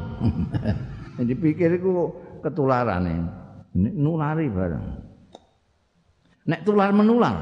Jadi 1.19 1.35
pikir 1.43 1.83
itu 1.83 1.91
ketularan 2.39 3.03
ini. 3.11 3.27
Nulari 3.75 4.47
barang. 4.47 4.87
Nek 6.47 6.63
tular 6.63 6.95
menular. 6.95 7.37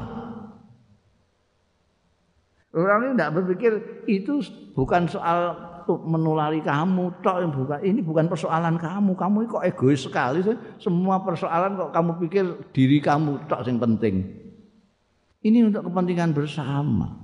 Orang 2.73 3.05
ini 3.05 3.13
tidak 3.13 3.33
berpikir 3.37 3.73
itu 4.09 4.41
bukan 4.73 5.05
soal 5.05 5.69
menulari 5.87 6.61
kamu 6.61 7.23
tok 7.23 7.47
bukan 7.49 7.79
ini 7.81 7.99
bukan 8.03 8.29
persoalan 8.29 8.77
kamu. 8.77 9.17
Kamu 9.17 9.37
kok 9.49 9.63
egois 9.65 10.05
sekali 10.05 10.45
sih? 10.45 10.57
Semua 10.77 11.21
persoalan 11.21 11.79
kok 11.79 11.91
kamu 11.95 12.11
pikir 12.27 12.45
diri 12.75 13.01
kamu 13.01 13.49
tok 13.49 13.65
yang 13.65 13.81
penting. 13.81 14.15
Ini 15.41 15.65
untuk 15.65 15.89
kepentingan 15.89 16.37
bersama. 16.37 17.17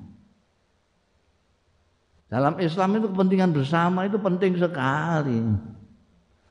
Dalam 2.28 2.60
Islam 2.60 3.00
itu 3.00 3.08
kepentingan 3.14 3.52
bersama 3.56 4.04
itu 4.04 4.18
penting 4.20 4.60
sekali. 4.60 5.40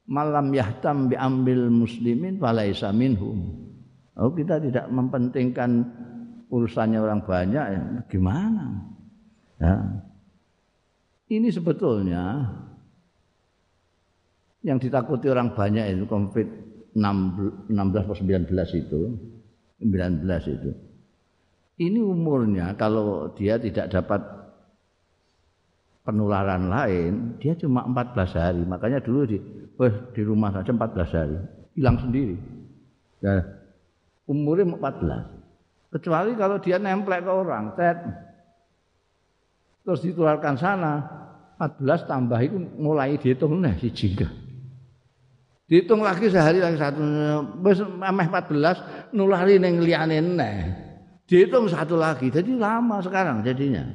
Malam 0.07 0.55
yahtam 0.55 1.11
ambil 1.11 1.69
muslimin 1.69 2.39
falaisa 2.39 2.95
minhum. 2.95 3.67
Oh 4.17 4.33
kita 4.33 4.57
tidak 4.63 4.89
mempentingkan 4.89 5.85
urusannya 6.49 6.99
orang 7.03 7.21
banyak 7.27 7.65
ya 7.69 7.83
gimana? 8.09 8.65
Ya. 9.61 9.77
Ini 11.27 11.49
sebetulnya 11.51 12.55
yang 14.63 14.79
ditakuti 14.79 15.27
orang 15.27 15.55
banyak 15.55 15.95
itu 15.95 16.07
Covid 16.07 16.49
16 16.95 18.03
atau 18.03 18.15
19 18.15 18.47
itu 18.79 19.01
19 19.83 20.55
itu. 20.55 20.71
Ini 21.77 22.01
umurnya 22.01 22.73
kalau 22.81 23.37
dia 23.37 23.61
tidak 23.61 23.93
dapat 23.93 24.23
penularan 26.07 26.73
lain, 26.73 27.37
dia 27.43 27.53
cuma 27.59 27.85
14 27.85 28.33
hari. 28.33 28.63
Makanya 28.65 29.05
dulu 29.05 29.29
di 29.29 29.39
oh, 29.77 29.93
di 30.17 30.23
rumah 30.25 30.55
saja 30.57 30.73
14 30.73 31.19
hari, 31.19 31.37
hilang 31.77 32.01
sendiri. 32.01 32.39
Ya, 33.21 33.45
umurnya 34.25 34.73
14. 34.73 35.37
Kecuali 36.01 36.33
kalau 36.39 36.57
dia 36.63 36.81
nemplek 36.81 37.27
ke 37.27 37.33
orang, 37.33 37.77
tet. 37.77 37.99
Terus 39.87 40.03
ditularkan 40.03 40.59
sana, 40.59 40.99
14 41.63 42.11
tambah 42.11 42.43
itu 42.43 42.59
mulai 42.75 43.15
dihitung 43.15 43.63
nah 43.63 43.71
jingga. 43.79 44.27
Dihitung 45.71 46.03
lagi 46.03 46.27
sehari 46.27 46.59
lagi 46.59 46.75
satu, 46.75 46.99
wis 47.63 47.79
emeh 47.83 48.27
14 48.27 49.15
nulari 49.15 49.63
ning 49.63 49.79
liyane 49.79 50.19
neh. 50.19 50.59
Dihitung 51.31 51.71
satu 51.71 51.95
lagi, 51.95 52.35
jadi 52.35 52.51
lama 52.59 52.99
sekarang 52.99 53.47
jadinya. 53.47 53.87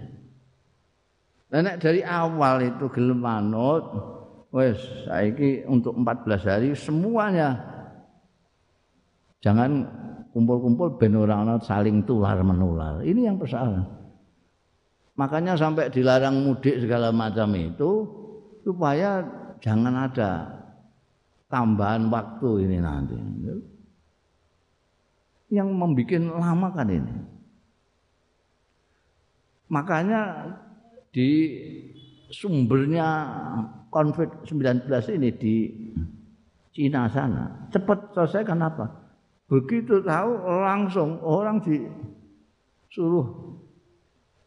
Nenek 1.52 1.84
dari 1.84 2.00
awal 2.08 2.72
itu 2.72 2.88
gelem 2.92 3.20
manut, 3.20 3.84
wis 4.56 4.80
saiki 5.12 5.68
untuk 5.68 5.92
14 6.00 6.48
hari 6.48 6.70
semuanya 6.72 7.60
jangan 9.44 9.84
kumpul-kumpul 10.32 10.96
ben 10.96 11.20
saling 11.60 12.08
tular 12.08 12.40
menular. 12.40 13.04
Ini 13.04 13.28
yang 13.28 13.36
persoalan. 13.36 14.01
Makanya 15.22 15.54
sampai 15.54 15.94
dilarang 15.94 16.42
mudik 16.42 16.82
segala 16.82 17.14
macam 17.14 17.54
itu 17.54 18.10
supaya 18.66 19.22
jangan 19.62 20.10
ada 20.10 20.50
tambahan 21.46 22.10
waktu 22.10 22.66
ini 22.66 22.82
nanti. 22.82 23.14
Yang 25.54 25.70
membuat 25.78 26.26
lama 26.26 26.74
kan 26.74 26.90
ini. 26.90 27.16
Makanya 29.70 30.50
di 31.14 31.30
sumbernya 32.34 33.30
konflik 33.94 34.34
19 34.50 34.90
ini 35.22 35.30
di 35.38 35.56
Cina 36.74 37.06
sana 37.14 37.70
cepat 37.70 38.10
selesai 38.18 38.42
kenapa? 38.42 38.90
Begitu 39.46 40.02
tahu 40.02 40.32
langsung 40.66 41.22
orang 41.22 41.62
disuruh 41.62 43.28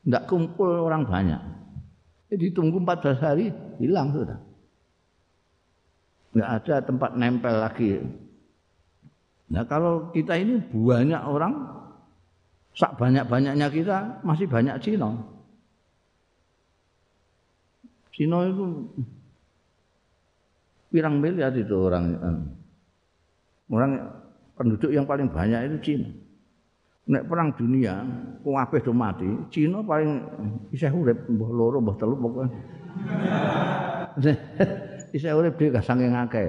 tidak 0.05 0.29
kumpul 0.29 0.85
orang 0.85 1.09
banyak. 1.09 1.41
Jadi 2.29 2.53
tunggu 2.53 2.77
14 2.77 3.25
hari 3.25 3.49
hilang 3.81 4.13
sudah. 4.13 4.39
Enggak 6.37 6.51
ada 6.61 6.75
tempat 6.85 7.11
nempel 7.17 7.55
lagi. 7.57 7.91
Nah 9.49 9.65
kalau 9.65 10.11
kita 10.13 10.35
ini 10.37 10.61
banyak 10.73 11.23
orang, 11.25 11.55
sak 12.75 12.99
banyak-banyaknya 13.01 13.71
kita 13.71 14.21
masih 14.27 14.51
banyak 14.51 14.77
Cina. 14.83 15.15
Cina 18.11 18.39
itu 18.51 18.67
pirang 20.91 21.19
miliar 21.19 21.55
itu 21.55 21.75
orang 21.75 22.05
eh, 22.19 22.39
orang 23.71 23.93
penduduk 24.59 24.91
yang 24.91 25.07
paling 25.07 25.31
banyak 25.31 25.71
itu 25.71 25.77
Cina. 25.81 26.24
Nek 27.05 27.29
perang 27.29 27.53
dunia, 27.53 28.01
kabeh 28.41 28.81
do 28.81 28.97
mati, 28.97 29.29
Cina 29.53 29.85
paling 29.85 30.25
isih 30.73 30.89
urip 30.89 31.29
mbah 31.29 31.51
loro 31.53 31.77
mbah 31.85 32.01
telu 32.01 32.17
pokoke. 32.17 32.49
isih 35.17 35.37
urip 35.37 35.61
dhewe 35.61 35.77
saking 35.85 36.17
akeh. 36.17 36.49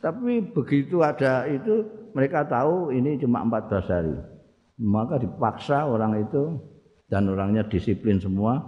Tapi 0.00 0.40
begitu 0.56 1.04
ada 1.04 1.44
itu 1.44 1.84
mereka 2.16 2.48
tahu 2.48 2.96
ini 2.96 3.20
cuma 3.20 3.44
14 3.44 3.92
hari. 3.92 4.16
Maka 4.80 5.20
dipaksa 5.20 5.84
orang 5.84 6.24
itu 6.24 6.56
dan 7.12 7.28
orangnya 7.28 7.68
disiplin 7.68 8.16
semua 8.16 8.64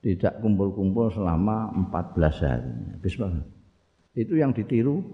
tidak 0.00 0.40
kumpul-kumpul 0.40 1.12
selama 1.12 1.68
14 1.92 2.44
hari. 2.48 2.72
Habis 2.96 3.14
Itu 4.16 4.40
yang 4.40 4.56
ditiru 4.56 5.04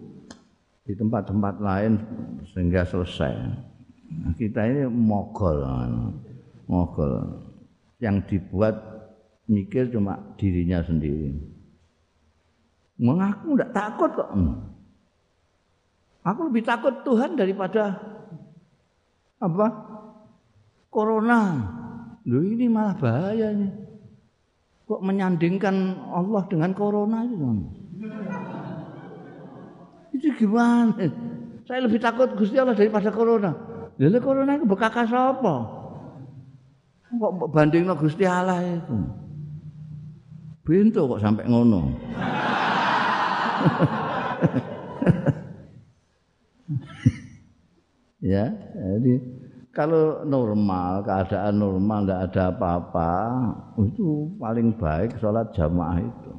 di 0.86 0.94
tempat-tempat 0.94 1.58
lain 1.58 1.98
sehingga 2.54 2.86
selesai. 2.86 3.73
Kita 4.34 4.66
ini 4.66 4.86
mogol, 4.90 5.62
mogol 6.66 7.12
yang 8.02 8.20
dibuat 8.26 8.74
mikir 9.46 9.92
cuma 9.92 10.18
dirinya 10.36 10.82
sendiri. 10.82 11.34
Mengaku 12.98 13.58
tidak 13.58 13.70
takut 13.74 14.10
kok. 14.14 14.30
Hmm. 14.32 14.54
Aku 16.24 16.48
lebih 16.48 16.64
takut 16.64 17.04
Tuhan 17.04 17.36
daripada 17.36 18.00
apa? 19.42 19.66
Corona. 20.88 21.40
Loh 22.24 22.40
ini 22.40 22.70
malah 22.70 22.96
bahaya. 22.96 23.52
Kok 24.88 25.00
menyandingkan 25.04 25.96
Allah 26.12 26.42
dengan 26.48 26.70
corona 26.72 27.24
itu? 27.28 27.36
Itu 30.16 30.28
gimana? 30.38 30.96
Saya 31.64 31.84
lebih 31.84 32.00
takut 32.00 32.32
Gusti 32.36 32.56
Allah 32.56 32.76
daripada 32.76 33.12
corona. 33.12 33.73
Lalu 33.98 34.18
corona 34.18 34.58
itu 34.58 34.66
bekakas 34.66 35.12
apa? 35.14 35.54
Kok 37.14 37.54
banding 37.54 37.86
Gusti 37.94 38.26
Allah 38.26 38.58
itu? 38.62 38.96
Bintu 40.66 41.06
kok 41.06 41.22
sampai 41.22 41.46
ngono. 41.46 41.82
ya, 48.24 48.48
jadi 48.74 49.20
kalau 49.74 50.22
normal, 50.22 51.02
keadaan 51.02 51.58
normal, 51.58 52.06
tidak 52.06 52.20
ada 52.30 52.42
apa-apa, 52.54 53.12
itu 53.82 54.30
paling 54.38 54.70
baik 54.78 55.18
sholat 55.18 55.50
jamaah 55.50 55.98
itu. 55.98 56.32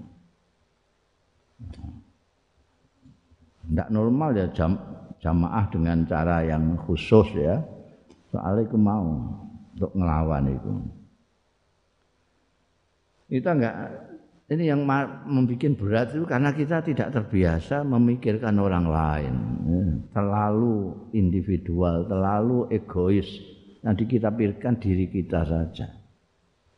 Tidak 3.68 3.91
normal 3.91 4.39
ya 4.39 4.47
jam, 4.56 4.80
jamaah 5.26 5.65
dengan 5.73 6.05
cara 6.05 6.45
yang 6.45 6.78
khusus 6.86 7.26
ya. 7.34 7.57
Soalnya 8.30 8.69
itu 8.69 8.78
mau 8.78 9.26
untuk 9.73 9.91
ngelawan 9.97 10.45
itu. 10.53 10.71
Kita 13.26 13.57
enggak 13.57 13.76
ini 14.45 14.69
yang 14.69 14.86
membuat 15.26 15.73
berat 15.82 16.13
itu 16.13 16.30
karena 16.30 16.53
kita 16.53 16.86
tidak 16.86 17.09
terbiasa 17.09 17.82
memikirkan 17.82 18.53
orang 18.61 18.86
lain. 18.86 19.36
Ya. 19.65 19.84
Terlalu 20.13 20.93
individual, 21.17 22.05
terlalu 22.05 22.69
egois. 22.69 23.26
Nanti 23.82 24.05
kita 24.05 24.30
pikirkan 24.30 24.78
diri 24.78 25.09
kita 25.09 25.41
saja. 25.41 25.89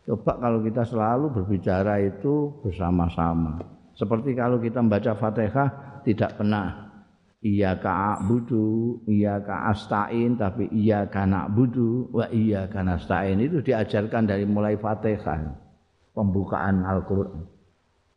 Coba 0.07 0.39
kalau 0.39 0.63
kita 0.63 0.87
selalu 0.87 1.35
berbicara 1.35 1.99
itu 1.99 2.55
bersama-sama. 2.63 3.59
Seperti 3.91 4.31
kalau 4.31 4.55
kita 4.63 4.79
membaca 4.79 5.11
Fatihah 5.19 5.99
tidak 6.07 6.39
pernah 6.39 6.86
iya 7.47 7.79
ka'budu, 7.79 8.99
iya 9.07 9.39
ka'astain, 9.39 10.35
tapi 10.35 10.67
iya 10.75 11.07
na'budu, 11.07 12.11
wa 12.11 12.27
iya 12.27 12.67
nasta'in. 12.67 13.39
Itu 13.39 13.63
diajarkan 13.63 14.27
dari 14.27 14.43
mulai 14.43 14.75
Fatihah. 14.75 15.55
Pembukaan 16.11 16.83
Al-Quran. 16.83 17.45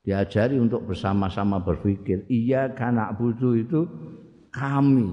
Diajari 0.01 0.57
untuk 0.57 0.89
bersama-sama 0.89 1.61
berpikir 1.61 2.25
iya 2.33 2.73
karena 2.73 3.13
butuh 3.13 3.53
itu 3.53 3.85
kami 4.49 5.05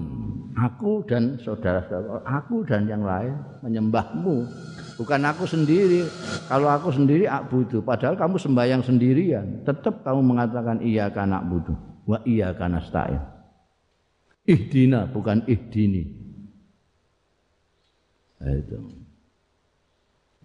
aku 0.56 1.04
dan 1.04 1.36
saudara-saudara 1.36 2.24
aku 2.24 2.64
dan 2.64 2.88
yang 2.88 3.04
lain 3.04 3.36
menyembahmu. 3.60 4.48
Bukan 4.96 5.20
aku 5.28 5.44
sendiri. 5.44 6.08
Kalau 6.48 6.72
aku 6.72 6.88
sendiri 6.88 7.28
aku 7.28 7.60
butuh 7.60 7.84
padahal 7.84 8.16
kamu 8.16 8.40
sembahyang 8.40 8.80
sendirian. 8.80 9.68
Tetap 9.68 10.00
kamu 10.00 10.24
mengatakan 10.24 10.80
iya 10.80 11.12
karena 11.12 11.44
butuh 11.44 11.76
wa 12.08 12.18
iya 12.24 12.56
karena 12.56 12.80
stain 12.80 13.37
ihdina 14.48 15.04
bukan 15.12 15.44
ihdini 15.44 16.08
nah, 18.40 18.56
itu 18.56 18.78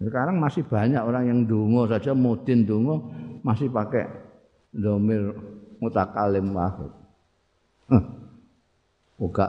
sekarang 0.04 0.36
masih 0.36 0.66
banyak 0.68 1.00
orang 1.00 1.24
yang 1.30 1.40
dungo 1.48 1.88
saja 1.88 2.12
mutin 2.12 2.68
dungo 2.68 3.08
masih 3.40 3.72
pakai 3.72 4.04
domir 4.74 5.30
mutakalim 5.78 6.50
wahid. 6.50 6.90
Buka 9.14 9.46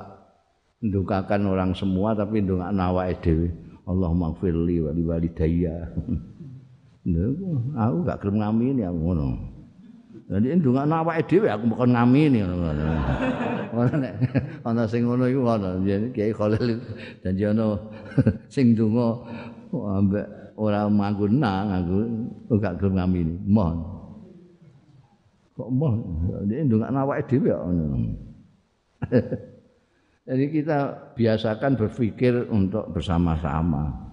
ndukakan 0.84 1.42
orang 1.50 1.72
semua 1.74 2.14
tapi 2.14 2.46
ndongak 2.46 2.72
nawake 2.76 3.16
dhewe. 3.26 3.50
Allahumma 3.86 4.34
gfirli 4.38 4.82
wa 4.86 4.92
liwalidayya. 4.94 5.76
aku 7.86 7.98
gak 8.06 8.20
gelem 8.22 8.42
ngamini 8.42 8.82
aku 8.86 8.98
ngono. 8.98 9.28
Jadi 10.26 10.58
ndongak 10.58 10.90
nawake 10.90 11.22
dhewe 11.30 11.48
aku 11.54 11.70
bukan 11.70 11.94
ngamini 11.94 12.42
ngono. 12.42 12.74
Ono 13.78 13.94
nek 13.94 14.14
ana 14.66 14.90
sing 14.90 15.06
ngono 15.06 15.30
iku. 15.30 15.46
Jadi 15.86 16.10
Kiai 16.10 16.34
Khalil 16.34 16.82
dan 17.22 17.38
ono 17.54 17.68
sing 18.54 18.74
ndonga 18.74 19.22
ambek 19.70 20.26
ora 20.58 20.90
manggon 20.90 21.38
nang 21.38 21.70
aku 21.78 21.98
gak 22.58 22.82
gelem 22.82 22.98
ngamini. 22.98 23.36
Mohon. 23.46 23.78
kok 25.56 25.72
moh 25.72 25.96
dia 26.52 26.68
ndongak 26.68 26.92
awake 26.92 27.32
dhewe 27.32 27.48
kok 27.56 27.64
Jadi 30.26 30.50
kita 30.50 30.80
biasakan 31.14 31.78
berpikir 31.78 32.50
untuk 32.50 32.90
bersama-sama. 32.90 34.10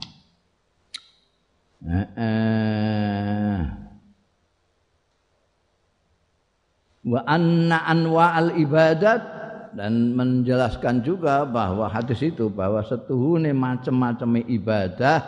Eh, 1.88 2.08
eh. 2.20 3.58
Wa 7.02 7.26
anna 7.26 7.82
anwa 7.82 8.38
al 8.38 8.54
ibadat 8.54 9.20
dan 9.74 10.14
menjelaskan 10.14 11.02
juga 11.02 11.42
bahwa 11.42 11.90
hadis 11.90 12.22
itu 12.22 12.46
bahwa 12.46 12.84
setuhune 12.86 13.50
macam-macam 13.50 14.38
ibadah 14.46 15.18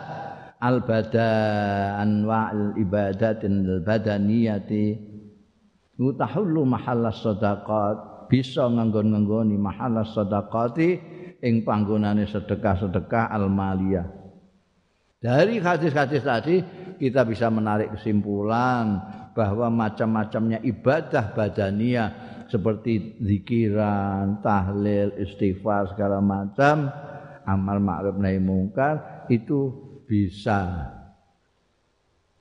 al 0.63 0.85
badan 0.87 1.99
anwa 1.99 2.53
al 2.53 2.77
ibadatin 2.79 3.67
al 3.67 3.79
badaniyati 3.83 5.15
Mutahullu 5.95 6.67
mahallas 6.67 7.23
sadaqat 7.23 8.27
bisa 8.27 8.67
nganggon-nganggoni 8.67 9.55
mahallas 9.55 10.11
sadaqati 10.11 10.89
ing 11.39 11.63
panggonane 11.63 12.27
sedekah-sedekah 12.27 13.31
al-maliyah. 13.31 14.03
Dari 15.23 15.55
hadis-hadis 15.63 16.27
tadi 16.27 16.59
kita 16.99 17.23
bisa 17.23 17.47
menarik 17.47 17.95
kesimpulan 17.95 18.99
bahwa 19.35 19.67
macam-macamnya 19.67 20.63
ibadah 20.63 21.35
badania 21.35 22.03
seperti 22.47 23.19
zikiran, 23.19 24.39
tahlil, 24.39 25.11
istighfar 25.19 25.91
segala 25.91 26.23
macam, 26.23 26.87
amal 27.43 27.83
ma'ruf 27.83 28.15
nahi 28.15 28.39
mungkar 28.39 29.27
itu 29.27 29.75
bisa 30.07 30.87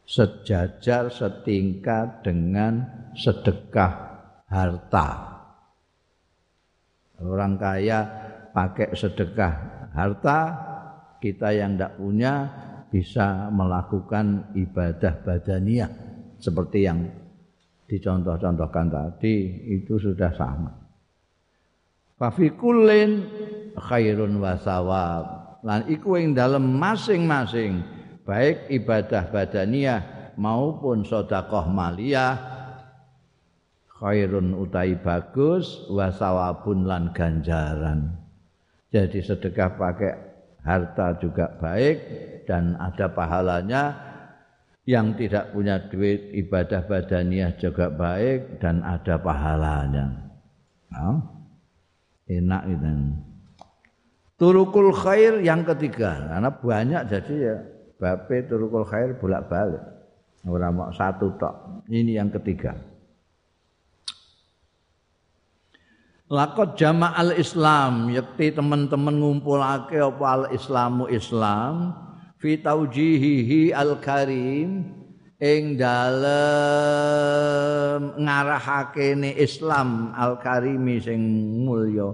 sejajar 0.06 1.10
setingkat 1.10 2.22
dengan 2.22 2.86
sedekah 3.18 3.92
harta. 4.46 5.08
Orang 7.18 7.58
kaya 7.58 8.06
pakai 8.54 8.94
sedekah 8.94 9.54
harta, 9.96 10.40
kita 11.18 11.56
yang 11.56 11.74
tidak 11.74 11.96
punya 11.96 12.34
bisa 12.92 13.48
melakukan 13.50 14.54
ibadah 14.54 15.24
badaniah 15.24 16.03
seperti 16.44 16.84
yang 16.84 17.08
dicontoh-contohkan 17.88 18.92
tadi 18.92 19.64
itu 19.72 19.96
sudah 19.96 20.28
sama. 20.36 20.72
Fafikulin 22.20 23.24
khairun 23.80 24.36
wasawab 24.44 25.24
lan 25.64 25.88
iku 25.88 26.20
ing 26.20 26.36
dalam 26.36 26.76
masing-masing 26.76 27.80
baik 28.28 28.68
ibadah 28.68 29.24
badaniah 29.32 30.00
maupun 30.36 31.02
sodakoh 31.02 31.66
maliyah 31.72 32.36
khairun 33.98 34.52
utai 34.52 35.00
bagus 35.00 35.88
wasawabun 35.88 36.84
lan 36.84 37.10
ganjaran. 37.16 38.20
Jadi 38.94 39.18
sedekah 39.24 39.74
pakai 39.74 40.12
harta 40.62 41.18
juga 41.18 41.50
baik 41.58 41.96
dan 42.46 42.78
ada 42.78 43.10
pahalanya 43.10 44.13
yang 44.84 45.16
tidak 45.16 45.52
punya 45.56 45.80
duit 45.88 46.32
ibadah 46.36 46.84
badaniah 46.84 47.56
juga 47.56 47.88
baik 47.88 48.60
dan 48.60 48.84
ada 48.84 49.16
pahalanya. 49.16 50.06
Oh, 50.92 51.18
enak 52.28 52.62
itu. 52.68 52.92
Turukul 54.36 54.92
khair 54.92 55.40
yang 55.40 55.64
ketiga, 55.64 56.28
karena 56.28 56.50
banyak 56.52 57.02
jadi 57.08 57.34
ya 57.34 57.56
bape 57.96 58.44
turukul 58.44 58.84
khair 58.84 59.16
bolak-balik. 59.16 59.80
Orang 60.44 60.76
mau 60.76 60.92
satu 60.92 61.32
tok. 61.40 61.88
Ini 61.88 62.20
yang 62.20 62.28
ketiga. 62.28 62.76
Lakot 66.28 66.76
jama'al 66.76 67.36
Islam, 67.40 68.12
yakti 68.12 68.52
teman-teman 68.52 69.16
ngumpulake 69.16 69.96
apa 69.96 70.24
al 70.24 70.44
Islamu 70.52 71.08
Islam 71.08 71.96
fi 72.44 72.60
taujihihi 72.60 73.72
al-karim 73.72 74.84
ing 75.40 75.80
dalem 75.80 76.20
ngarahake 78.20 79.16
ne 79.16 79.32
Islam 79.40 80.12
al-karimi 80.12 81.00
sing 81.00 81.24
mulya. 81.64 82.12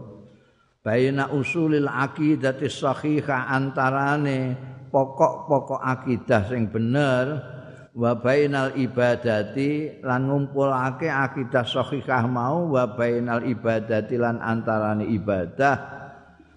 Baina 0.87 1.35
usulil 1.35 1.91
aqidati 1.91 2.71
sahihah 2.71 3.51
antarane 3.51 4.55
pokok-pokok 4.95 5.83
akidah 5.83 6.47
sing 6.47 6.71
bener 6.71 7.43
wa 7.91 8.15
bainal 8.15 8.71
ibadati 8.79 9.99
lan 9.99 10.31
ngumpulake 10.31 11.11
akidah 11.11 11.67
sahihah 11.67 12.31
mau 12.31 12.71
wa 12.71 12.87
bainal 12.87 13.43
ibadati 13.43 14.15
lan 14.15 14.39
antarane 14.39 15.11
ibadah 15.11 15.77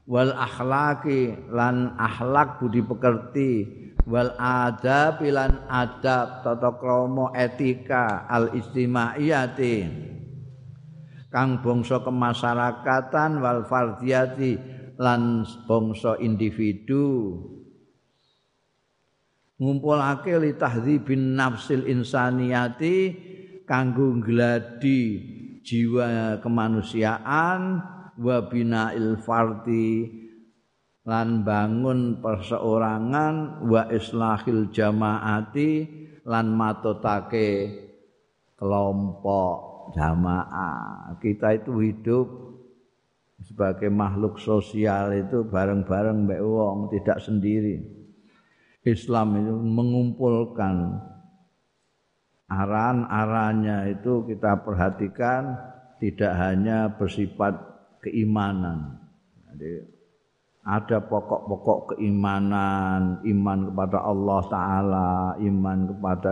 wal 0.04 0.36
akhlaki 0.36 1.51
lan 1.51 1.95
akhlak 1.95 2.60
budi 2.60 2.84
pekerti 2.84 3.51
wal 4.04 4.36
adab 4.36 5.24
lan 5.24 5.64
adab 5.72 6.43
tata 6.43 6.72
krama 6.76 7.32
etika 7.32 8.28
al 8.28 8.51
istimaiyati 8.51 9.88
kang 11.32 11.64
bangsa 11.64 12.04
kemasyarakatan 12.04 13.41
wal 13.41 13.66
fardiyati 13.66 14.54
lan 15.01 15.41
bangsa 15.66 16.22
individu. 16.22 17.41
Ngumpulake 19.58 20.38
li 20.38 20.54
tahdzibin 20.54 21.34
nafsil 21.39 21.88
insaniyati 21.89 23.16
kanggo 23.64 24.20
gladi 24.20 25.01
jiwa 25.64 26.38
kemanusiaan 26.43 27.80
wa 28.20 28.38
bina'il 28.45 29.18
fardi 29.22 30.09
lan 31.03 31.43
bangun 31.43 32.24
perseorangan 32.24 33.66
wa 33.68 33.91
islahil 33.91 34.72
jamaati 34.72 35.72
lan 36.24 36.55
matotake 36.55 37.49
kelompok 38.55 39.91
jamaah. 39.91 41.20
Kita 41.20 41.51
itu 41.51 41.76
hidup 41.84 42.28
sebagai 43.43 43.91
makhluk 43.91 44.39
sosial 44.39 45.11
itu 45.20 45.43
bareng-bareng 45.43 46.24
mbak 46.24 46.39
wong 46.39 46.88
tidak 46.95 47.20
sendiri. 47.20 47.84
Islam 48.84 49.39
itu 49.39 49.55
mengumpulkan 49.59 50.76
arahan-arahannya 52.47 53.99
itu 53.99 54.28
kita 54.28 54.59
perhatikan 54.64 55.55
tidak 55.99 56.32
hanya 56.36 56.91
bersifat 56.91 57.72
keimanan. 58.04 58.99
Jadi 59.56 59.80
ada 60.64 60.97
pokok-pokok 61.04 61.95
keimanan, 61.95 63.20
iman 63.24 63.60
kepada 63.72 63.97
Allah 63.99 64.39
taala, 64.47 65.12
iman 65.39 65.80
kepada 65.91 66.32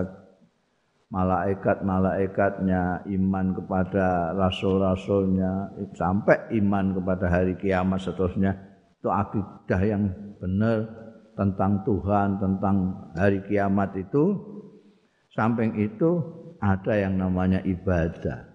malaikat-malaikatnya, 1.11 3.03
iman 3.11 3.45
kepada 3.51 4.32
rasul-rasulnya, 4.32 5.76
sampai 5.91 6.55
iman 6.63 6.95
kepada 6.95 7.28
hari 7.28 7.59
kiamat 7.59 7.99
seterusnya. 7.99 8.55
Itu 9.03 9.11
akidah 9.11 9.82
yang 9.84 10.07
benar 10.39 10.88
tentang 11.36 11.84
Tuhan, 11.84 12.39
tentang 12.39 12.76
hari 13.19 13.43
kiamat 13.43 13.91
itu. 13.99 14.39
Samping 15.32 15.76
itu 15.80 16.19
ada 16.59 16.93
yang 16.95 17.19
namanya 17.19 17.63
ibadah. 17.63 18.51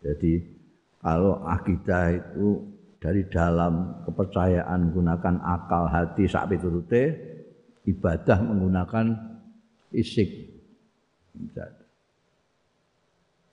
Jadi 0.00 0.57
kalau 0.98 1.42
akidah 1.46 2.14
itu 2.14 2.62
dari 2.98 3.22
dalam 3.30 4.02
kepercayaan 4.02 4.90
menggunakan 4.90 5.34
akal 5.46 5.86
hati 5.86 6.26
sak 6.26 6.50
piturute 6.50 7.14
ibadah 7.86 8.38
menggunakan 8.42 9.14
isik 9.94 10.58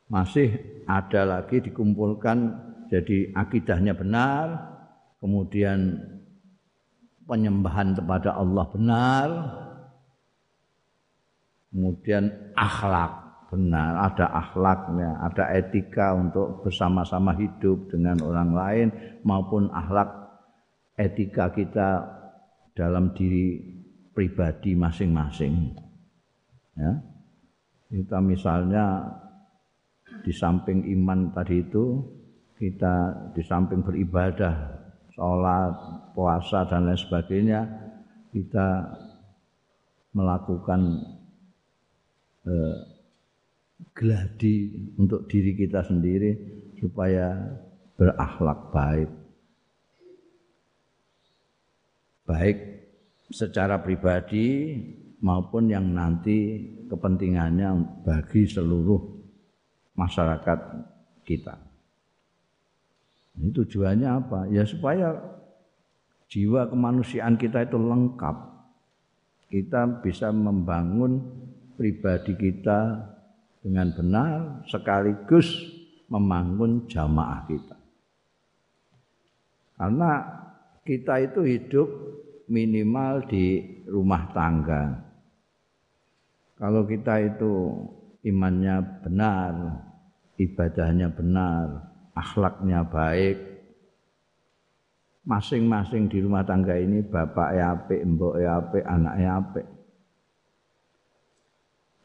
masih 0.09 0.49
ada 0.89 1.21
lagi 1.25 1.61
dikumpulkan 1.61 2.37
jadi 2.89 3.33
akidahnya 3.37 3.93
benar 3.93 4.45
kemudian 5.21 5.97
penyembahan 7.25 7.97
kepada 7.97 8.37
Allah 8.37 8.65
benar 8.69 9.27
kemudian 11.73 12.29
akhlak 12.53 13.24
benar, 13.49 14.11
ada 14.11 14.25
akhlaknya, 14.31 15.21
ada 15.21 15.53
etika 15.53 16.13
untuk 16.17 16.65
bersama-sama 16.65 17.33
hidup 17.37 17.89
dengan 17.89 18.17
orang 18.25 18.51
lain 18.51 18.87
maupun 19.21 19.69
akhlak 19.69 20.09
etika 20.97 21.51
kita 21.53 21.89
dalam 22.75 23.15
diri 23.15 23.61
pribadi 24.15 24.75
masing-masing. 24.75 25.75
Ya. 26.75 26.91
Kita 27.91 28.17
misalnya 28.19 29.07
di 30.25 30.33
samping 30.33 30.83
iman 30.99 31.31
tadi 31.31 31.61
itu 31.61 32.01
kita 32.55 32.95
di 33.35 33.43
samping 33.43 33.83
beribadah, 33.83 34.55
sholat, 35.11 35.73
puasa 36.15 36.63
dan 36.67 36.87
lain 36.87 36.99
sebagainya 36.99 37.61
kita 38.31 38.67
melakukan 40.15 41.03
eh, 42.47 42.94
gladi 43.95 44.71
untuk 44.95 45.27
diri 45.27 45.55
kita 45.55 45.83
sendiri 45.83 46.31
supaya 46.79 47.35
berakhlak 47.95 48.71
baik. 48.71 49.11
Baik 52.25 52.57
secara 53.29 53.79
pribadi 53.79 54.75
maupun 55.21 55.69
yang 55.69 55.93
nanti 55.93 56.61
kepentingannya 56.89 58.01
bagi 58.03 58.45
seluruh 58.49 59.01
masyarakat 59.95 60.59
kita. 61.23 61.55
Ini 63.35 63.49
tujuannya 63.51 64.09
apa? 64.09 64.39
Ya 64.49 64.63
supaya 64.63 65.15
jiwa 66.31 66.67
kemanusiaan 66.71 67.35
kita 67.35 67.67
itu 67.67 67.75
lengkap. 67.75 68.37
Kita 69.51 70.01
bisa 70.01 70.33
membangun 70.33 71.21
pribadi 71.77 72.33
kita 72.35 73.14
dengan 73.65 73.89
benar 73.97 74.61
sekaligus 74.69 75.49
membangun 76.05 76.85
jamaah 76.85 77.49
kita. 77.49 77.77
Karena 79.73 80.11
kita 80.85 81.25
itu 81.25 81.41
hidup 81.41 81.89
minimal 82.45 83.25
di 83.25 83.65
rumah 83.89 84.29
tangga. 84.37 85.01
Kalau 86.61 86.85
kita 86.85 87.25
itu 87.25 87.73
imannya 88.21 89.01
benar, 89.01 89.53
ibadahnya 90.37 91.09
benar, 91.09 91.89
akhlaknya 92.13 92.85
baik, 92.85 93.37
masing-masing 95.25 96.05
di 96.05 96.21
rumah 96.21 96.45
tangga 96.45 96.77
ini 96.77 97.01
bapak 97.01 97.49
ya 97.57 97.73
apik, 97.73 98.05
mbok 98.05 98.37
ya 98.37 98.61
apik, 98.61 98.85
anak 98.85 99.15
ya 99.17 99.31
apik 99.41 99.65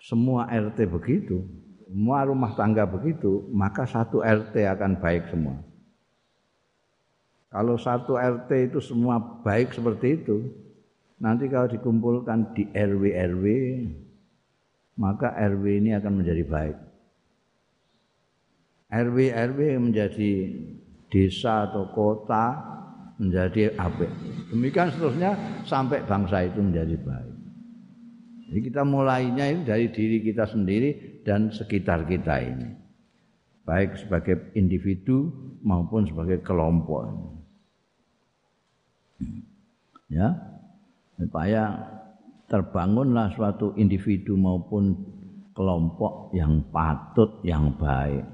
semua 0.00 0.48
RT 0.48 0.88
begitu. 0.88 1.44
semua 1.90 2.22
rumah 2.22 2.54
tangga 2.54 2.86
begitu, 2.86 3.50
maka 3.50 3.82
satu 3.82 4.22
RT 4.22 4.54
akan 4.62 5.02
baik 5.02 5.26
semua. 5.26 5.58
Kalau 7.50 7.74
satu 7.74 8.14
RT 8.14 8.70
itu 8.70 8.78
semua 8.78 9.18
baik 9.18 9.74
seperti 9.74 10.22
itu, 10.22 10.54
nanti 11.18 11.50
kalau 11.50 11.66
dikumpulkan 11.66 12.54
di 12.54 12.70
RW-RW, 12.70 13.44
maka 15.02 15.34
RW 15.34 15.82
ini 15.82 15.90
akan 15.98 16.22
menjadi 16.22 16.46
baik. 16.46 16.78
RW-RW 18.86 19.58
menjadi 19.82 20.32
desa 21.10 21.66
atau 21.66 21.90
kota 21.90 22.54
menjadi 23.18 23.74
apik. 23.74 24.10
Demikian 24.54 24.94
seterusnya 24.94 25.34
sampai 25.66 26.06
bangsa 26.06 26.46
itu 26.46 26.62
menjadi 26.62 26.94
baik. 27.02 27.29
Jadi 28.50 28.66
kita 28.66 28.82
mulainya 28.82 29.46
ini 29.46 29.62
dari 29.62 29.94
diri 29.94 30.26
kita 30.26 30.42
sendiri 30.42 31.22
dan 31.22 31.54
sekitar 31.54 32.02
kita 32.02 32.34
ini. 32.42 32.66
Baik 33.62 33.94
sebagai 33.94 34.50
individu 34.58 35.30
maupun 35.62 36.02
sebagai 36.10 36.42
kelompok. 36.42 37.06
Ya, 40.10 40.34
supaya 41.14 41.78
terbangunlah 42.50 43.30
suatu 43.38 43.70
individu 43.78 44.34
maupun 44.34 44.98
kelompok 45.54 46.34
yang 46.34 46.66
patut, 46.74 47.38
yang 47.46 47.70
baik. 47.78 48.26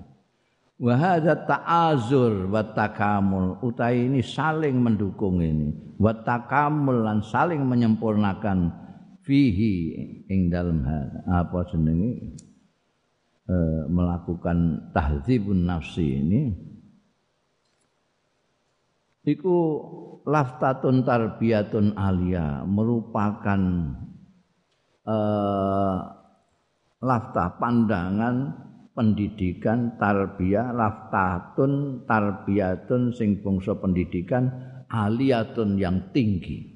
Wahada 0.80 1.36
ta'azur 1.44 2.48
wa 2.48 2.64
takamul 2.72 3.60
utai 3.60 4.08
ini 4.08 4.24
saling 4.24 4.80
mendukung 4.80 5.40
ini 5.40 5.96
wa 5.96 6.12
takamul 6.12 7.00
lan 7.00 7.24
saling 7.24 7.64
menyempurnakan 7.64 8.85
fihi 9.26 9.74
ing 10.30 10.48
dalam 10.48 10.86
apa 11.26 11.66
jenenge? 11.74 12.38
E, 13.46 13.56
melakukan 13.90 14.90
tahdzibun 14.94 15.66
nafsi 15.66 16.22
ini. 16.22 16.42
Iku 19.26 19.56
laftatun 20.22 21.02
tarbiyatun 21.02 21.98
alia 21.98 22.62
merupakan 22.62 23.58
uh, 25.06 25.96
lafta 27.00 27.44
pandangan 27.58 28.54
pendidikan 28.92 29.94
tarbiyah 29.98 30.74
laftatun 30.74 32.02
tarbiyatun 32.06 33.14
sing 33.14 33.42
bangsa 33.42 33.78
pendidikan 33.78 34.50
aliyatun 34.90 35.78
yang 35.78 36.10
tinggi 36.10 36.75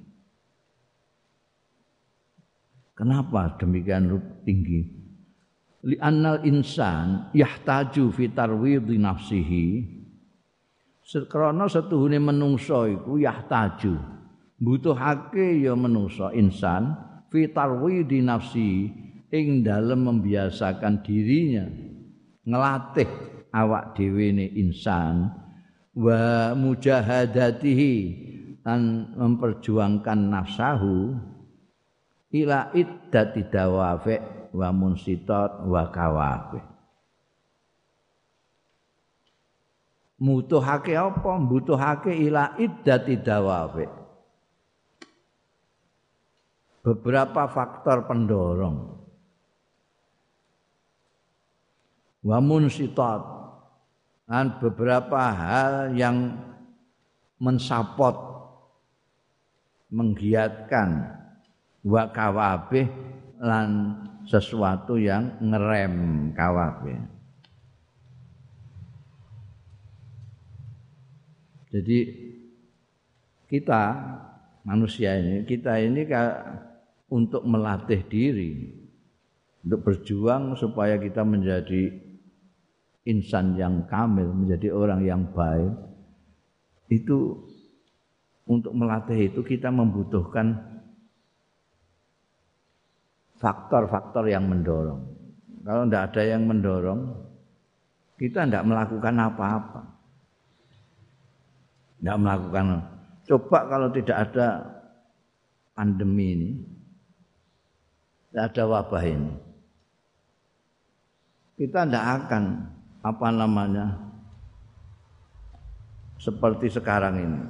Kenapa 3.00 3.56
demikian 3.56 4.12
tinggi? 4.44 4.84
Li 5.88 5.96
annal 5.96 6.44
insan 6.44 7.32
yahtaju 7.32 8.12
fi 8.12 8.28
tarwidhi 8.28 9.00
nafsihi. 9.00 9.66
Sekrana 11.00 11.64
setuhune 11.64 12.20
menungso 12.20 12.84
iku 12.84 13.16
yahtaju. 13.16 13.96
Butuhake 14.60 15.64
ya 15.64 15.72
menungso 15.72 16.28
insan 16.36 16.92
fi 17.32 17.48
tarwidi 17.48 18.20
nafsi 18.20 18.92
ing 19.32 19.64
dalem 19.64 20.04
membiasakan 20.04 21.00
dirinya 21.00 21.64
ngelatih 22.44 23.08
awak 23.48 23.96
dhewe 23.96 24.28
ne 24.36 24.46
insan. 24.60 25.32
Wa 25.96 26.52
mujahadatihi 26.52 27.94
dan 28.60 29.08
memperjuangkan 29.16 30.20
nafsahu 30.28 31.16
ila 32.30 32.70
iddati 32.74 33.42
dawafi 33.50 34.16
wa 34.54 34.68
munsitat 34.70 35.66
wa 35.66 35.82
kawafi 35.90 36.60
mutuhake 40.20 40.92
apa? 40.94 41.30
Mbutuhake 41.40 42.12
ila 42.28 42.54
iddati 42.60 43.16
dawafi 43.16 43.88
beberapa 46.80 47.48
faktor 47.48 48.04
pendorong. 48.08 49.00
Wa 52.20 52.36
munsitat 52.44 53.24
dan 54.28 54.60
beberapa 54.60 55.16
hal 55.32 55.96
yang 55.96 56.36
mensapot 57.40 58.12
menggiatkan 59.88 61.19
wa 61.86 62.08
kawabih 62.12 62.88
lan 63.40 63.96
sesuatu 64.28 65.00
yang 65.00 65.40
ngerem 65.40 66.30
kawabih 66.36 67.00
Jadi 71.70 71.98
kita 73.46 73.82
manusia 74.66 75.14
ini, 75.18 75.46
kita 75.46 75.78
ini 75.78 76.02
untuk 77.10 77.46
melatih 77.46 78.02
diri, 78.10 78.74
untuk 79.62 79.86
berjuang 79.86 80.58
supaya 80.58 80.98
kita 80.98 81.22
menjadi 81.22 81.94
insan 83.06 83.54
yang 83.54 83.86
kamil, 83.86 84.34
menjadi 84.34 84.74
orang 84.74 85.06
yang 85.06 85.22
baik. 85.30 85.78
Itu 86.90 87.46
untuk 88.50 88.74
melatih 88.74 89.30
itu 89.30 89.46
kita 89.46 89.70
membutuhkan 89.70 90.79
faktor-faktor 93.40 94.28
yang 94.28 94.46
mendorong. 94.46 95.00
Kalau 95.64 95.88
tidak 95.88 96.02
ada 96.12 96.22
yang 96.22 96.44
mendorong, 96.44 97.00
kita 98.20 98.44
tidak 98.44 98.68
melakukan 98.68 99.16
apa-apa 99.16 100.00
tidak 102.00 102.16
melakukan. 102.16 102.66
Coba 103.28 103.58
kalau 103.68 103.92
tidak 103.92 104.16
ada 104.16 104.64
pandemi 105.76 106.26
ini, 106.34 106.50
tidak 108.32 108.44
ada 108.50 108.62
wabah 108.66 109.04
ini, 109.04 109.32
kita 111.60 111.84
tidak 111.84 112.06
akan 112.24 112.44
apa 113.04 113.28
namanya 113.28 113.86
seperti 116.16 116.72
sekarang 116.72 117.20
ini. 117.20 117.42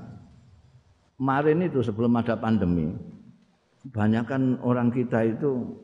Kemarin 1.16 1.70
itu 1.70 1.80
sebelum 1.86 2.12
ada 2.18 2.34
pandemi, 2.34 2.90
kebanyakan 3.86 4.60
orang 4.60 4.92
kita 4.92 5.24
itu 5.24 5.80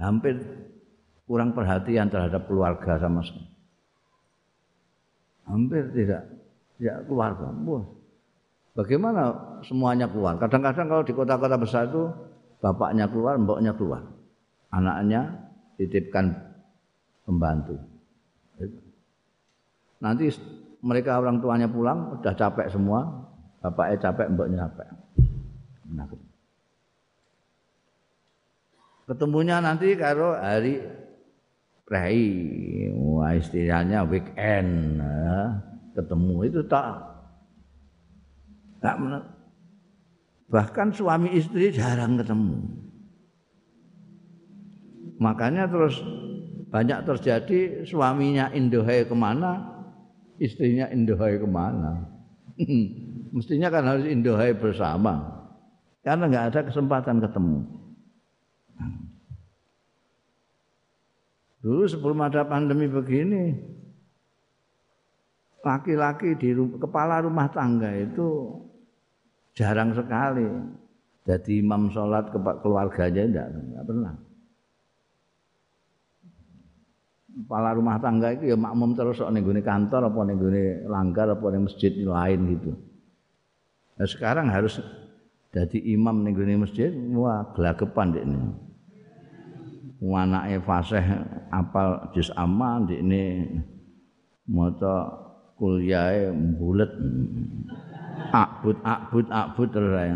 hampir 0.00 0.40
kurang 1.28 1.52
perhatian 1.52 2.08
terhadap 2.08 2.48
keluarga 2.48 2.96
sama 2.96 3.20
sekali. 3.20 3.48
Hampir 5.48 5.92
tidak 5.92 6.22
ya 6.80 7.00
keluarga. 7.04 7.52
Bagaimana 8.72 9.22
semuanya 9.66 10.06
keluar? 10.08 10.38
Kadang-kadang 10.38 10.86
kalau 10.86 11.02
di 11.04 11.12
kota-kota 11.12 11.56
besar 11.58 11.90
itu 11.90 12.08
bapaknya 12.62 13.10
keluar, 13.10 13.34
mboknya 13.36 13.74
keluar, 13.74 14.06
anaknya 14.70 15.50
titipkan 15.76 16.32
pembantu. 17.26 17.76
Nanti 19.98 20.30
mereka 20.78 21.18
orang 21.18 21.42
tuanya 21.42 21.66
pulang 21.66 22.22
udah 22.22 22.34
capek 22.38 22.70
semua, 22.70 23.26
bapaknya 23.58 23.98
capek, 23.98 24.26
mboknya 24.30 24.56
capek. 24.68 24.88
Nah, 25.90 26.06
ketemunya 29.08 29.64
nanti 29.64 29.96
kalau 29.96 30.36
hari 30.36 30.84
prei, 31.88 32.28
wah 32.92 33.32
istilahnya 33.32 34.04
weekend. 34.04 35.00
Ya 35.00 35.64
ketemu 35.96 36.46
itu 36.46 36.60
tak 36.70 37.02
tak 38.78 38.94
bahkan 40.46 40.92
suami 40.92 41.34
istri 41.34 41.72
jarang 41.72 42.20
ketemu. 42.20 42.60
Makanya 45.18 45.66
terus 45.66 45.98
banyak 46.70 47.02
terjadi 47.02 47.82
suaminya 47.82 48.52
indohai 48.54 49.02
ke 49.08 49.16
mana 49.16 49.82
istrinya 50.38 50.86
indohai 50.94 51.40
ke 51.40 51.48
mana. 51.48 52.06
Mestinya 53.34 53.68
kan 53.72 53.82
harus 53.82 54.06
indohai 54.06 54.54
bersama. 54.54 55.34
Karena 56.06 56.30
nggak 56.30 56.46
ada 56.54 56.60
kesempatan 56.70 57.18
ketemu 57.18 57.87
dulu 61.58 61.84
sebelum 61.84 62.18
ada 62.22 62.46
pandemi 62.46 62.86
begini 62.86 63.52
laki-laki 65.62 66.38
di 66.38 66.54
kepala 66.78 67.20
rumah 67.20 67.50
tangga 67.50 67.90
itu 67.92 68.56
jarang 69.52 69.92
sekali. 69.92 70.46
Jadi 71.28 71.60
imam 71.60 71.92
sholat 71.92 72.32
ke 72.32 72.38
keluarganya 72.64 73.22
tidak, 73.28 73.46
tidak 73.52 73.84
pernah. 73.84 74.14
Kepala 77.28 77.68
rumah 77.76 77.96
tangga 78.00 78.32
itu 78.32 78.48
ya 78.48 78.56
makmum 78.56 78.96
terus 78.96 79.20
nih 79.20 79.44
gue 79.44 79.60
kantor 79.60 80.08
apa 80.08 80.20
nih 80.24 80.34
gue 80.40 80.62
langgar 80.88 81.28
apa 81.28 81.44
nih 81.52 81.62
masjid 81.68 81.92
lain 82.00 82.40
gitu. 82.56 82.72
Nah, 83.98 84.08
sekarang 84.08 84.48
harus 84.48 84.80
jadi 85.52 85.78
imam 85.92 86.24
nih 86.24 86.32
gue 86.32 86.56
masjid 86.56 86.90
wah 87.12 87.44
gelagapan 87.52 88.16
ini 88.24 88.67
anake 89.98 90.62
fasih 90.62 91.02
apal 91.50 92.10
juz 92.14 92.30
amma 92.38 92.78
ndikne 92.82 93.50
maca 94.46 95.10
kuliahe 95.58 96.30
bulet 96.54 96.92
akbud 98.30 98.78
akbud 98.86 99.26
akbud 99.26 99.68
terus 99.74 99.94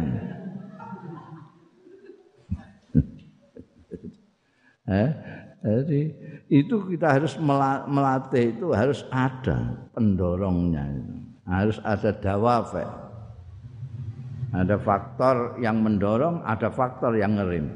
eh 4.92 5.10
jadi 5.62 6.00
itu 6.50 6.74
kita 6.90 7.18
harus 7.18 7.38
melatih 7.86 8.54
itu 8.54 8.74
harus 8.74 9.06
ada 9.14 9.86
pendorongnya 9.94 10.90
harus 11.46 11.78
ada 11.82 12.10
dawafe. 12.14 12.86
Ada 14.52 14.76
faktor 14.76 15.56
yang 15.64 15.80
mendorong 15.80 16.44
ada 16.44 16.68
faktor 16.68 17.16
yang 17.16 17.40
ngerim 17.40 17.72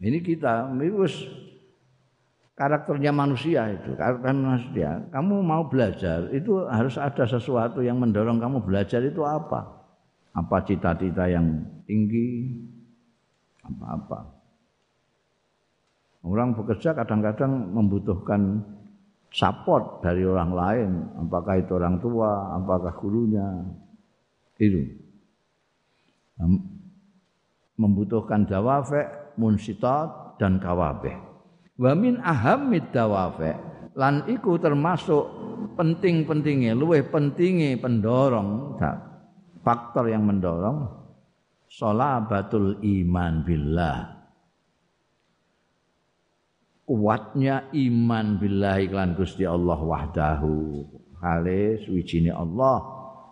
ini 0.00 0.18
kita 0.20 0.68
virus 0.76 1.24
karakternya 2.56 3.12
manusia 3.12 3.68
itu 3.72 3.92
karakter 3.96 4.32
manusia. 4.32 4.90
Kamu 5.12 5.44
mau 5.44 5.68
belajar 5.68 6.32
itu 6.32 6.64
harus 6.68 6.96
ada 6.96 7.28
sesuatu 7.28 7.84
yang 7.84 8.00
mendorong 8.00 8.40
kamu 8.40 8.64
belajar 8.64 9.04
itu 9.04 9.20
apa? 9.24 9.76
Apa 10.36 10.64
cita-cita 10.64 11.28
yang 11.28 11.64
tinggi? 11.88 12.52
Apa-apa. 13.64 14.36
Orang 16.26 16.58
bekerja 16.58 16.90
kadang-kadang 16.92 17.70
membutuhkan 17.70 18.60
support 19.30 20.02
dari 20.02 20.26
orang 20.26 20.50
lain, 20.50 20.90
apakah 21.22 21.54
itu 21.60 21.72
orang 21.76 22.02
tua, 22.02 22.56
apakah 22.56 22.92
gurunya. 22.98 23.46
Itu. 24.58 24.82
Membutuhkan 27.78 28.48
dawafe, 28.48 29.25
munsitat 29.36 30.36
dan 30.40 30.60
kawabe. 30.60 31.16
Wa 31.76 31.92
min 31.92 32.20
ahammid 32.20 32.88
dawafe 32.92 33.56
lan 33.96 34.24
iku 34.28 34.60
termasuk 34.60 35.24
penting-pentingnya, 35.76 36.76
luwih 36.76 37.04
pentingnya 37.08 37.76
pendorong 37.80 38.80
faktor 39.64 40.08
yang 40.08 40.24
mendorong 40.24 40.88
sholabatul 41.68 42.80
iman 42.80 43.44
billah. 43.44 43.98
Kuatnya 46.86 47.66
iman 47.74 48.38
billahi 48.38 48.86
iklan 48.86 49.18
Gusti 49.18 49.42
Allah 49.42 49.74
wahdahu. 49.74 50.86
Kale 51.18 51.82
suwijine 51.82 52.30
Allah 52.30 52.78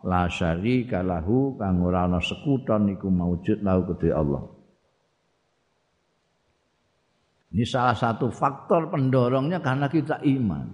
la 0.03 0.27
syarika 0.27 1.01
lahu 1.01 1.55
kang 1.55 1.79
ora 1.81 2.11
ana 2.11 2.19
sekuton 2.19 2.93
iku 2.93 3.09
maujud 3.09 3.63
lahu 3.63 3.95
kedhe 3.95 4.11
Allah 4.11 4.54
ini 7.55 7.63
salah 7.63 7.95
satu 7.95 8.35
faktor 8.35 8.91
pendorongnya 8.91 9.63
karena 9.63 9.87
kita 9.87 10.19
iman. 10.27 10.67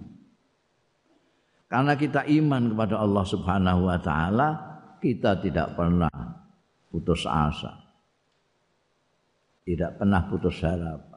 Karena 1.68 1.95
kita 1.95 2.26
iman 2.26 2.72
kepada 2.74 2.99
Allah 2.99 3.24
Subhanahu 3.28 3.81
wa 3.87 3.99
taala 4.01 4.49
kita 4.99 5.39
tidak 5.45 5.76
pernah 5.76 6.11
putus 6.89 7.28
asa. 7.28 7.76
Tidak 9.62 10.01
pernah 10.01 10.24
putus 10.26 10.57
harap 10.64 11.11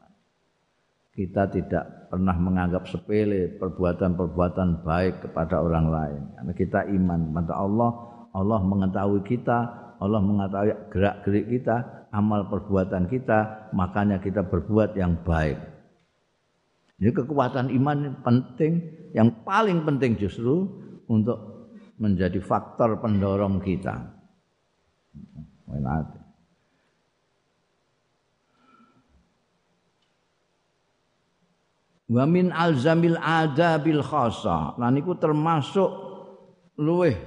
kita 1.14 1.46
tidak 1.46 2.10
pernah 2.10 2.34
menganggap 2.34 2.90
sepele 2.90 3.54
perbuatan-perbuatan 3.62 4.82
baik 4.82 5.30
kepada 5.30 5.62
orang 5.62 5.88
lain. 5.94 6.22
Karena 6.34 6.54
kita 6.58 6.80
iman 6.90 7.20
kepada 7.30 7.54
Allah, 7.54 7.92
Allah 8.34 8.60
mengetahui 8.66 9.22
kita, 9.22 9.58
Allah 10.02 10.22
mengetahui 10.26 10.74
gerak-gerik 10.90 11.46
kita, 11.54 11.78
amal 12.14 12.46
perbuatan 12.46 13.10
kita, 13.10 13.74
makanya 13.74 14.22
kita 14.22 14.46
berbuat 14.46 14.94
yang 14.94 15.18
baik. 15.26 15.58
Ini 17.02 17.10
kekuatan 17.10 17.74
iman 17.74 18.22
penting, 18.22 18.74
yang 19.18 19.42
paling 19.42 19.82
penting 19.82 20.16
justru 20.22 20.70
untuk 21.10 21.68
menjadi 21.98 22.38
faktor 22.38 23.02
pendorong 23.02 23.58
kita. 23.60 24.14
wa 32.14 32.30
min 32.30 32.54
alzamil 32.54 33.18
adabil 33.18 34.06
khassa 34.06 34.78
lan 34.78 34.94
iku 35.02 35.18
termasuk 35.18 35.90
luweh 36.78 37.18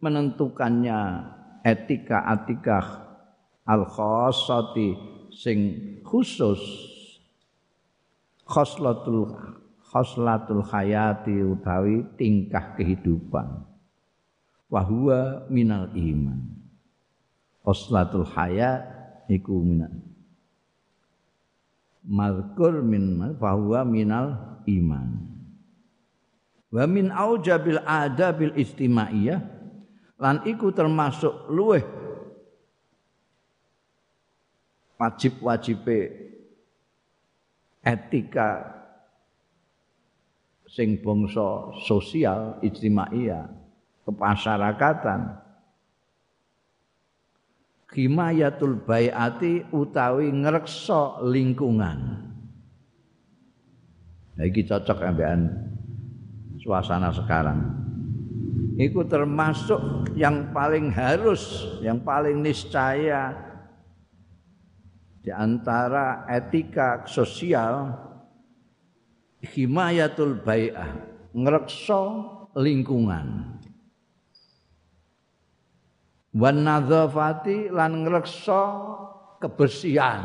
menentukannya 0.00 1.28
etika-etika 1.60 3.05
al 3.66 3.82
khassati 3.90 4.94
sing 5.34 5.58
khusus. 6.06 6.62
Khoslatul 8.46 9.34
khoslatul 9.90 10.62
hayati 10.62 11.34
utawi 11.42 12.06
tingkah 12.14 12.78
kehidupan. 12.78 13.66
Wahwa 14.70 15.50
minal 15.50 15.90
iman. 15.98 16.46
Khoslatul 17.66 18.26
hayat 18.26 18.86
iku 19.26 19.58
minal. 19.58 19.94
Mazkur 22.06 22.86
min 22.86 23.18
fahuwa 23.34 23.82
minal 23.82 24.62
iman. 24.70 25.26
Wa 26.70 26.86
min 26.86 27.10
aujabil 27.10 27.82
adabil 27.82 28.54
istimaiyah 28.54 29.42
lan 30.22 30.46
iku 30.46 30.70
termasuk 30.70 31.50
luweh 31.50 31.82
wajib-wajibe 34.96 36.12
etika 37.84 38.76
sing 40.66 40.98
bangsa 41.00 41.72
sosial 41.86 42.58
istimaiyah 42.60 43.48
kepasyarakatan 44.04 45.40
himayatul 47.96 48.76
baiati 48.84 49.64
utawi 49.72 50.28
ngreksa 50.28 51.24
lingkungan. 51.24 51.98
Nah, 54.36 54.44
iki 54.44 54.68
cocok 54.68 55.00
ambekan 55.00 55.48
suasana 56.60 57.08
sekarang. 57.08 57.72
Iku 58.76 59.08
termasuk 59.08 60.12
yang 60.12 60.52
paling 60.52 60.92
harus, 60.92 61.64
yang 61.80 61.96
paling 62.04 62.44
niscaya 62.44 63.32
di 65.26 65.34
antara 65.34 66.22
etika 66.30 67.02
sosial 67.02 67.90
himayatul 69.42 70.38
bai'ah, 70.38 70.94
ngreksa 71.34 72.02
lingkungan 72.54 73.58
wan 76.30 76.62
nadzafati 76.62 77.74
lan 77.74 78.06
ngreksa 78.06 78.62
kebersihan. 79.42 80.22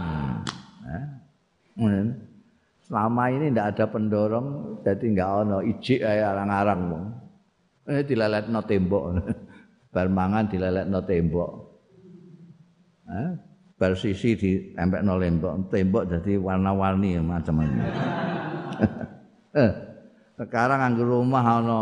Eh? 0.86 1.06
Selama 2.86 3.34
ini 3.34 3.50
tidak 3.50 3.68
ada 3.74 3.86
pendorong, 3.90 4.48
jadi 4.86 5.02
nggak 5.02 5.32
ono 5.48 5.58
ijik 5.66 6.06
kayak 6.06 6.30
arang-arang. 6.30 6.82
Eh 7.90 8.06
dileletno 8.06 8.62
tembok. 8.62 9.04
Bar 9.96 10.08
mangan 10.14 10.46
dileletno 10.46 11.00
tembok. 11.02 11.52
Eh? 13.10 13.51
Bar 13.82 13.98
sisi 13.98 14.38
ditempelno 14.38 15.18
lembok, 15.18 15.74
tembok 15.74 16.06
jadi 16.06 16.38
warna-warni 16.38 17.18
macam-macam. 17.18 17.82
eh, 19.58 19.72
sekarang 20.38 20.86
anggur 20.86 21.10
rumah 21.10 21.58
ono 21.58 21.82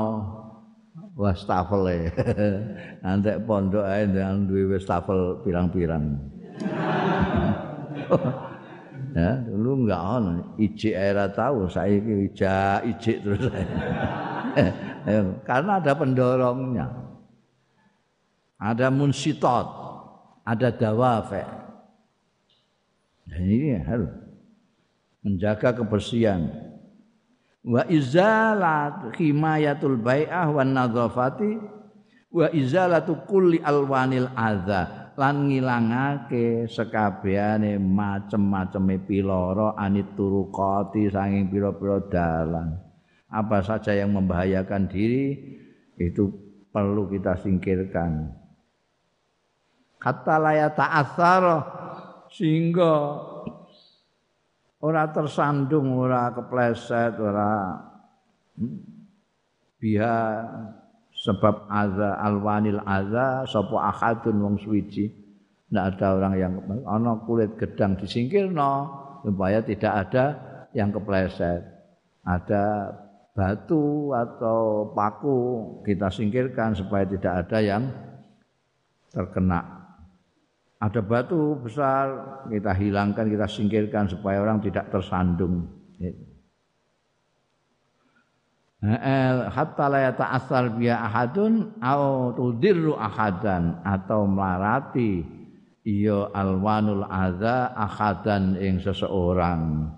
wastafel 1.19 1.91
e. 1.91 1.99
Antek 3.11 3.43
pondok 3.43 3.83
ae 3.83 4.07
ndang 4.07 4.47
duwe 4.47 4.79
wastafel 4.79 5.43
pirang-pirang. 5.43 6.15
ya, 9.19 9.43
dulu 9.43 9.83
enggak 9.83 9.99
ono, 9.99 10.55
ijik 10.55 10.95
era 10.95 11.27
tahu 11.27 11.67
saiki 11.67 12.31
ijak 12.31 12.79
ijik 12.95 13.17
terus. 13.27 13.43
Karena 15.43 15.83
ada 15.83 15.91
pendorongnya. 15.99 16.87
Ada 18.55 18.87
munsitot, 18.87 19.67
ada 20.47 20.71
dawafe. 20.71 21.58
Dan 23.29 23.45
ini 23.45 23.77
harus. 23.77 24.09
Menjaga 25.21 25.77
kebersihan. 25.77 26.49
Wa 27.61 27.85
izalat 27.85 29.13
himayatul 29.19 29.99
bai'ah 29.99 30.47
wan 30.49 30.73
nadzafati 30.73 31.59
wa 32.31 32.47
izalatu 32.55 33.27
kulli 33.27 33.59
alwanil 33.59 34.31
adza 34.31 35.11
lan 35.19 35.51
ngilangake 35.51 36.71
sekabehane 36.71 37.75
macem-maceme 37.75 39.03
piloro 39.03 39.75
anit 39.75 40.15
turuqati 40.15 41.11
saking 41.11 41.51
pira-pira 41.51 41.99
dalan. 42.07 42.79
Apa 43.27 43.59
saja 43.61 43.91
yang 43.91 44.15
membahayakan 44.15 44.87
diri 44.87 45.35
itu 45.99 46.31
perlu 46.71 47.11
kita 47.11 47.35
singkirkan. 47.43 48.31
Kata 49.99 50.39
layata 50.39 50.87
asar 50.95 51.43
sehingga 52.29 52.93
ora 54.79 55.03
tersandung, 55.11 55.97
ora 55.97 56.31
kepleset, 56.31 57.19
ora 57.19 57.75
hmm, 58.57 58.79
biha 59.81 60.17
sebab 61.19 61.67
aza 61.67 62.15
alwanil 62.23 62.79
aza 62.87 63.43
sapa 63.49 63.91
ahadun 63.91 64.37
wong 64.39 64.55
suwiji. 64.61 65.11
Ndak 65.69 65.85
ada 66.01 66.07
orang 66.17 66.33
yang 66.33 66.53
ana 66.89 67.13
kulit 67.29 67.53
gedang 67.61 67.93
disingkirno 67.93 68.73
supaya 69.21 69.61
tidak 69.61 69.93
ada 70.07 70.25
yang 70.73 70.89
kepleset. 70.89 71.61
Ada 72.25 72.89
batu 73.37 74.11
atau 74.11 74.89
paku 74.91 75.37
kita 75.85 76.09
singkirkan 76.09 76.73
supaya 76.73 77.05
tidak 77.05 77.45
ada 77.45 77.57
yang 77.61 77.83
terkena. 79.13 79.78
Ada 80.79 81.03
batu 81.03 81.59
besar 81.59 82.07
kita 82.47 82.71
hilangkan, 82.71 83.27
kita 83.27 83.47
singkirkan 83.51 84.07
supaya 84.07 84.39
orang 84.39 84.63
tidak 84.63 84.87
tersandung. 84.87 85.67
hatta 89.51 89.91
la 89.91 89.99
yata'assar 90.07 90.79
biya 90.79 91.03
ahadun 91.03 91.75
au 91.83 92.31
tudirru 92.31 92.95
ahadan 92.95 93.83
atau 93.83 94.23
melarati 94.23 95.27
iya 95.83 96.31
alwanul 96.31 97.03
adza 97.03 97.75
ahadan 97.75 98.55
ing 98.55 98.79
seseorang 98.79 99.91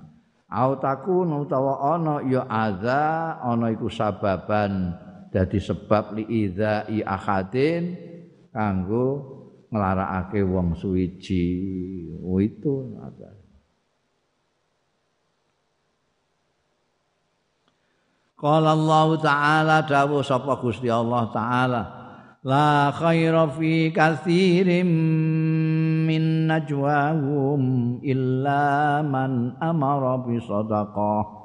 au 0.49 0.69
takun 0.81 1.45
utawa 1.45 1.93
ana 1.93 2.25
ya 2.25 2.41
adza 2.49 3.37
ana 3.45 3.69
iku 3.69 3.85
sababan 3.85 4.97
dadi 5.29 5.61
sebab 5.61 6.17
li 6.17 6.49
idza 6.49 6.89
ahadin 7.05 7.93
kanggo 8.49 9.40
nglarakake 9.71 10.43
wong 10.43 10.75
suwiji. 10.75 11.47
Oh, 12.19 12.37
itu 12.43 12.91
ada. 12.99 13.31
Qala 18.35 18.73
Allah 18.73 19.09
Ta'ala 19.21 19.77
dawuh 19.85 20.25
sapa 20.25 20.57
Gusti 20.59 20.89
Allah 20.89 21.29
Ta'ala 21.29 21.81
la 22.41 22.89
khaira 22.89 23.45
fi 23.53 23.93
katsirin 23.93 24.89
min 26.09 26.49
najwahum 26.49 28.01
illa 28.01 29.05
man 29.05 29.53
amara 29.61 30.17
bi 30.25 30.41
sadaqah 30.41 31.40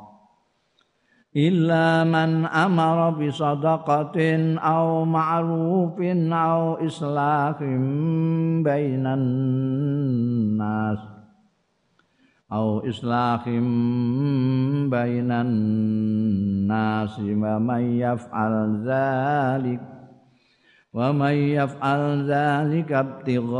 illa 1.37 2.01
man 2.09 2.49
amara 2.49 3.12
bi 3.12 3.28
sadaqatin 3.28 4.57
aw 4.57 5.05
ma'rufin 5.05 6.32
aw 6.32 6.80
islahin 6.80 7.84
bainan 8.64 9.24
nas 10.57 10.97
aw 12.49 12.80
islahin 12.89 13.68
bainan 14.89 15.53
nas 16.64 17.12
wa 20.97 21.13
may 21.13 21.61
yaf'al 21.61 22.25
dzalika 22.25 23.05
ibtigha'a 23.05 23.53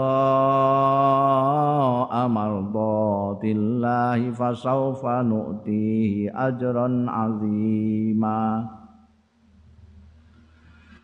mardatillahi 2.33 4.33
fasawfa 4.33 5.21
nu'tihi 5.21 6.33
ajran 6.33 7.05
'azima. 7.05 8.65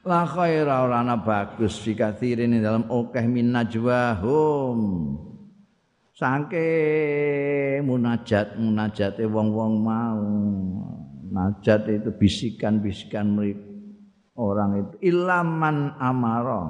La 0.08 0.24
khaira 0.24 0.88
ora 0.88 1.04
ana 1.04 1.20
bagus 1.20 1.76
fikathirin 1.84 2.56
dalam 2.64 2.88
okeh 2.88 3.28
min 3.28 3.52
najwahum 3.52 4.80
sangke 6.16 6.64
munajat 7.84 8.56
munajate 8.56 9.28
wong-wong 9.28 9.84
mau. 9.84 10.24
Najat 11.28 11.92
itu 11.92 12.08
bisikan-bisikan 12.16 13.36
mereka. 13.36 13.71
Orang 14.36 14.70
itu 14.80 14.94
ilaman 15.12 15.96
amaro 16.00 16.62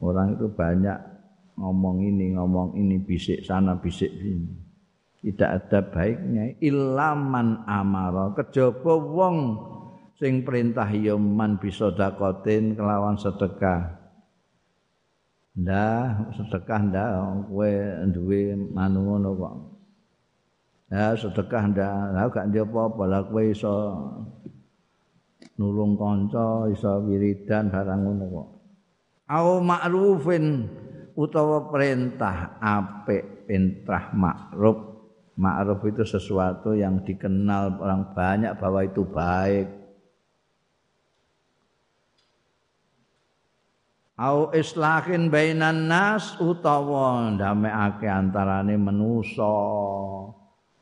orang 0.00 0.38
itu 0.38 0.46
banyak 0.52 1.18
ngomong 1.58 2.06
ini 2.06 2.38
ngomong 2.38 2.78
ini 2.78 3.02
bisik 3.02 3.42
sana 3.42 3.74
bisik 3.76 4.08
sini. 4.14 4.70
Tidak 5.18 5.50
ada 5.50 5.82
baiknya. 5.82 6.54
Ilaman 6.62 7.66
amaro 7.66 8.38
kejaba 8.38 8.94
wong 8.94 9.36
sing 10.14 10.46
perintah 10.46 10.86
ya 10.94 11.18
man 11.18 11.58
bisa 11.58 11.90
dakotin 11.90 12.78
kelawan 12.78 13.18
sedekah. 13.18 13.98
Ndah 15.58 16.30
sedekah 16.38 16.80
ndah 16.86 17.08
kowe 17.50 17.72
duwe 18.14 18.54
manu 18.70 19.10
ngono 19.10 19.30
kok. 19.34 19.54
Ya 20.94 21.18
sedekah 21.18 21.66
ndah. 21.74 21.94
Lha 22.14 22.30
gak 22.30 22.46
apa-apa. 22.54 23.02
Lah 23.10 23.22
kowe 23.26 23.42
iso 23.42 23.74
nulung 25.58 25.98
kanca 25.98 26.70
iso 26.70 27.02
wiridan 27.04 27.68
barang 27.68 28.00
ngono 28.00 28.24
kok. 28.30 28.48
Au 29.28 29.60
ma'rufin 29.60 30.64
utawa 31.18 31.68
perintah 31.68 32.56
apik 32.62 33.44
perintah 33.44 34.14
ma'ruf. 34.14 34.78
Ma'ruf 35.38 35.80
itu 35.86 36.02
sesuatu 36.02 36.74
yang 36.74 37.02
dikenal 37.02 37.78
orang 37.78 38.10
banyak 38.14 38.52
bahwa 38.58 38.80
itu 38.82 39.02
baik. 39.06 39.66
Au 44.18 44.50
islahin 44.50 45.30
bainan 45.30 45.86
nas 45.86 46.34
utawa 46.42 47.30
ndamekake 47.38 48.10
antarane 48.10 48.74
manusa. 48.74 49.54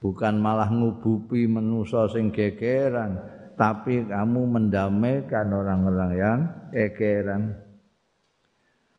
Bukan 0.00 0.40
malah 0.40 0.72
ngubupi 0.72 1.44
manusa 1.44 2.08
sing 2.08 2.32
gegeran. 2.32 3.35
Tapi 3.56 4.04
kamu 4.04 4.40
mendamaikan 4.44 5.48
orang-orang 5.48 6.12
yang 6.14 6.40
kekeran. 6.70 7.56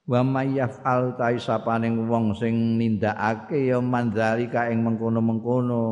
Wa 0.10 0.26
mayyaf'al 0.26 1.20
ta 1.20 1.30
isapaning 1.30 2.10
wong 2.10 2.34
sing 2.34 2.80
nindakake 2.82 3.70
ya 3.70 3.78
mandzalika 3.78 4.72
ing 4.72 4.82
mengkono-mengkono 4.82 5.84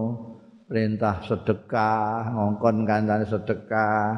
perintah 0.65 1.21
sedekah, 1.21 2.33
ngongkon 2.33 2.89
kancane 2.89 3.25
sedekah, 3.29 4.17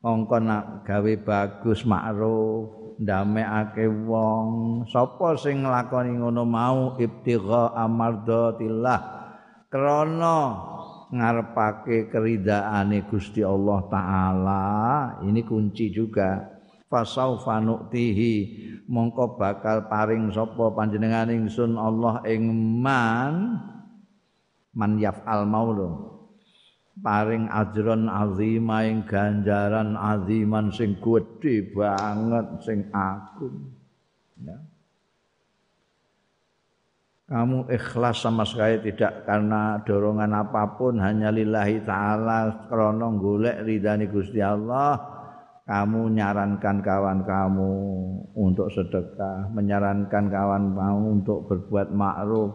ngongkon 0.00 0.48
gawe 0.86 1.12
bagus 1.26 1.84
makruf, 1.84 2.96
ndamekake 3.02 3.90
wong. 4.06 4.46
Sapa 4.88 5.34
sing 5.36 5.66
nglakoni 5.66 6.16
ngono 6.16 6.46
mau 6.46 6.94
ibtigha 6.96 7.74
amardatillah 7.74 9.00
krana 9.66 10.38
ngarepake 11.12 12.08
keridaane 12.08 13.04
Gusti 13.06 13.44
Allah 13.44 13.80
taala. 13.92 14.64
Ini 15.20 15.44
kunci 15.44 15.92
juga. 15.92 16.48
Fasaufa 16.88 17.56
nu'tihi 17.56 18.34
mongko 18.84 19.40
bakal 19.40 19.88
paring 19.88 20.28
sapa 20.28 20.76
panjenengan 20.76 21.32
ingsun 21.32 21.80
Allah 21.80 22.20
ing 22.28 22.52
man 22.84 23.56
man 24.76 25.00
yaf'al 25.00 25.48
maulu 25.48 26.20
paring 27.00 27.48
ajron 27.48 28.12
azima 28.12 28.84
ing 28.84 29.08
ganjaran 29.08 29.96
aziman 29.96 30.68
sing 30.68 31.00
gedhe 31.00 31.72
banget 31.72 32.60
sing 32.60 32.92
agung. 32.92 33.72
Ya 34.36 34.71
kamu 37.32 37.64
ikhlas 37.72 38.20
sama 38.20 38.44
sekali 38.44 38.92
tidak 38.92 39.24
karena 39.24 39.80
dorongan 39.88 40.36
apa 40.36 40.76
pun 40.76 41.00
hanya 41.00 41.32
lillahi 41.32 41.80
taala 41.80 42.68
krana 42.68 43.08
golek 43.16 43.64
ridani 43.64 44.04
Gusti 44.04 44.44
Allah. 44.44 45.00
Kamu 45.64 46.12
nyarankan 46.12 46.84
kawan 46.84 47.24
kamu 47.24 47.72
untuk 48.36 48.68
sedekah 48.68 49.48
menyarankan 49.48 50.28
kawan 50.28 50.76
kamu 50.76 51.06
untuk 51.22 51.48
berbuat 51.48 51.88
ma'ruf. 51.96 52.52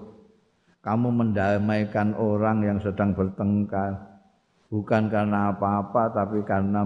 Kamu 0.86 1.10
mendamaikan 1.10 2.14
orang 2.14 2.62
yang 2.62 2.78
sedang 2.78 3.18
bertengkar. 3.18 3.98
Bukan 4.70 5.10
karena 5.10 5.58
apa-apa 5.58 6.14
tapi 6.14 6.46
karena 6.46 6.86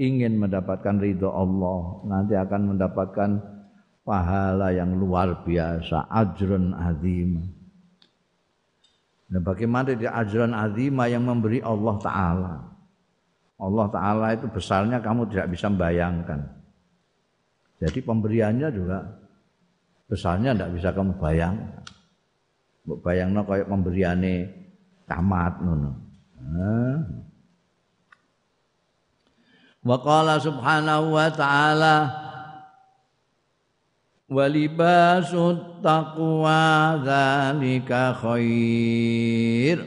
ingin 0.00 0.40
mendapatkan 0.40 0.96
ridho 0.96 1.28
Allah. 1.28 2.06
Nanti 2.08 2.38
akan 2.38 2.72
mendapatkan 2.72 3.57
pahala 4.08 4.72
yang 4.72 4.96
luar 4.96 5.44
biasa, 5.44 6.08
ajrun 6.08 6.72
azim. 6.72 7.44
Dan 9.28 9.44
bagaimana 9.44 9.92
dia 9.92 10.16
ajrun 10.16 10.56
azima 10.56 11.04
yang 11.12 11.28
memberi 11.28 11.60
Allah 11.60 11.96
Ta'ala. 12.00 12.54
Allah 13.60 13.86
Ta'ala 13.92 14.26
itu 14.32 14.48
besarnya 14.48 15.04
kamu 15.04 15.28
tidak 15.28 15.52
bisa 15.52 15.68
membayangkan. 15.68 16.40
Jadi 17.84 18.00
pemberiannya 18.00 18.68
juga 18.72 19.04
besarnya 20.08 20.56
tidak 20.56 20.72
bisa 20.72 20.88
kamu 20.96 21.12
bayangkan. 21.20 21.84
Bayangno 22.88 23.44
kayak 23.44 23.68
pemberiannya 23.68 24.34
tamat 25.04 25.60
nono. 25.60 25.92
Wa 29.84 29.96
qala 30.00 30.40
subhanahu 30.40 31.12
wa 31.12 31.28
ta'ala 31.28 31.94
walibasut 34.28 35.80
taqwa 35.80 37.00
dzalika 37.00 38.12
khair. 38.12 39.80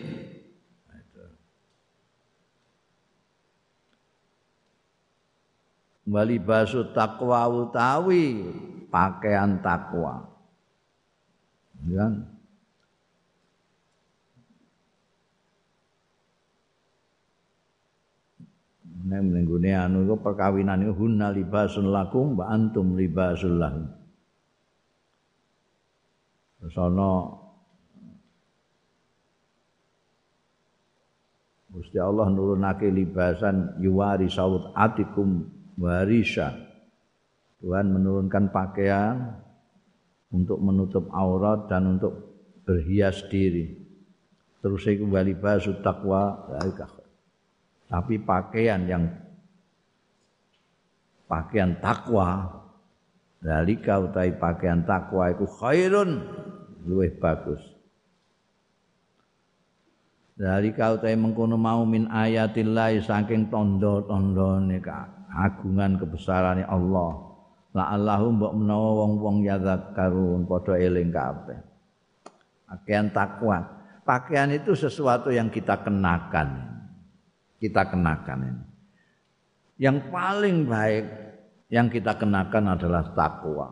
Walibasut 6.12 6.92
taqwa 6.92 7.48
utawi 7.48 8.44
pakaian 8.92 9.62
takwa. 9.64 10.28
Ya. 11.88 12.10
Nek 19.02 19.22
mlenggone 19.28 19.72
anu 19.76 20.08
perkawinan 20.20 20.84
iku 20.86 20.94
hunna 21.04 21.34
libasun 21.34 21.90
lakum 21.90 22.38
wa 22.38 22.54
antum 22.54 22.96
libasul 22.96 23.58
lahum. 23.60 24.01
Terus 26.62 26.78
ana 26.78 27.42
Gusti 31.72 31.98
Allah 31.98 32.28
nurunake 32.30 32.92
libasan 32.92 33.82
yuwari 33.82 34.30
saut 34.30 34.70
atikum 34.78 35.50
warisa. 35.80 36.54
Tuhan 37.64 37.90
menurunkan 37.90 38.54
pakaian 38.54 39.42
untuk 40.30 40.62
menutup 40.62 41.10
aurat 41.16 41.66
dan 41.66 41.98
untuk 41.98 42.14
berhias 42.68 43.26
diri. 43.32 43.74
Terus 44.62 44.86
iku 44.86 45.10
walibasu 45.10 45.82
taqwa 45.82 46.46
tapi 47.92 48.24
pakaian 48.24 48.88
yang 48.88 49.04
pakaian 51.28 51.76
takwa 51.84 52.48
dalika 53.44 54.00
utai 54.00 54.32
pakaian 54.32 54.88
takwa 54.88 55.28
itu 55.28 55.44
khairun 55.44 56.24
luwih 56.86 57.12
bagus 57.18 57.62
dalika 60.38 60.98
utai 60.98 61.18
mengkono 61.18 61.56
mau 61.58 61.86
min 61.86 62.10
ayatillah 62.10 62.98
saking 63.02 63.50
tondo-tondone 63.54 64.82
agungan 65.32 66.02
kebesaran 66.02 66.66
Allah 66.66 67.12
la 67.72 67.84
Allahu 67.96 68.26
mbok 68.36 68.54
menawa 68.58 68.90
wong-wong 69.06 69.48
yadzakkarun 69.48 70.44
padha 70.50 70.76
eling 70.76 71.10
kabeh 71.10 71.60
pakaian 72.68 73.08
takwa 73.10 73.64
pakaian 74.04 74.52
itu 74.52 74.76
sesuatu 74.76 75.32
yang 75.32 75.48
kita 75.48 75.80
kenakan 75.80 76.72
kita 77.62 77.94
kenakan 77.94 78.40
ini. 78.42 78.64
Yang 79.78 79.98
paling 80.10 80.58
baik 80.66 81.06
yang 81.70 81.94
kita 81.94 82.18
kenakan 82.18 82.74
adalah 82.74 83.06
takwa. 83.14 83.70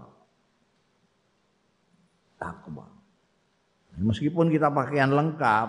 Takwa. 2.37 2.85
Meskipun 3.99 4.47
kita 4.47 4.71
pakaian 4.71 5.11
lengkap, 5.11 5.67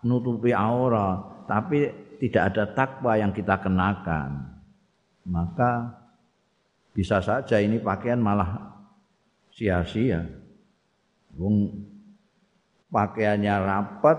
menutupi 0.00 0.56
aura, 0.56 1.20
tapi 1.44 1.92
tidak 2.16 2.42
ada 2.52 2.64
takwa 2.72 3.12
yang 3.20 3.34
kita 3.36 3.60
kenakan, 3.60 4.56
maka 5.28 5.92
bisa 6.96 7.20
saja 7.20 7.60
ini 7.60 7.76
pakaian 7.76 8.16
malah 8.16 8.80
sia-sia. 9.52 10.24
Wong 11.36 11.84
pakaiannya 12.88 13.54
rapat, 13.60 14.18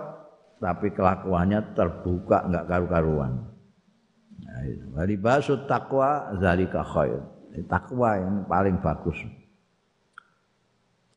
tapi 0.62 0.94
kelakuannya 0.94 1.74
terbuka 1.74 2.46
enggak 2.46 2.66
karu-karuan. 2.70 3.34
Nah, 4.38 5.06
basut 5.18 5.66
takwa 5.66 6.38
zalika 6.38 6.86
khair. 6.86 7.26
Takwa 7.66 8.22
yang 8.22 8.46
paling 8.46 8.78
bagus. 8.78 9.18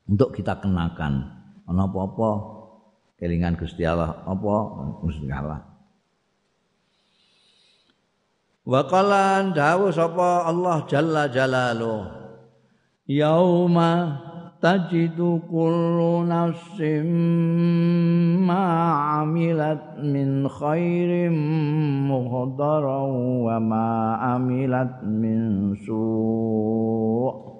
Untuk 0.09 0.33
kita 0.33 0.57
kenakan 0.57 1.40
ana 1.71 1.87
apa-apa? 1.87 2.31
Kelingan 3.23 3.55
Gusti 3.55 3.87
Allah. 3.87 4.27
Apa? 4.27 4.55
Mesti 5.07 5.25
ngalah. 5.31 5.61
Wa 8.67 8.83
qala 8.91 9.55
dawu 9.55 9.95
sapa 9.95 10.51
Allah 10.51 10.83
jalla 10.91 11.31
jalaluh. 11.31 12.11
Yauma 13.07 14.19
tajidu 14.59 15.43
kullu 15.47 16.27
nafsin 16.27 17.09
ma 18.45 18.63
amilat 19.23 19.99
min 20.03 20.47
khairin 20.47 21.35
muhdaran 22.07 23.43
wa 23.47 23.57
ma 23.59 23.89
amilat 24.37 25.03
min 25.07 25.75
su' 25.83 27.60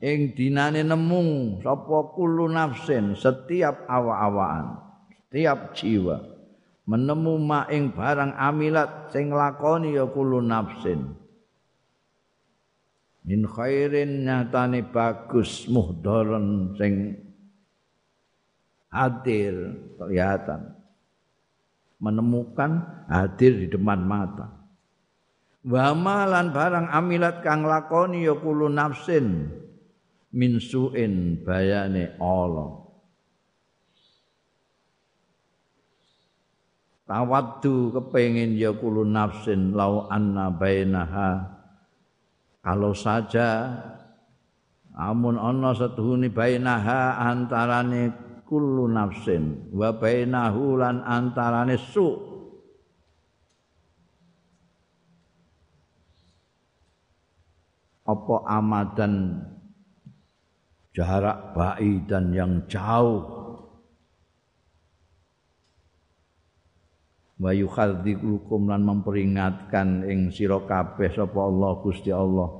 ing 0.00 0.32
dinane 0.32 0.80
nemu 0.80 1.60
sapa 1.60 2.16
kullu 2.16 2.48
nafsin 2.48 3.12
setiap 3.12 3.84
awa-awaan 3.84 4.90
setiap 5.30 5.78
jiwa. 5.78 6.18
Menemu 6.90 7.38
ma 7.38 7.70
ing 7.70 7.94
barang 7.94 8.34
amilat 8.34 9.14
sing 9.14 9.30
lakoni 9.30 9.94
ya 9.94 10.10
kullu 10.10 10.42
nafsin. 10.42 11.14
Min 13.22 13.46
khairin 13.46 14.26
nyatane 14.26 14.90
bagus 14.90 15.70
muhdaran 15.70 16.74
sing 16.74 17.14
hadir 18.90 19.54
kelihatan. 20.02 20.74
Menemukan 22.02 23.06
hadir 23.06 23.54
di 23.54 23.66
depan 23.70 24.02
mata. 24.02 24.50
Wa 25.62 25.94
malan 25.94 26.50
barang 26.50 26.90
amilat 26.90 27.46
kang 27.46 27.62
lakoni 27.62 28.26
ya 28.26 28.34
kulo 28.34 28.66
nafsin 28.66 29.46
min 30.30 30.62
suin 30.62 31.42
bayane 31.42 32.14
Allah. 32.22 32.80
Tawaddu 37.10 37.90
kepengin 37.90 38.54
ya 38.54 38.70
kulo 38.70 39.02
nafsin 39.02 39.74
lau 39.74 40.06
anna 40.06 40.46
bainaha. 40.54 41.58
Kalau 42.62 42.94
saja 42.94 43.82
amun 44.94 45.34
ana 45.34 45.74
setuhune 45.74 46.30
bainaha 46.30 47.18
antarane 47.18 48.14
kullu 48.46 48.86
nafsin 48.86 49.74
wa 49.74 49.90
bainahu 49.90 50.78
lan 50.78 51.02
antarane 51.02 51.74
su. 51.82 52.30
Apa 58.06 58.46
amadan 58.46 59.38
jarak 61.00 61.56
baik 61.56 62.04
dan 62.04 62.28
yang 62.36 62.60
jauh. 62.68 63.40
Wa 67.40 67.56
yukhadzikukum 67.56 68.68
lan 68.68 68.84
memperingatkan 68.84 70.04
ing 70.04 70.28
sira 70.28 70.60
kabeh 70.60 71.08
sapa 71.08 71.40
Allah 71.40 71.72
Gusti 71.80 72.12
Allah 72.12 72.52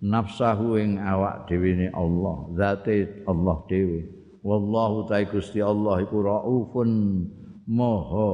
nafsahu 0.00 0.80
ing 0.80 0.96
awak 0.96 1.44
dhewe 1.52 1.76
ne 1.76 1.88
Allah 1.92 2.48
zate 2.56 3.28
Allah 3.28 3.60
dhewe. 3.68 4.08
Wallahu 4.40 5.04
ta'ala 5.04 5.28
Gusti 5.28 5.60
Allah 5.60 6.00
iku 6.00 6.24
raufun 6.24 6.90
moho 7.68 8.30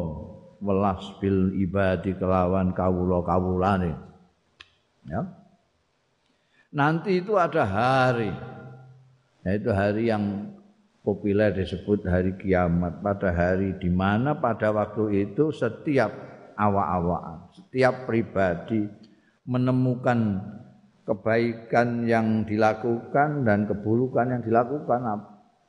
welas 0.63 1.03
bil 1.19 1.51
ibadi 1.59 2.15
kelawan 2.15 2.71
kawula-kawulane. 2.71 3.99
Ya. 5.11 5.27
Nanti 6.71 7.19
itu 7.19 7.35
ada 7.35 7.67
hari 7.67 8.52
yaitu 9.43 9.71
hari 9.75 10.11
yang 10.11 10.55
populer 11.03 11.51
disebut 11.51 12.07
hari 12.07 12.35
kiamat. 12.39 13.03
Pada 13.03 13.35
hari 13.35 13.75
di 13.79 13.91
mana 13.91 14.39
pada 14.39 14.71
waktu 14.71 15.27
itu 15.29 15.51
setiap 15.51 16.11
awak-awak 16.57 17.53
setiap 17.57 18.07
pribadi 18.07 18.87
menemukan 19.49 20.39
kebaikan 21.03 22.07
yang 22.07 22.47
dilakukan 22.47 23.43
dan 23.43 23.67
keburukan 23.67 24.39
yang 24.39 24.43
dilakukan 24.45 25.01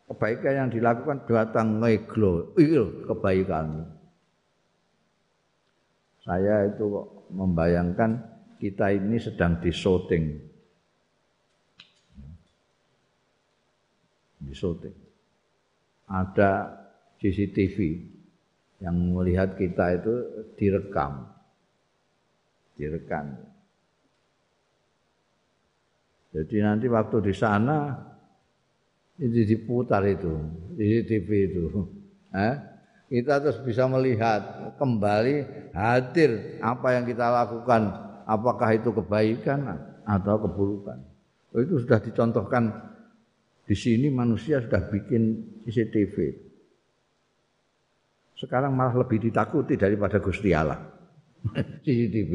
kebaikan 0.05 0.53
yang 0.53 0.69
dilakukan 0.69 1.25
datang 1.25 1.81
ngeglo 1.81 2.53
iya 2.59 2.85
kebaikan. 3.09 3.89
Saya 6.23 6.71
itu 6.71 6.87
membayangkan 7.33 8.21
kita 8.61 8.95
ini 8.95 9.19
sedang 9.19 9.59
disoting 9.59 10.52
disoting. 14.47 14.95
Ada 16.07 16.83
CCTV 17.19 17.77
yang 18.83 19.15
melihat 19.15 19.55
kita 19.55 19.95
itu 19.95 20.13
direkam. 20.59 21.23
Direkam. 22.75 23.39
Jadi 26.33 26.55
nanti 26.65 26.89
waktu 26.89 27.17
di 27.21 27.33
sana 27.33 27.93
itu 29.21 29.45
diputar 29.45 30.03
itu 30.09 30.33
CCTV 30.75 31.29
itu. 31.47 31.63
Eh? 32.33 32.55
Kita 33.13 33.37
terus 33.37 33.61
bisa 33.61 33.85
melihat 33.85 34.73
kembali 34.81 35.69
hadir 35.77 36.57
apa 36.65 36.97
yang 36.97 37.05
kita 37.05 37.29
lakukan, 37.29 37.93
apakah 38.25 38.73
itu 38.73 38.89
kebaikan 38.89 39.77
atau 40.01 40.41
keburukan. 40.41 40.97
Oh, 41.53 41.61
itu 41.61 41.85
sudah 41.85 42.01
dicontohkan 42.01 42.73
di 43.63 43.75
sini 43.75 44.11
manusia 44.11 44.59
sudah 44.59 44.91
bikin 44.91 45.23
CCTV. 45.63 46.15
Sekarang 48.35 48.75
malah 48.75 49.07
lebih 49.07 49.23
ditakuti 49.23 49.79
daripada 49.79 50.19
Gusti 50.19 50.51
Allah. 50.51 50.83
CCTV. 51.85 52.31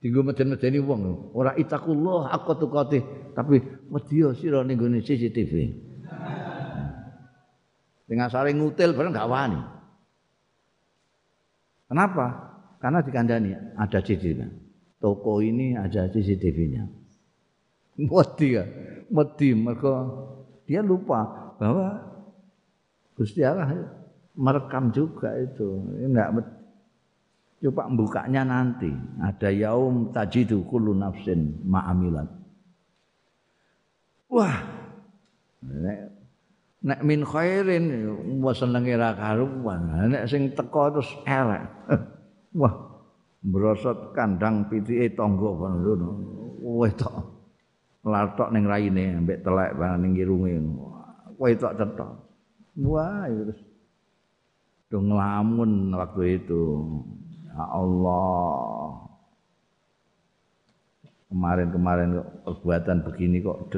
Tinggu 0.00 0.20
meden-medeni 0.24 0.78
wong, 0.80 1.32
ora 1.32 1.56
itakullah 1.56 2.28
aku 2.30 2.52
tukati, 2.60 3.00
tapi 3.32 3.58
wedya 3.88 4.32
sira 4.36 4.60
ning 4.64 4.78
CCTV. 4.80 5.52
Dengan 8.08 8.28
saling 8.28 8.56
ngutil 8.60 8.92
bareng 8.92 9.12
gak 9.12 9.28
wani. 9.28 9.60
Kenapa? 11.86 12.26
Karena 12.80 13.00
dikandani 13.02 13.50
ada 13.76 13.98
CCTV. 13.98 14.40
Toko 14.96 15.44
ini 15.44 15.76
ada 15.76 16.08
CCTV-nya. 16.08 16.84
Wedi 17.96 18.56
ya, 18.56 18.64
wedi 19.12 19.56
mereka 19.56 20.08
dia 20.66 20.82
lupa 20.82 21.54
bahwa 21.56 22.02
Gusti 23.16 23.40
Allah 23.40 23.72
merekam 24.36 24.92
juga 24.92 25.32
itu. 25.40 25.80
Enggak 26.04 26.44
Coba 27.56 27.88
bukanya 27.88 28.44
nanti. 28.44 28.92
Ada 29.18 29.48
yaum 29.48 30.12
tajidu 30.12 30.60
kullu 30.68 30.92
nafsin 30.92 31.56
ma'amilat. 31.64 32.28
Wah. 34.28 34.60
Nek, 35.64 35.98
nek 36.84 37.00
min 37.00 37.24
khairin 37.24 37.84
wa 38.44 38.52
senenge 38.52 38.94
ra 39.00 39.16
karuan. 39.16 40.12
Nek 40.12 40.28
sing 40.28 40.52
teko 40.52 41.00
terus 41.00 41.10
elek. 41.24 41.64
Wah. 42.60 42.74
Merosot 43.46 44.12
kandang 44.12 44.68
pitike 44.68 45.16
tangga 45.16 45.48
ngono. 45.48 46.08
Wah 46.60 46.92
tok. 46.92 47.35
Latok 48.06 48.54
ning 48.54 48.70
raine 48.70 49.18
ambek 49.18 49.42
telek 49.42 49.74
ning 49.98 50.14
irunge. 50.14 50.54
Kowe 51.34 51.50
tok 51.58 51.74
cetok. 51.74 52.12
Wah, 52.86 53.26
terus 53.26 53.60
do 54.86 55.02
ngelamun 55.02 55.90
waktu 55.90 56.38
itu. 56.38 56.62
Ya 57.50 57.64
Allah. 57.66 59.10
Kemarin-kemarin 61.26 62.22
perbuatan 62.46 63.02
begini 63.02 63.42
kok 63.42 63.74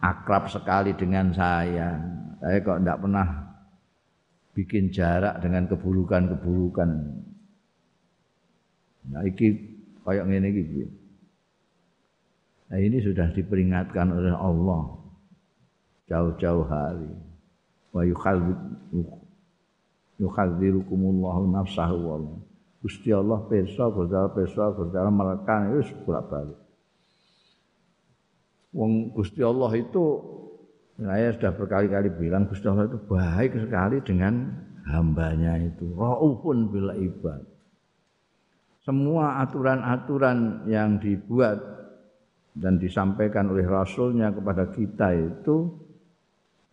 akrab 0.00 0.48
sekali 0.48 0.96
dengan 0.96 1.28
saya. 1.36 2.00
Saya 2.40 2.64
kok 2.64 2.80
tidak 2.80 3.02
pernah 3.04 3.28
bikin 4.56 4.88
jarak 4.88 5.36
dengan 5.44 5.68
keburukan-keburukan. 5.68 6.90
Nah, 9.12 9.22
iki 9.28 9.46
kayak 10.02 10.24
ngene 10.24 10.48
iki. 10.48 10.97
Nah, 12.68 12.78
ini 12.78 13.00
sudah 13.00 13.32
diperingatkan 13.32 14.12
oleh 14.12 14.34
Allah 14.36 14.98
jauh-jauh 16.08 16.64
hari. 16.68 17.12
Wa 17.92 18.04
yukhadzirukumullahu 20.20 21.42
nafsahu 21.48 21.96
wallahu 21.96 22.48
Gusti 22.78 23.10
Allah 23.10 23.42
pirsa, 23.50 23.90
Gusti 23.90 24.14
Allah 24.14 24.34
pirsa, 24.34 24.70
Gusti 24.70 24.94
Allah 24.94 25.14
merekan 25.14 25.74
wis 25.74 25.90
bolak-balik. 26.06 26.58
Wong 28.70 29.10
Gusti 29.10 29.42
Allah 29.42 29.72
itu 29.74 30.04
saya 30.98 31.34
sudah 31.34 31.52
berkali-kali 31.58 32.10
bilang 32.14 32.46
Gusti 32.46 32.70
Allah 32.70 32.86
itu 32.86 32.98
baik 33.02 33.58
sekali 33.58 33.98
dengan 34.06 34.54
hambanya 34.86 35.58
itu. 35.58 35.90
Raufun 35.98 36.70
bil 36.70 36.94
ibad. 36.94 37.42
Semua 38.86 39.42
aturan-aturan 39.42 40.70
yang 40.70 41.02
dibuat 41.02 41.58
dan 42.58 42.76
disampaikan 42.76 43.54
oleh 43.54 43.64
Rasulnya 43.64 44.34
kepada 44.34 44.66
kita 44.74 45.14
itu 45.14 45.70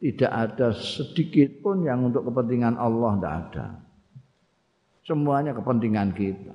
tidak 0.02 0.32
ada 0.34 0.74
sedikit 0.74 1.62
pun 1.62 1.86
yang 1.86 2.10
untuk 2.10 2.26
kepentingan 2.28 2.76
Allah 2.76 3.12
tidak 3.16 3.36
ada. 3.48 3.66
Semuanya 5.06 5.54
kepentingan 5.54 6.10
kita. 6.18 6.54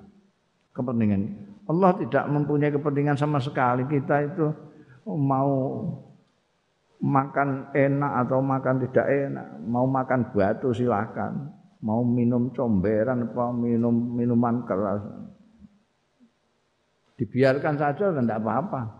Kepentingan 0.75 1.23
Allah 1.71 1.95
tidak 2.03 2.25
mempunyai 2.27 2.75
kepentingan 2.75 3.15
sama 3.15 3.39
sekali. 3.39 3.87
Kita 3.87 4.27
itu 4.27 4.51
mau 5.07 5.87
makan 7.01 7.73
enak 7.73 8.13
atau 8.27 8.39
makan 8.45 8.77
tidak 8.85 9.07
enak, 9.09 9.47
mau 9.65 9.87
makan 9.89 10.21
batu 10.37 10.75
silakan, 10.77 11.49
mau 11.81 12.05
minum 12.05 12.53
comberan 12.53 13.25
apa 13.25 13.55
minum 13.57 13.95
minuman 13.95 14.67
keras. 14.69 15.01
Dibiarkan 17.17 17.75
saja 17.81 18.13
dan 18.13 18.29
tidak 18.29 18.41
apa-apa. 18.45 19.00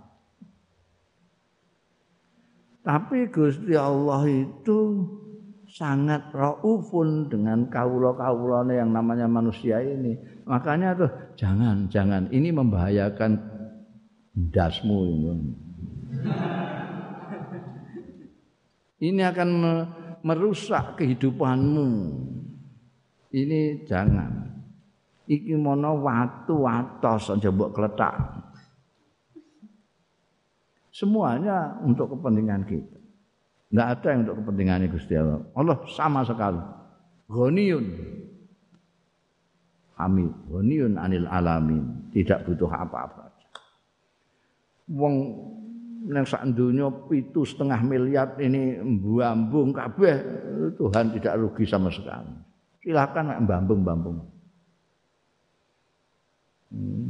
Tapi 2.81 3.29
Gusti 3.29 3.77
Allah 3.77 4.25
itu 4.25 5.05
sangat 5.71 6.33
raufun 6.35 7.31
dengan 7.31 7.69
kawula-kawulane 7.69 8.81
yang 8.81 8.91
namanya 8.91 9.29
manusia 9.29 9.79
ini. 9.85 10.17
Makanya 10.49 10.97
tuh 10.97 11.11
jangan 11.37 11.87
jangan 11.93 12.27
ini 12.33 12.49
membahayakan 12.51 13.39
dasmu 14.51 14.99
ini. 15.07 15.33
Ini 19.01 19.23
akan 19.33 19.49
merusak 20.25 21.01
kehidupanmu. 21.01 21.89
Ini 23.31 23.87
jangan. 23.87 24.33
Iki 25.31 25.55
mono 25.55 26.03
watu 26.03 26.67
watos 26.67 27.31
aja 27.31 27.55
mbok 27.55 27.71
kletak. 27.71 28.15
Semuanya 31.01 31.81
untuk 31.81 32.13
kepentingan 32.13 32.69
kita. 32.69 33.01
Enggak 33.73 33.89
ada 33.97 34.07
yang 34.13 34.21
untuk 34.29 34.37
kepentingannya 34.45 34.87
Gusti 34.93 35.17
Allah. 35.17 35.41
Allah 35.57 35.77
sama 35.97 36.21
sekali. 36.29 36.61
Ghaniyun. 37.33 37.87
Hamid. 39.97 40.33
Ghaniyun 40.53 41.01
anil 41.01 41.25
alamin. 41.25 42.13
Tidak 42.13 42.45
butuh 42.45 42.69
apa-apa. 42.69 43.33
Wong 44.93 45.17
yang 46.13 46.29
sak 46.29 46.53
dunia 46.53 46.93
itu 47.17 47.49
setengah 47.49 47.81
miliar 47.81 48.37
ini 48.37 48.81
mbambung 48.85 49.73
kabeh 49.73 50.17
Tuhan 50.77 51.17
tidak 51.17 51.41
rugi 51.41 51.65
sama 51.65 51.89
sekali. 51.89 52.37
Silahkan 52.85 53.41
mbambung-mbambung. 53.41 54.21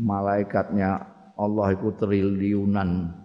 Malaikatnya 0.06 1.02
Allah 1.34 1.66
itu 1.74 1.90
triliunan 1.98 3.19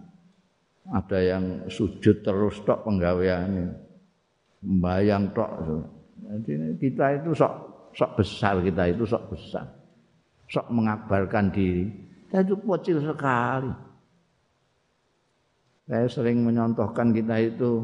ada 0.92 1.18
yang 1.18 1.66
sujud 1.66 2.22
terus 2.22 2.62
tok 2.62 2.86
penggaweane. 2.86 3.74
Membayang 4.62 5.34
tok. 5.34 5.50
Jadi 6.26 6.78
kita 6.78 7.22
itu 7.22 7.30
sok 7.34 7.54
sok 7.94 8.10
besar 8.22 8.62
kita 8.62 8.82
itu 8.90 9.02
sok 9.06 9.34
besar. 9.34 9.66
Sok 10.46 10.66
mengabarkan 10.70 11.50
diri. 11.50 11.90
Kita 12.26 12.42
itu 12.42 12.54
kecil 12.58 12.98
sekali. 13.02 13.72
Saya 15.86 16.06
sering 16.10 16.42
menyontohkan 16.42 17.14
kita 17.14 17.38
itu 17.46 17.82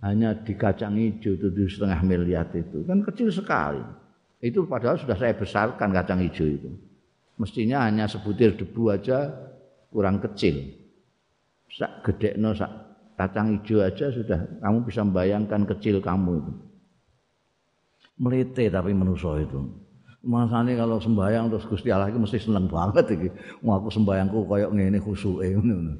hanya 0.00 0.32
di 0.36 0.56
kacang 0.56 0.96
hijau 0.96 1.36
tujuh 1.36 1.68
setengah 1.68 2.00
miliar 2.04 2.48
itu. 2.52 2.84
Kan 2.84 3.04
kecil 3.04 3.28
sekali. 3.28 3.80
Itu 4.44 4.68
padahal 4.68 5.00
sudah 5.00 5.16
saya 5.16 5.32
besarkan 5.36 5.92
kacang 5.92 6.20
hijau 6.20 6.48
itu. 6.48 6.70
Mestinya 7.40 7.88
hanya 7.88 8.08
sebutir 8.08 8.56
debu 8.56 8.92
aja 8.92 9.32
kurang 9.92 10.20
kecil 10.20 10.83
sak 11.70 12.04
gedekno 12.04 12.52
sak 12.52 12.70
kacang 13.14 13.58
hijau 13.58 13.82
aja 13.82 14.10
sudah 14.10 14.40
kamu 14.58 14.78
bisa 14.86 15.00
membayangkan 15.06 15.62
kecil 15.70 16.02
kamu 16.02 16.42
itu. 16.42 16.52
Melete 18.18 18.70
tapi 18.70 18.94
menuso 18.94 19.34
itu. 19.38 19.58
Masane 20.24 20.72
kalau 20.72 20.96
sembayang 20.96 21.52
terus 21.52 21.68
Gusti 21.68 21.92
Allah 21.92 22.08
itu 22.08 22.16
mesti 22.16 22.40
seneng 22.40 22.64
banget 22.70 23.04
iki. 23.12 23.28
Mau 23.60 23.76
aku 23.76 23.92
sembayangku 23.92 24.48
koyok 24.48 24.72
ngene 24.72 24.98
khusuke 25.02 25.52
ngono. 25.52 25.94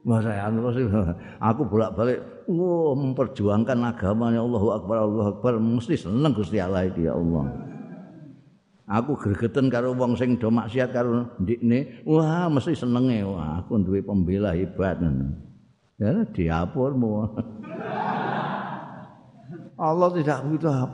Mas 0.00 0.24
saya 0.24 0.48
terus 0.48 0.80
aku 1.38 1.62
bolak-balik 1.68 2.18
wow 2.48 2.96
memperjuangkan 2.96 3.78
agamanya 3.94 4.40
Allahu 4.40 4.68
Akbar 4.72 4.96
Allahu 5.04 5.28
Akbar 5.38 5.52
mesti 5.60 5.94
seneng 5.94 6.32
Gusti 6.32 6.56
Allah 6.58 6.88
itu 6.88 7.06
ya 7.06 7.12
Allah. 7.14 7.69
Aku 8.90 9.14
gregeten 9.14 9.70
karo 9.70 9.94
wong 9.94 10.18
sing 10.18 10.34
do 10.34 10.50
maksiat 10.50 10.90
karo 10.90 11.30
ndikne, 11.38 12.02
wah 12.02 12.50
mesti 12.50 12.74
senenge 12.74 13.22
wah 13.22 13.62
aku 13.62 13.78
duwe 13.78 14.02
pembela 14.02 14.50
hebat. 14.50 14.98
Ya 15.94 16.26
diapurmu. 16.26 17.22
Allah 19.78 20.10
tidak 20.18 20.42
butuh. 20.42 20.90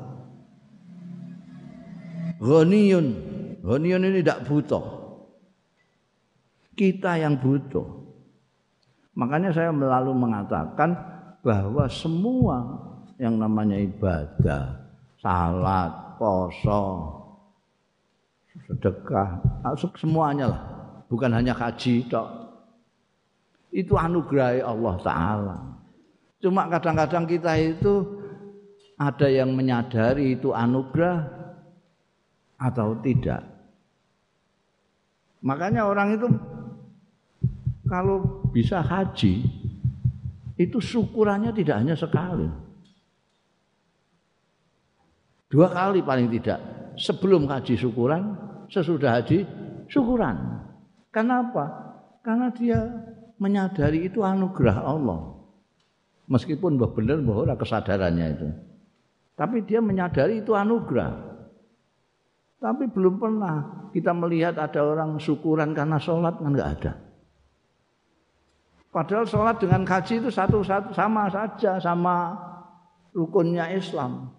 Ghaniyun. 2.36 3.06
Ghaniyun 3.64 4.12
ini 4.12 4.20
tidak 4.20 4.44
butuh. 4.44 4.85
Kita 6.77 7.16
yang 7.16 7.40
butuh. 7.40 7.89
Makanya 9.16 9.56
saya 9.56 9.73
selalu 9.73 10.12
mengatakan 10.12 10.93
bahwa 11.40 11.89
semua 11.89 12.60
yang 13.16 13.40
namanya 13.40 13.81
ibadah, 13.81 14.85
salat, 15.16 16.20
poso, 16.20 17.24
sedekah, 18.66 19.40
semuanya 19.97 20.47
lah. 20.51 20.62
Bukan 21.06 21.30
hanya 21.30 21.55
haji 21.55 22.02
tok. 22.10 22.28
Itu 23.70 23.94
anugerah 23.94 24.66
Allah 24.66 24.94
Ta'ala. 24.98 25.56
Cuma 26.43 26.66
kadang-kadang 26.66 27.24
kita 27.30 27.55
itu 27.59 27.94
ada 28.98 29.28
yang 29.30 29.55
menyadari 29.55 30.34
itu 30.34 30.51
anugerah 30.51 31.30
atau 32.56 32.97
tidak. 33.05 33.44
Makanya 35.44 35.86
orang 35.86 36.16
itu 36.16 36.26
kalau 37.86 38.43
bisa 38.51 38.82
haji 38.82 39.47
itu 40.56 40.78
syukurannya 40.80 41.52
tidak 41.52 41.76
hanya 41.84 41.94
sekali. 41.94 42.48
Dua 45.47 45.70
kali 45.70 46.02
paling 46.02 46.26
tidak. 46.32 46.59
Sebelum 46.97 47.44
haji 47.47 47.76
syukuran, 47.76 48.45
sesudah 48.70 49.20
haji 49.20 49.47
syukuran. 49.90 50.62
Kenapa? 51.14 51.94
Karena 52.20 52.51
dia 52.52 52.78
menyadari 53.38 54.10
itu 54.10 54.20
anugerah 54.20 54.84
Allah. 54.84 55.36
Meskipun 56.26 56.76
benar 56.76 57.22
bahwa 57.22 57.55
kesadarannya 57.55 58.26
itu. 58.34 58.48
Tapi 59.38 59.62
dia 59.62 59.78
menyadari 59.78 60.43
itu 60.43 60.56
anugerah. 60.56 61.14
Tapi 62.56 62.88
belum 62.90 63.20
pernah 63.20 63.88
kita 63.93 64.10
melihat 64.16 64.59
ada 64.59 64.80
orang 64.82 65.20
syukuran 65.20 65.76
karena 65.76 66.01
sholat 66.01 66.40
kan 66.40 66.51
nggak 66.51 66.72
ada. 66.80 66.93
Padahal 68.90 69.28
sholat 69.28 69.60
dengan 69.60 69.84
haji 69.84 70.24
itu 70.24 70.32
satu, 70.32 70.64
satu 70.64 70.90
sama 70.97 71.28
saja 71.28 71.76
sama 71.76 72.32
rukunnya 73.12 73.68
Islam. 73.76 74.32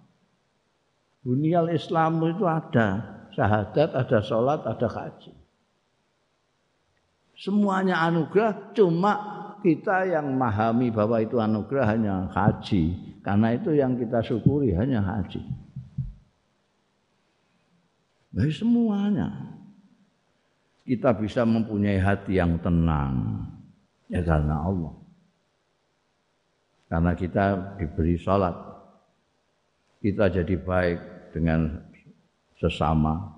Bunyal 1.22 1.70
Islam 1.70 2.18
itu 2.26 2.42
ada 2.50 3.17
syahadat, 3.38 3.94
ada 3.94 4.20
sholat, 4.26 4.66
ada 4.66 4.88
haji. 4.90 5.30
Semuanya 7.38 8.02
anugerah, 8.10 8.74
cuma 8.74 9.14
kita 9.62 10.10
yang 10.10 10.34
memahami 10.34 10.90
bahwa 10.90 11.22
itu 11.22 11.38
anugerah 11.38 11.86
hanya 11.94 12.16
haji. 12.34 12.98
Karena 13.22 13.54
itu 13.54 13.78
yang 13.78 13.94
kita 13.94 14.26
syukuri 14.26 14.74
hanya 14.74 15.06
haji. 15.06 15.46
Baik 18.34 18.58
semuanya. 18.58 19.54
Kita 20.82 21.14
bisa 21.14 21.46
mempunyai 21.46 22.00
hati 22.00 22.40
yang 22.40 22.58
tenang 22.64 23.44
Ya 24.08 24.24
karena 24.24 24.64
Allah. 24.64 24.96
Karena 26.88 27.12
kita 27.12 27.76
diberi 27.76 28.16
sholat. 28.16 28.56
Kita 30.00 30.32
jadi 30.32 30.56
baik 30.56 31.00
dengan 31.36 31.87
sesama 32.58 33.38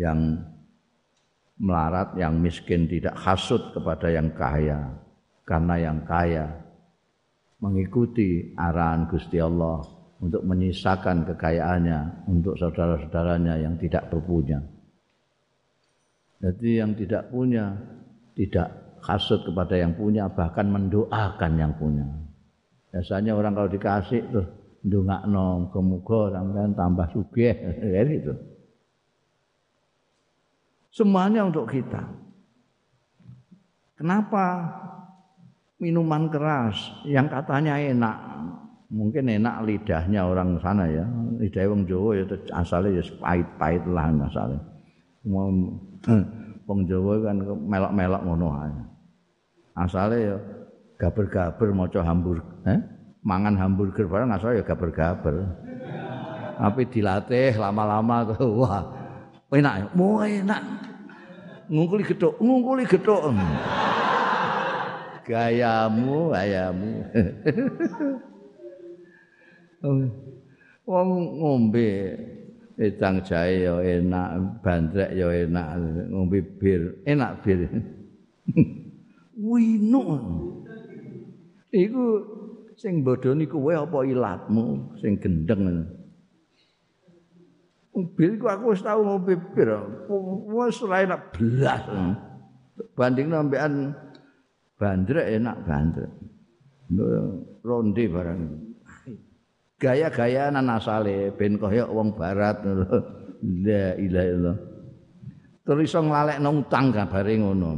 yang 0.00 0.40
melarat, 1.58 2.14
yang 2.16 2.38
miskin 2.38 2.86
tidak 2.86 3.18
hasut 3.18 3.74
kepada 3.74 4.08
yang 4.08 4.30
kaya. 4.32 4.94
Karena 5.48 5.80
yang 5.80 6.04
kaya 6.04 6.44
mengikuti 7.58 8.52
arahan 8.52 9.08
Gusti 9.08 9.40
Allah 9.40 9.80
untuk 10.20 10.44
menyisakan 10.44 11.24
kekayaannya 11.24 12.28
untuk 12.28 12.54
saudara-saudaranya 12.58 13.56
yang 13.58 13.74
tidak 13.80 14.12
berpunya. 14.12 14.60
Jadi 16.38 16.70
yang 16.78 16.94
tidak 16.94 17.32
punya 17.32 17.74
tidak 18.38 18.68
hasut 19.02 19.42
kepada 19.42 19.74
yang 19.74 19.94
punya 19.98 20.30
bahkan 20.30 20.70
mendoakan 20.70 21.52
yang 21.58 21.74
punya. 21.74 22.06
Biasanya 22.94 23.34
orang 23.34 23.56
kalau 23.58 23.70
dikasih 23.70 24.20
tuh 24.30 24.46
ndongakno 24.88 25.68
kemuga 25.70 26.32
sampean 26.32 26.72
tambah 26.72 27.06
sugih 27.12 27.54
itu. 28.18 28.34
Semuanya 30.88 31.46
untuk 31.46 31.68
kita. 31.68 32.02
Kenapa 33.94 34.66
minuman 35.78 36.26
keras 36.26 36.74
yang 37.06 37.30
katanya 37.30 37.78
enak 37.78 38.16
mungkin 38.88 39.28
enak 39.30 39.62
lidahnya 39.68 40.26
orang 40.26 40.58
sana 40.58 40.88
ya 40.88 41.04
lidah 41.38 41.64
wong 41.70 41.84
Jawa 41.86 42.10
ya 42.18 42.24
asalnya 42.56 42.98
ya 42.98 43.02
pahit-pahit 43.20 43.84
lah 43.86 44.10
asalnya 44.26 44.60
wong 46.68 46.78
Jawa 46.88 47.14
kan 47.20 47.36
melok-melok 47.46 48.22
ngono 48.26 48.48
ae 48.58 48.72
ya 50.18 50.36
gaber-gaber 50.98 51.68
maca 51.70 52.00
hamburger 52.02 52.42
eh? 52.66 52.80
Mangan 53.22 53.54
hamburger 53.58 54.06
barang 54.06 54.30
asale 54.34 54.60
ya 54.60 54.64
gaber-gaber. 54.64 55.46
Tapi 56.58 56.82
dilatih 56.90 57.54
lama-lama 57.54 58.34
wah 58.60 58.82
enak 59.54 59.74
ya. 59.78 59.86
Mau 59.94 60.22
enak. 60.22 60.62
Ngungkuli 61.68 62.02
gedok 62.06 62.34
ngungkuli 62.40 62.84
gedok 62.88 63.22
gayamu 65.28 66.32
gayamu. 66.32 66.92
Wong 70.88 71.08
ngombe 71.38 71.90
Edang 72.78 73.18
jahe 73.26 73.66
ya 73.66 73.74
enak, 73.82 74.62
bandrek 74.62 75.10
ya 75.10 75.26
enak, 75.34 75.82
ngombe 76.14 76.38
bir, 76.62 77.02
enak 77.02 77.42
bir. 77.42 77.66
wino 79.38 80.02
iku 81.70 82.04
sing 82.78 83.02
bodoni 83.02 83.50
kowe 83.50 83.74
apa 83.74 84.06
ilatmu? 84.06 84.94
Sing 85.02 85.18
gendeng. 85.18 85.82
Bir 88.14 88.38
ku 88.38 88.46
aku 88.46 88.70
wis 88.70 88.86
tau 88.86 89.02
ngombe 89.02 89.34
bir. 89.34 89.74
Wis 90.54 90.78
ora 90.86 91.02
enak 91.02 91.34
blas 91.34 91.82
banding 92.94 93.26
nambekan 93.34 93.90
bandrek 94.78 95.26
enak 95.26 95.56
bandrek. 95.66 96.10
Ronde 97.66 98.04
barang. 98.06 98.40
Gaya-gayaan 99.78 100.58
asale 100.70 101.34
ben 101.34 101.58
kaya 101.58 101.90
wong 101.90 102.14
barat. 102.14 102.62
La 103.42 103.94
ilaha 103.94 104.26
illallah. 104.30 104.56
Terus 105.62 105.84
iso 105.84 106.00
nglalekno 106.00 106.64
utang 106.64 106.88
kabare 106.90 107.34
ngono 107.38 107.70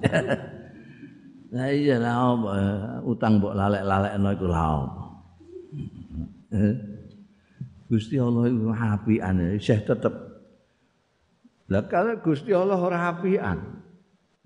Lah 1.50 1.66
iya 1.74 1.98
lah 1.98 2.14
apa 2.38 2.54
utang 3.02 3.42
mbok 3.42 3.58
lalek-lalekno 3.58 4.28
iku 4.38 4.46
lah 4.46 4.64
apa. 4.86 5.04
Gusti 7.90 8.22
Allah 8.22 8.46
iku 8.46 8.70
apian, 8.70 9.58
Syekh 9.58 9.82
tetep. 9.82 10.14
Lah 11.70 11.82
kalau 11.90 12.14
Gusti 12.22 12.54
Allah 12.54 12.78
ora 12.78 13.10
apian. 13.10 13.82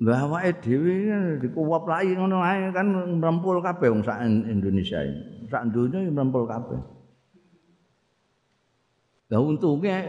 Lah 0.00 0.26
awake 0.26 0.64
dhewe 0.64 1.38
dikuwap 1.44 1.86
lagi 1.86 2.16
ngono 2.16 2.42
ae 2.42 2.72
kan 2.72 2.88
mrempul 3.20 3.60
kabeh 3.60 3.92
wong 3.92 4.02
sak 4.02 4.24
Indonesia 4.24 5.04
ini. 5.04 5.44
Sak 5.52 5.70
donya 5.70 6.02
mrempul 6.08 6.48
kabeh. 6.48 6.80
Lah 9.28 9.40
untungnya 9.44 10.08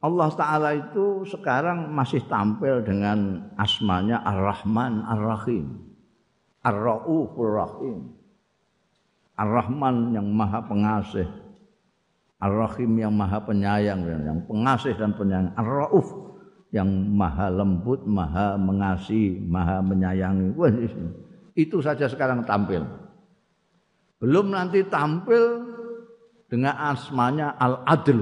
Allah 0.00 0.28
Ta'ala 0.32 0.70
itu 0.76 1.24
sekarang 1.28 1.92
masih 1.92 2.24
tampil 2.28 2.84
dengan 2.84 3.48
asmanya 3.56 4.20
Ar-Rahman 4.24 5.04
Ar-Rahim. 5.06 5.95
Ar-Ra'ufur 6.66 7.50
Rahim. 7.54 8.10
Ar-Rahman 9.38 10.10
yang 10.10 10.26
maha 10.34 10.66
pengasih. 10.66 11.30
Ar-Rahim 12.42 12.90
yang 12.98 13.14
maha 13.14 13.38
penyayang. 13.38 14.02
Yang 14.02 14.40
pengasih 14.50 14.92
dan 14.98 15.14
penyayang. 15.14 15.54
Ar-Ra'uf 15.54 16.26
yang 16.74 16.90
maha 17.14 17.46
lembut, 17.48 18.02
maha 18.04 18.58
mengasihi, 18.58 19.38
maha 19.46 19.78
menyayangi. 19.80 20.52
itu 21.56 21.80
saja 21.80 22.10
sekarang 22.10 22.42
tampil. 22.44 22.84
Belum 24.20 24.52
nanti 24.52 24.82
tampil 24.84 25.64
dengan 26.50 26.76
asmanya 26.92 27.54
Al-Adl 27.56 28.20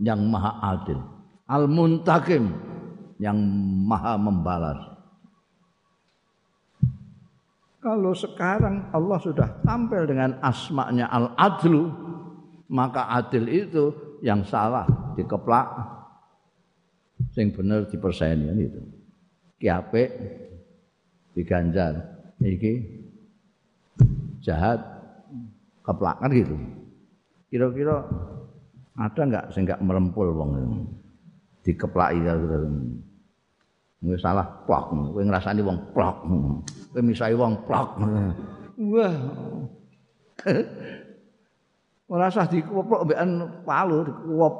yang 0.00 0.24
maha 0.28 0.76
adil. 0.76 1.00
Al-Muntakim 1.46 2.52
yang 3.20 3.36
maha 3.84 4.16
membalas. 4.16 4.95
Kalau 7.86 8.10
sekarang 8.18 8.90
Allah 8.90 9.14
sudah 9.22 9.62
tampil 9.62 10.10
dengan 10.10 10.42
asmanya 10.42 11.06
Al-Adlu, 11.06 11.86
maka 12.66 13.06
adil 13.14 13.46
itu 13.46 13.94
yang 14.26 14.42
salah 14.42 15.14
dikeplak, 15.14 15.70
sing 17.30 17.54
bener 17.54 17.86
diperseni 17.86 18.50
itu. 18.58 18.82
Ki 19.62 19.70
apik 19.70 20.10
diganjar. 21.38 22.18
Iki 22.42 22.74
jahat 24.42 24.82
keplakan 25.86 26.30
gitu. 26.34 26.58
Kira-kira 27.54 28.02
ada 28.98 29.20
enggak 29.22 29.54
sing 29.54 29.62
enggak 29.62 29.78
merempul 29.86 30.34
wong 30.34 30.50
dikeplaki 31.62 32.18
gitu. 32.18 32.66
Wis 34.10 34.26
salah 34.26 34.44
plok, 34.66 34.90
kowe 34.90 35.22
ngrasani 35.22 35.62
wong 35.62 35.78
plok. 35.94 36.26
Kowe 36.96 37.04
misahi 37.04 37.36
wong 37.36 37.60
plok. 37.68 38.00
Wah. 38.88 39.16
Ora 42.08 42.32
usah 42.32 42.48
dikuwop 42.48 43.04
mbekan 43.04 43.44
palu, 43.68 44.00
dikuwop 44.08 44.54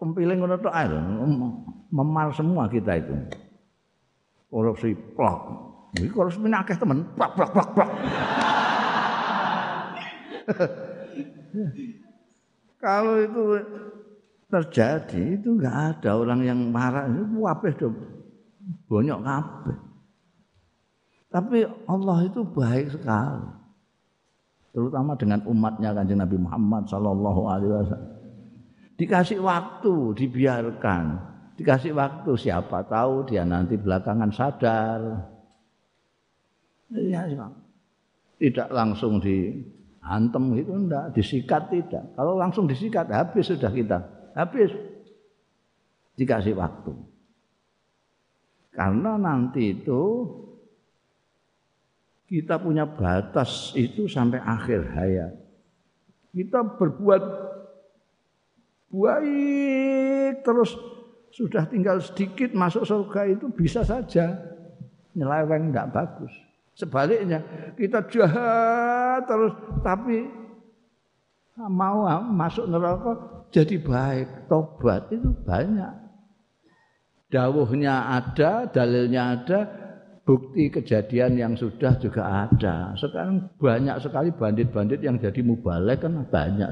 pempiling 0.00 0.40
ngono 0.40 0.56
tok 0.56 0.72
ae 0.72 0.88
Memar 1.92 2.32
semua 2.32 2.64
kita 2.72 2.96
itu. 2.96 3.12
Korupsi 4.48 4.96
plok. 4.96 5.40
Iki 6.00 6.08
korupsi 6.16 6.40
akeh 6.40 6.80
temen, 6.80 7.04
plok 7.12 7.36
plok 7.36 7.52
plok 7.52 7.68
plok. 7.76 7.90
Kalau 12.80 13.20
itu 13.20 13.60
terjadi 14.48 15.36
itu 15.36 15.60
enggak 15.60 15.76
ada 16.00 16.16
orang 16.16 16.40
yang 16.40 16.72
marah 16.72 17.04
itu 17.04 17.36
kabeh 17.36 17.92
banyak 18.88 19.20
kabeh. 19.20 19.91
Tapi 21.32 21.64
Allah 21.88 22.18
itu 22.28 22.44
baik 22.44 22.92
sekali. 22.92 23.48
Terutama 24.72 25.16
dengan 25.16 25.40
umatnya 25.48 25.96
kanjeng 25.96 26.20
Nabi 26.20 26.36
Muhammad 26.36 26.84
sallallahu 26.88 27.42
alaihi 27.48 27.72
wasallam. 27.72 28.12
Dikasih 29.00 29.40
waktu, 29.40 29.94
dibiarkan. 30.16 31.04
Dikasih 31.56 31.92
waktu 31.96 32.32
siapa 32.36 32.84
tahu 32.84 33.28
dia 33.28 33.44
nanti 33.48 33.80
belakangan 33.80 34.32
sadar. 34.32 35.00
Ya, 36.92 37.24
tidak 38.36 38.68
langsung 38.68 39.22
dihantem 39.22 40.52
gitu 40.60 40.72
enggak, 40.76 41.16
disikat 41.16 41.72
tidak. 41.72 42.04
Kalau 42.12 42.36
langsung 42.36 42.68
disikat 42.68 43.08
habis 43.08 43.48
sudah 43.48 43.72
kita. 43.72 43.98
Habis. 44.36 44.72
Dikasih 46.16 46.52
waktu. 46.56 46.92
Karena 48.72 49.20
nanti 49.20 49.76
itu 49.80 50.28
kita 52.32 52.56
punya 52.56 52.88
batas 52.88 53.76
itu 53.76 54.08
sampai 54.08 54.40
akhir 54.40 54.80
hayat. 54.96 55.32
Kita 56.32 56.64
berbuat 56.64 57.22
baik 58.88 60.40
terus 60.40 60.72
sudah 61.28 61.68
tinggal 61.68 62.00
sedikit 62.00 62.56
masuk 62.56 62.88
surga 62.88 63.36
itu 63.36 63.52
bisa 63.52 63.84
saja 63.84 64.32
nyeleweng 65.12 65.68
tidak 65.68 65.92
bagus. 65.92 66.32
Sebaliknya 66.72 67.44
kita 67.76 68.00
jahat 68.08 69.28
terus 69.28 69.52
tapi 69.84 70.24
mau 71.68 72.08
masuk 72.32 72.64
neraka 72.64 73.44
jadi 73.52 73.76
baik 73.76 74.48
tobat 74.48 75.04
itu 75.12 75.36
banyak 75.44 76.02
dawuhnya 77.32 78.20
ada, 78.20 78.68
dalilnya 78.68 79.22
ada, 79.40 79.60
bukti 80.22 80.70
kejadian 80.70 81.34
yang 81.34 81.52
sudah 81.58 81.98
juga 81.98 82.46
ada. 82.46 82.94
Sekarang 82.94 83.50
banyak 83.58 83.96
sekali 83.98 84.30
bandit-bandit 84.30 85.02
yang 85.02 85.18
jadi 85.18 85.40
mubalek 85.42 86.06
kan 86.06 86.22
banyak. 86.26 86.70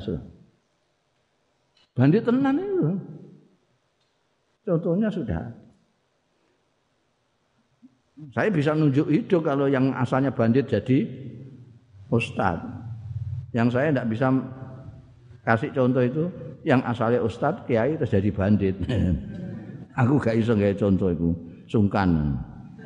Bandit 1.95 2.23
tenan 2.23 2.57
itu. 2.59 2.89
Contohnya 4.63 5.11
sudah. 5.11 5.51
Saya 8.31 8.53
bisa 8.53 8.77
nunjuk 8.77 9.09
itu 9.09 9.41
kalau 9.41 9.67
yang 9.67 9.91
asalnya 9.97 10.31
bandit 10.31 10.69
jadi 10.69 11.09
ustadz. 12.13 12.69
Yang 13.51 13.69
saya 13.75 13.89
tidak 13.91 14.09
bisa 14.13 14.27
kasih 15.43 15.71
contoh 15.75 16.05
itu 16.05 16.25
yang 16.63 16.85
asalnya 16.85 17.25
ustadz, 17.25 17.65
kiai 17.65 17.97
terus 17.97 18.13
jadi 18.13 18.31
bandit. 18.31 18.77
Aku 20.05 20.21
gak 20.23 20.39
iso 20.39 20.55
gawe 20.55 20.75
contoh 20.77 21.09
iku, 21.11 21.31
sungkan. 21.67 22.37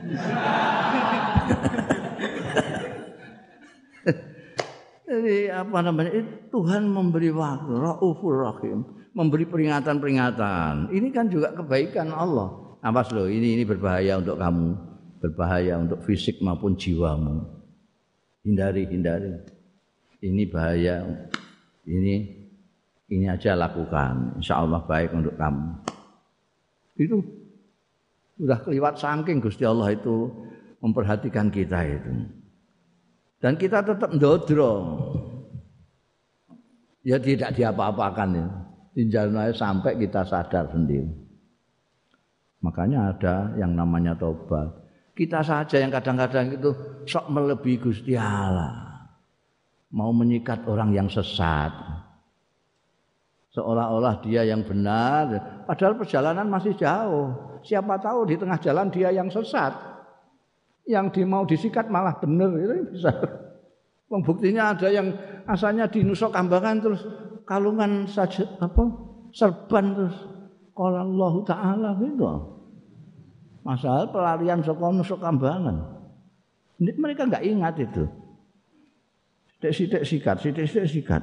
Jadi 5.04 5.52
apa 5.52 5.78
namanya? 5.84 6.10
Tuhan 6.50 6.88
memberi 6.90 7.30
waktu, 7.30 7.72
Raufur 7.76 8.40
Rahim, 8.44 8.84
memberi 9.14 9.46
peringatan-peringatan. 9.46 10.90
Ini 10.90 11.08
kan 11.14 11.30
juga 11.30 11.54
kebaikan 11.54 12.10
Allah. 12.10 12.50
Awas 12.84 13.08
loh, 13.16 13.30
ini 13.30 13.54
ini 13.56 13.64
berbahaya 13.64 14.20
untuk 14.20 14.36
kamu, 14.36 14.76
berbahaya 15.24 15.80
untuk 15.80 16.04
fisik 16.04 16.36
maupun 16.44 16.76
jiwamu. 16.76 17.40
Hindari, 18.44 18.84
hindari. 18.90 19.32
Ini 20.20 20.42
bahaya. 20.52 21.00
Ini 21.84 22.14
ini 23.08 23.28
aja 23.28 23.56
lakukan. 23.56 24.36
Insya 24.40 24.56
Allah 24.60 24.84
baik 24.84 25.12
untuk 25.16 25.36
kamu. 25.36 25.68
Itu 26.96 27.43
sudah 28.34 28.58
keliwat 28.62 28.98
saking 28.98 29.38
Gusti 29.38 29.62
Allah 29.62 29.94
itu 29.94 30.30
memperhatikan 30.82 31.48
kita 31.48 31.80
itu. 31.86 32.12
Dan 33.38 33.54
kita 33.60 33.84
tetap 33.84 34.10
ndodro. 34.12 34.72
Ya 37.04 37.20
tidak 37.20 37.52
diapa-apakan 37.54 38.30
ya. 38.32 38.46
Tinjalnya 38.94 39.52
sampai 39.52 40.00
kita 40.00 40.24
sadar 40.24 40.70
sendiri. 40.72 41.10
Makanya 42.64 43.12
ada 43.12 43.52
yang 43.60 43.76
namanya 43.76 44.16
tobat. 44.16 44.72
Kita 45.12 45.44
saja 45.44 45.76
yang 45.78 45.92
kadang-kadang 45.92 46.56
itu 46.56 46.72
sok 47.04 47.28
melebihi 47.28 47.78
Gusti 47.78 48.16
Allah. 48.16 49.04
Mau 49.94 50.10
menyikat 50.10 50.66
orang 50.66 50.90
yang 50.90 51.06
sesat 51.06 51.70
seolah-olah 53.54 54.18
dia 54.20 54.42
yang 54.42 54.66
benar. 54.66 55.62
Padahal 55.64 55.94
perjalanan 55.94 56.50
masih 56.50 56.74
jauh. 56.74 57.30
Siapa 57.62 57.96
tahu 58.02 58.26
di 58.28 58.34
tengah 58.36 58.58
jalan 58.58 58.90
dia 58.90 59.14
yang 59.14 59.30
sesat. 59.30 59.72
Yang 60.84 61.06
di 61.16 61.22
mau 61.24 61.46
disikat 61.46 61.88
malah 61.88 62.18
benar. 62.18 62.50
Itu 62.58 62.74
bisa. 62.92 63.12
Buktinya 64.10 64.76
ada 64.76 64.90
yang 64.90 65.10
asalnya 65.48 65.90
di 65.90 66.06
Nusok 66.06 66.30
Kambangan 66.30 66.76
terus 66.78 67.02
kalungan 67.48 68.06
saja 68.06 68.46
apa 68.62 68.84
serban 69.34 69.90
terus 69.96 70.14
kalau 70.74 71.02
Allah 71.02 71.34
Taala 71.42 71.90
gitu. 71.98 72.26
Masalah 73.64 74.06
pelarian 74.12 74.60
saka 74.62 74.86
Nusok 74.92 75.18
Kambangan. 75.18 75.76
Mereka 76.78 77.26
nggak 77.26 77.46
ingat 77.48 77.74
itu. 77.80 78.04
Sidik-sidik 79.56 80.02
sikat 80.04 80.36
sidik-sidik 80.44 80.86
sikat. 80.90 81.22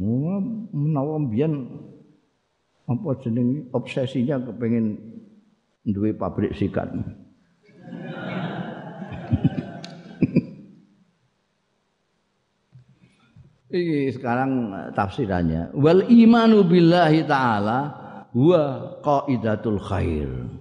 Oh, 0.00 0.40
menawa 0.72 1.20
mbiyen 1.20 1.68
apa 2.88 3.20
jeneng 3.20 3.68
obsesinya 3.70 4.40
kepengin 4.40 4.96
duwe 5.84 6.16
pabrik 6.16 6.56
sikat. 6.56 6.88
Ini 13.70 14.10
sekarang 14.10 14.74
tafsirannya. 14.98 15.70
Wal 15.78 16.10
imanu 16.10 16.66
billahi 16.66 17.22
ta'ala 17.22 17.78
huwa 18.34 18.98
qaidatul 18.98 19.78
khair. 19.78 20.59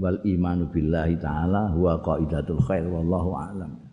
Wal 0.00 0.18
imanu 0.24 0.72
billahi 0.72 1.20
taala 1.20 1.68
huwa 1.76 2.00
qaidatul 2.00 2.60
khair 2.64 2.88
wallahu 2.88 3.36
a'lam 3.36 3.89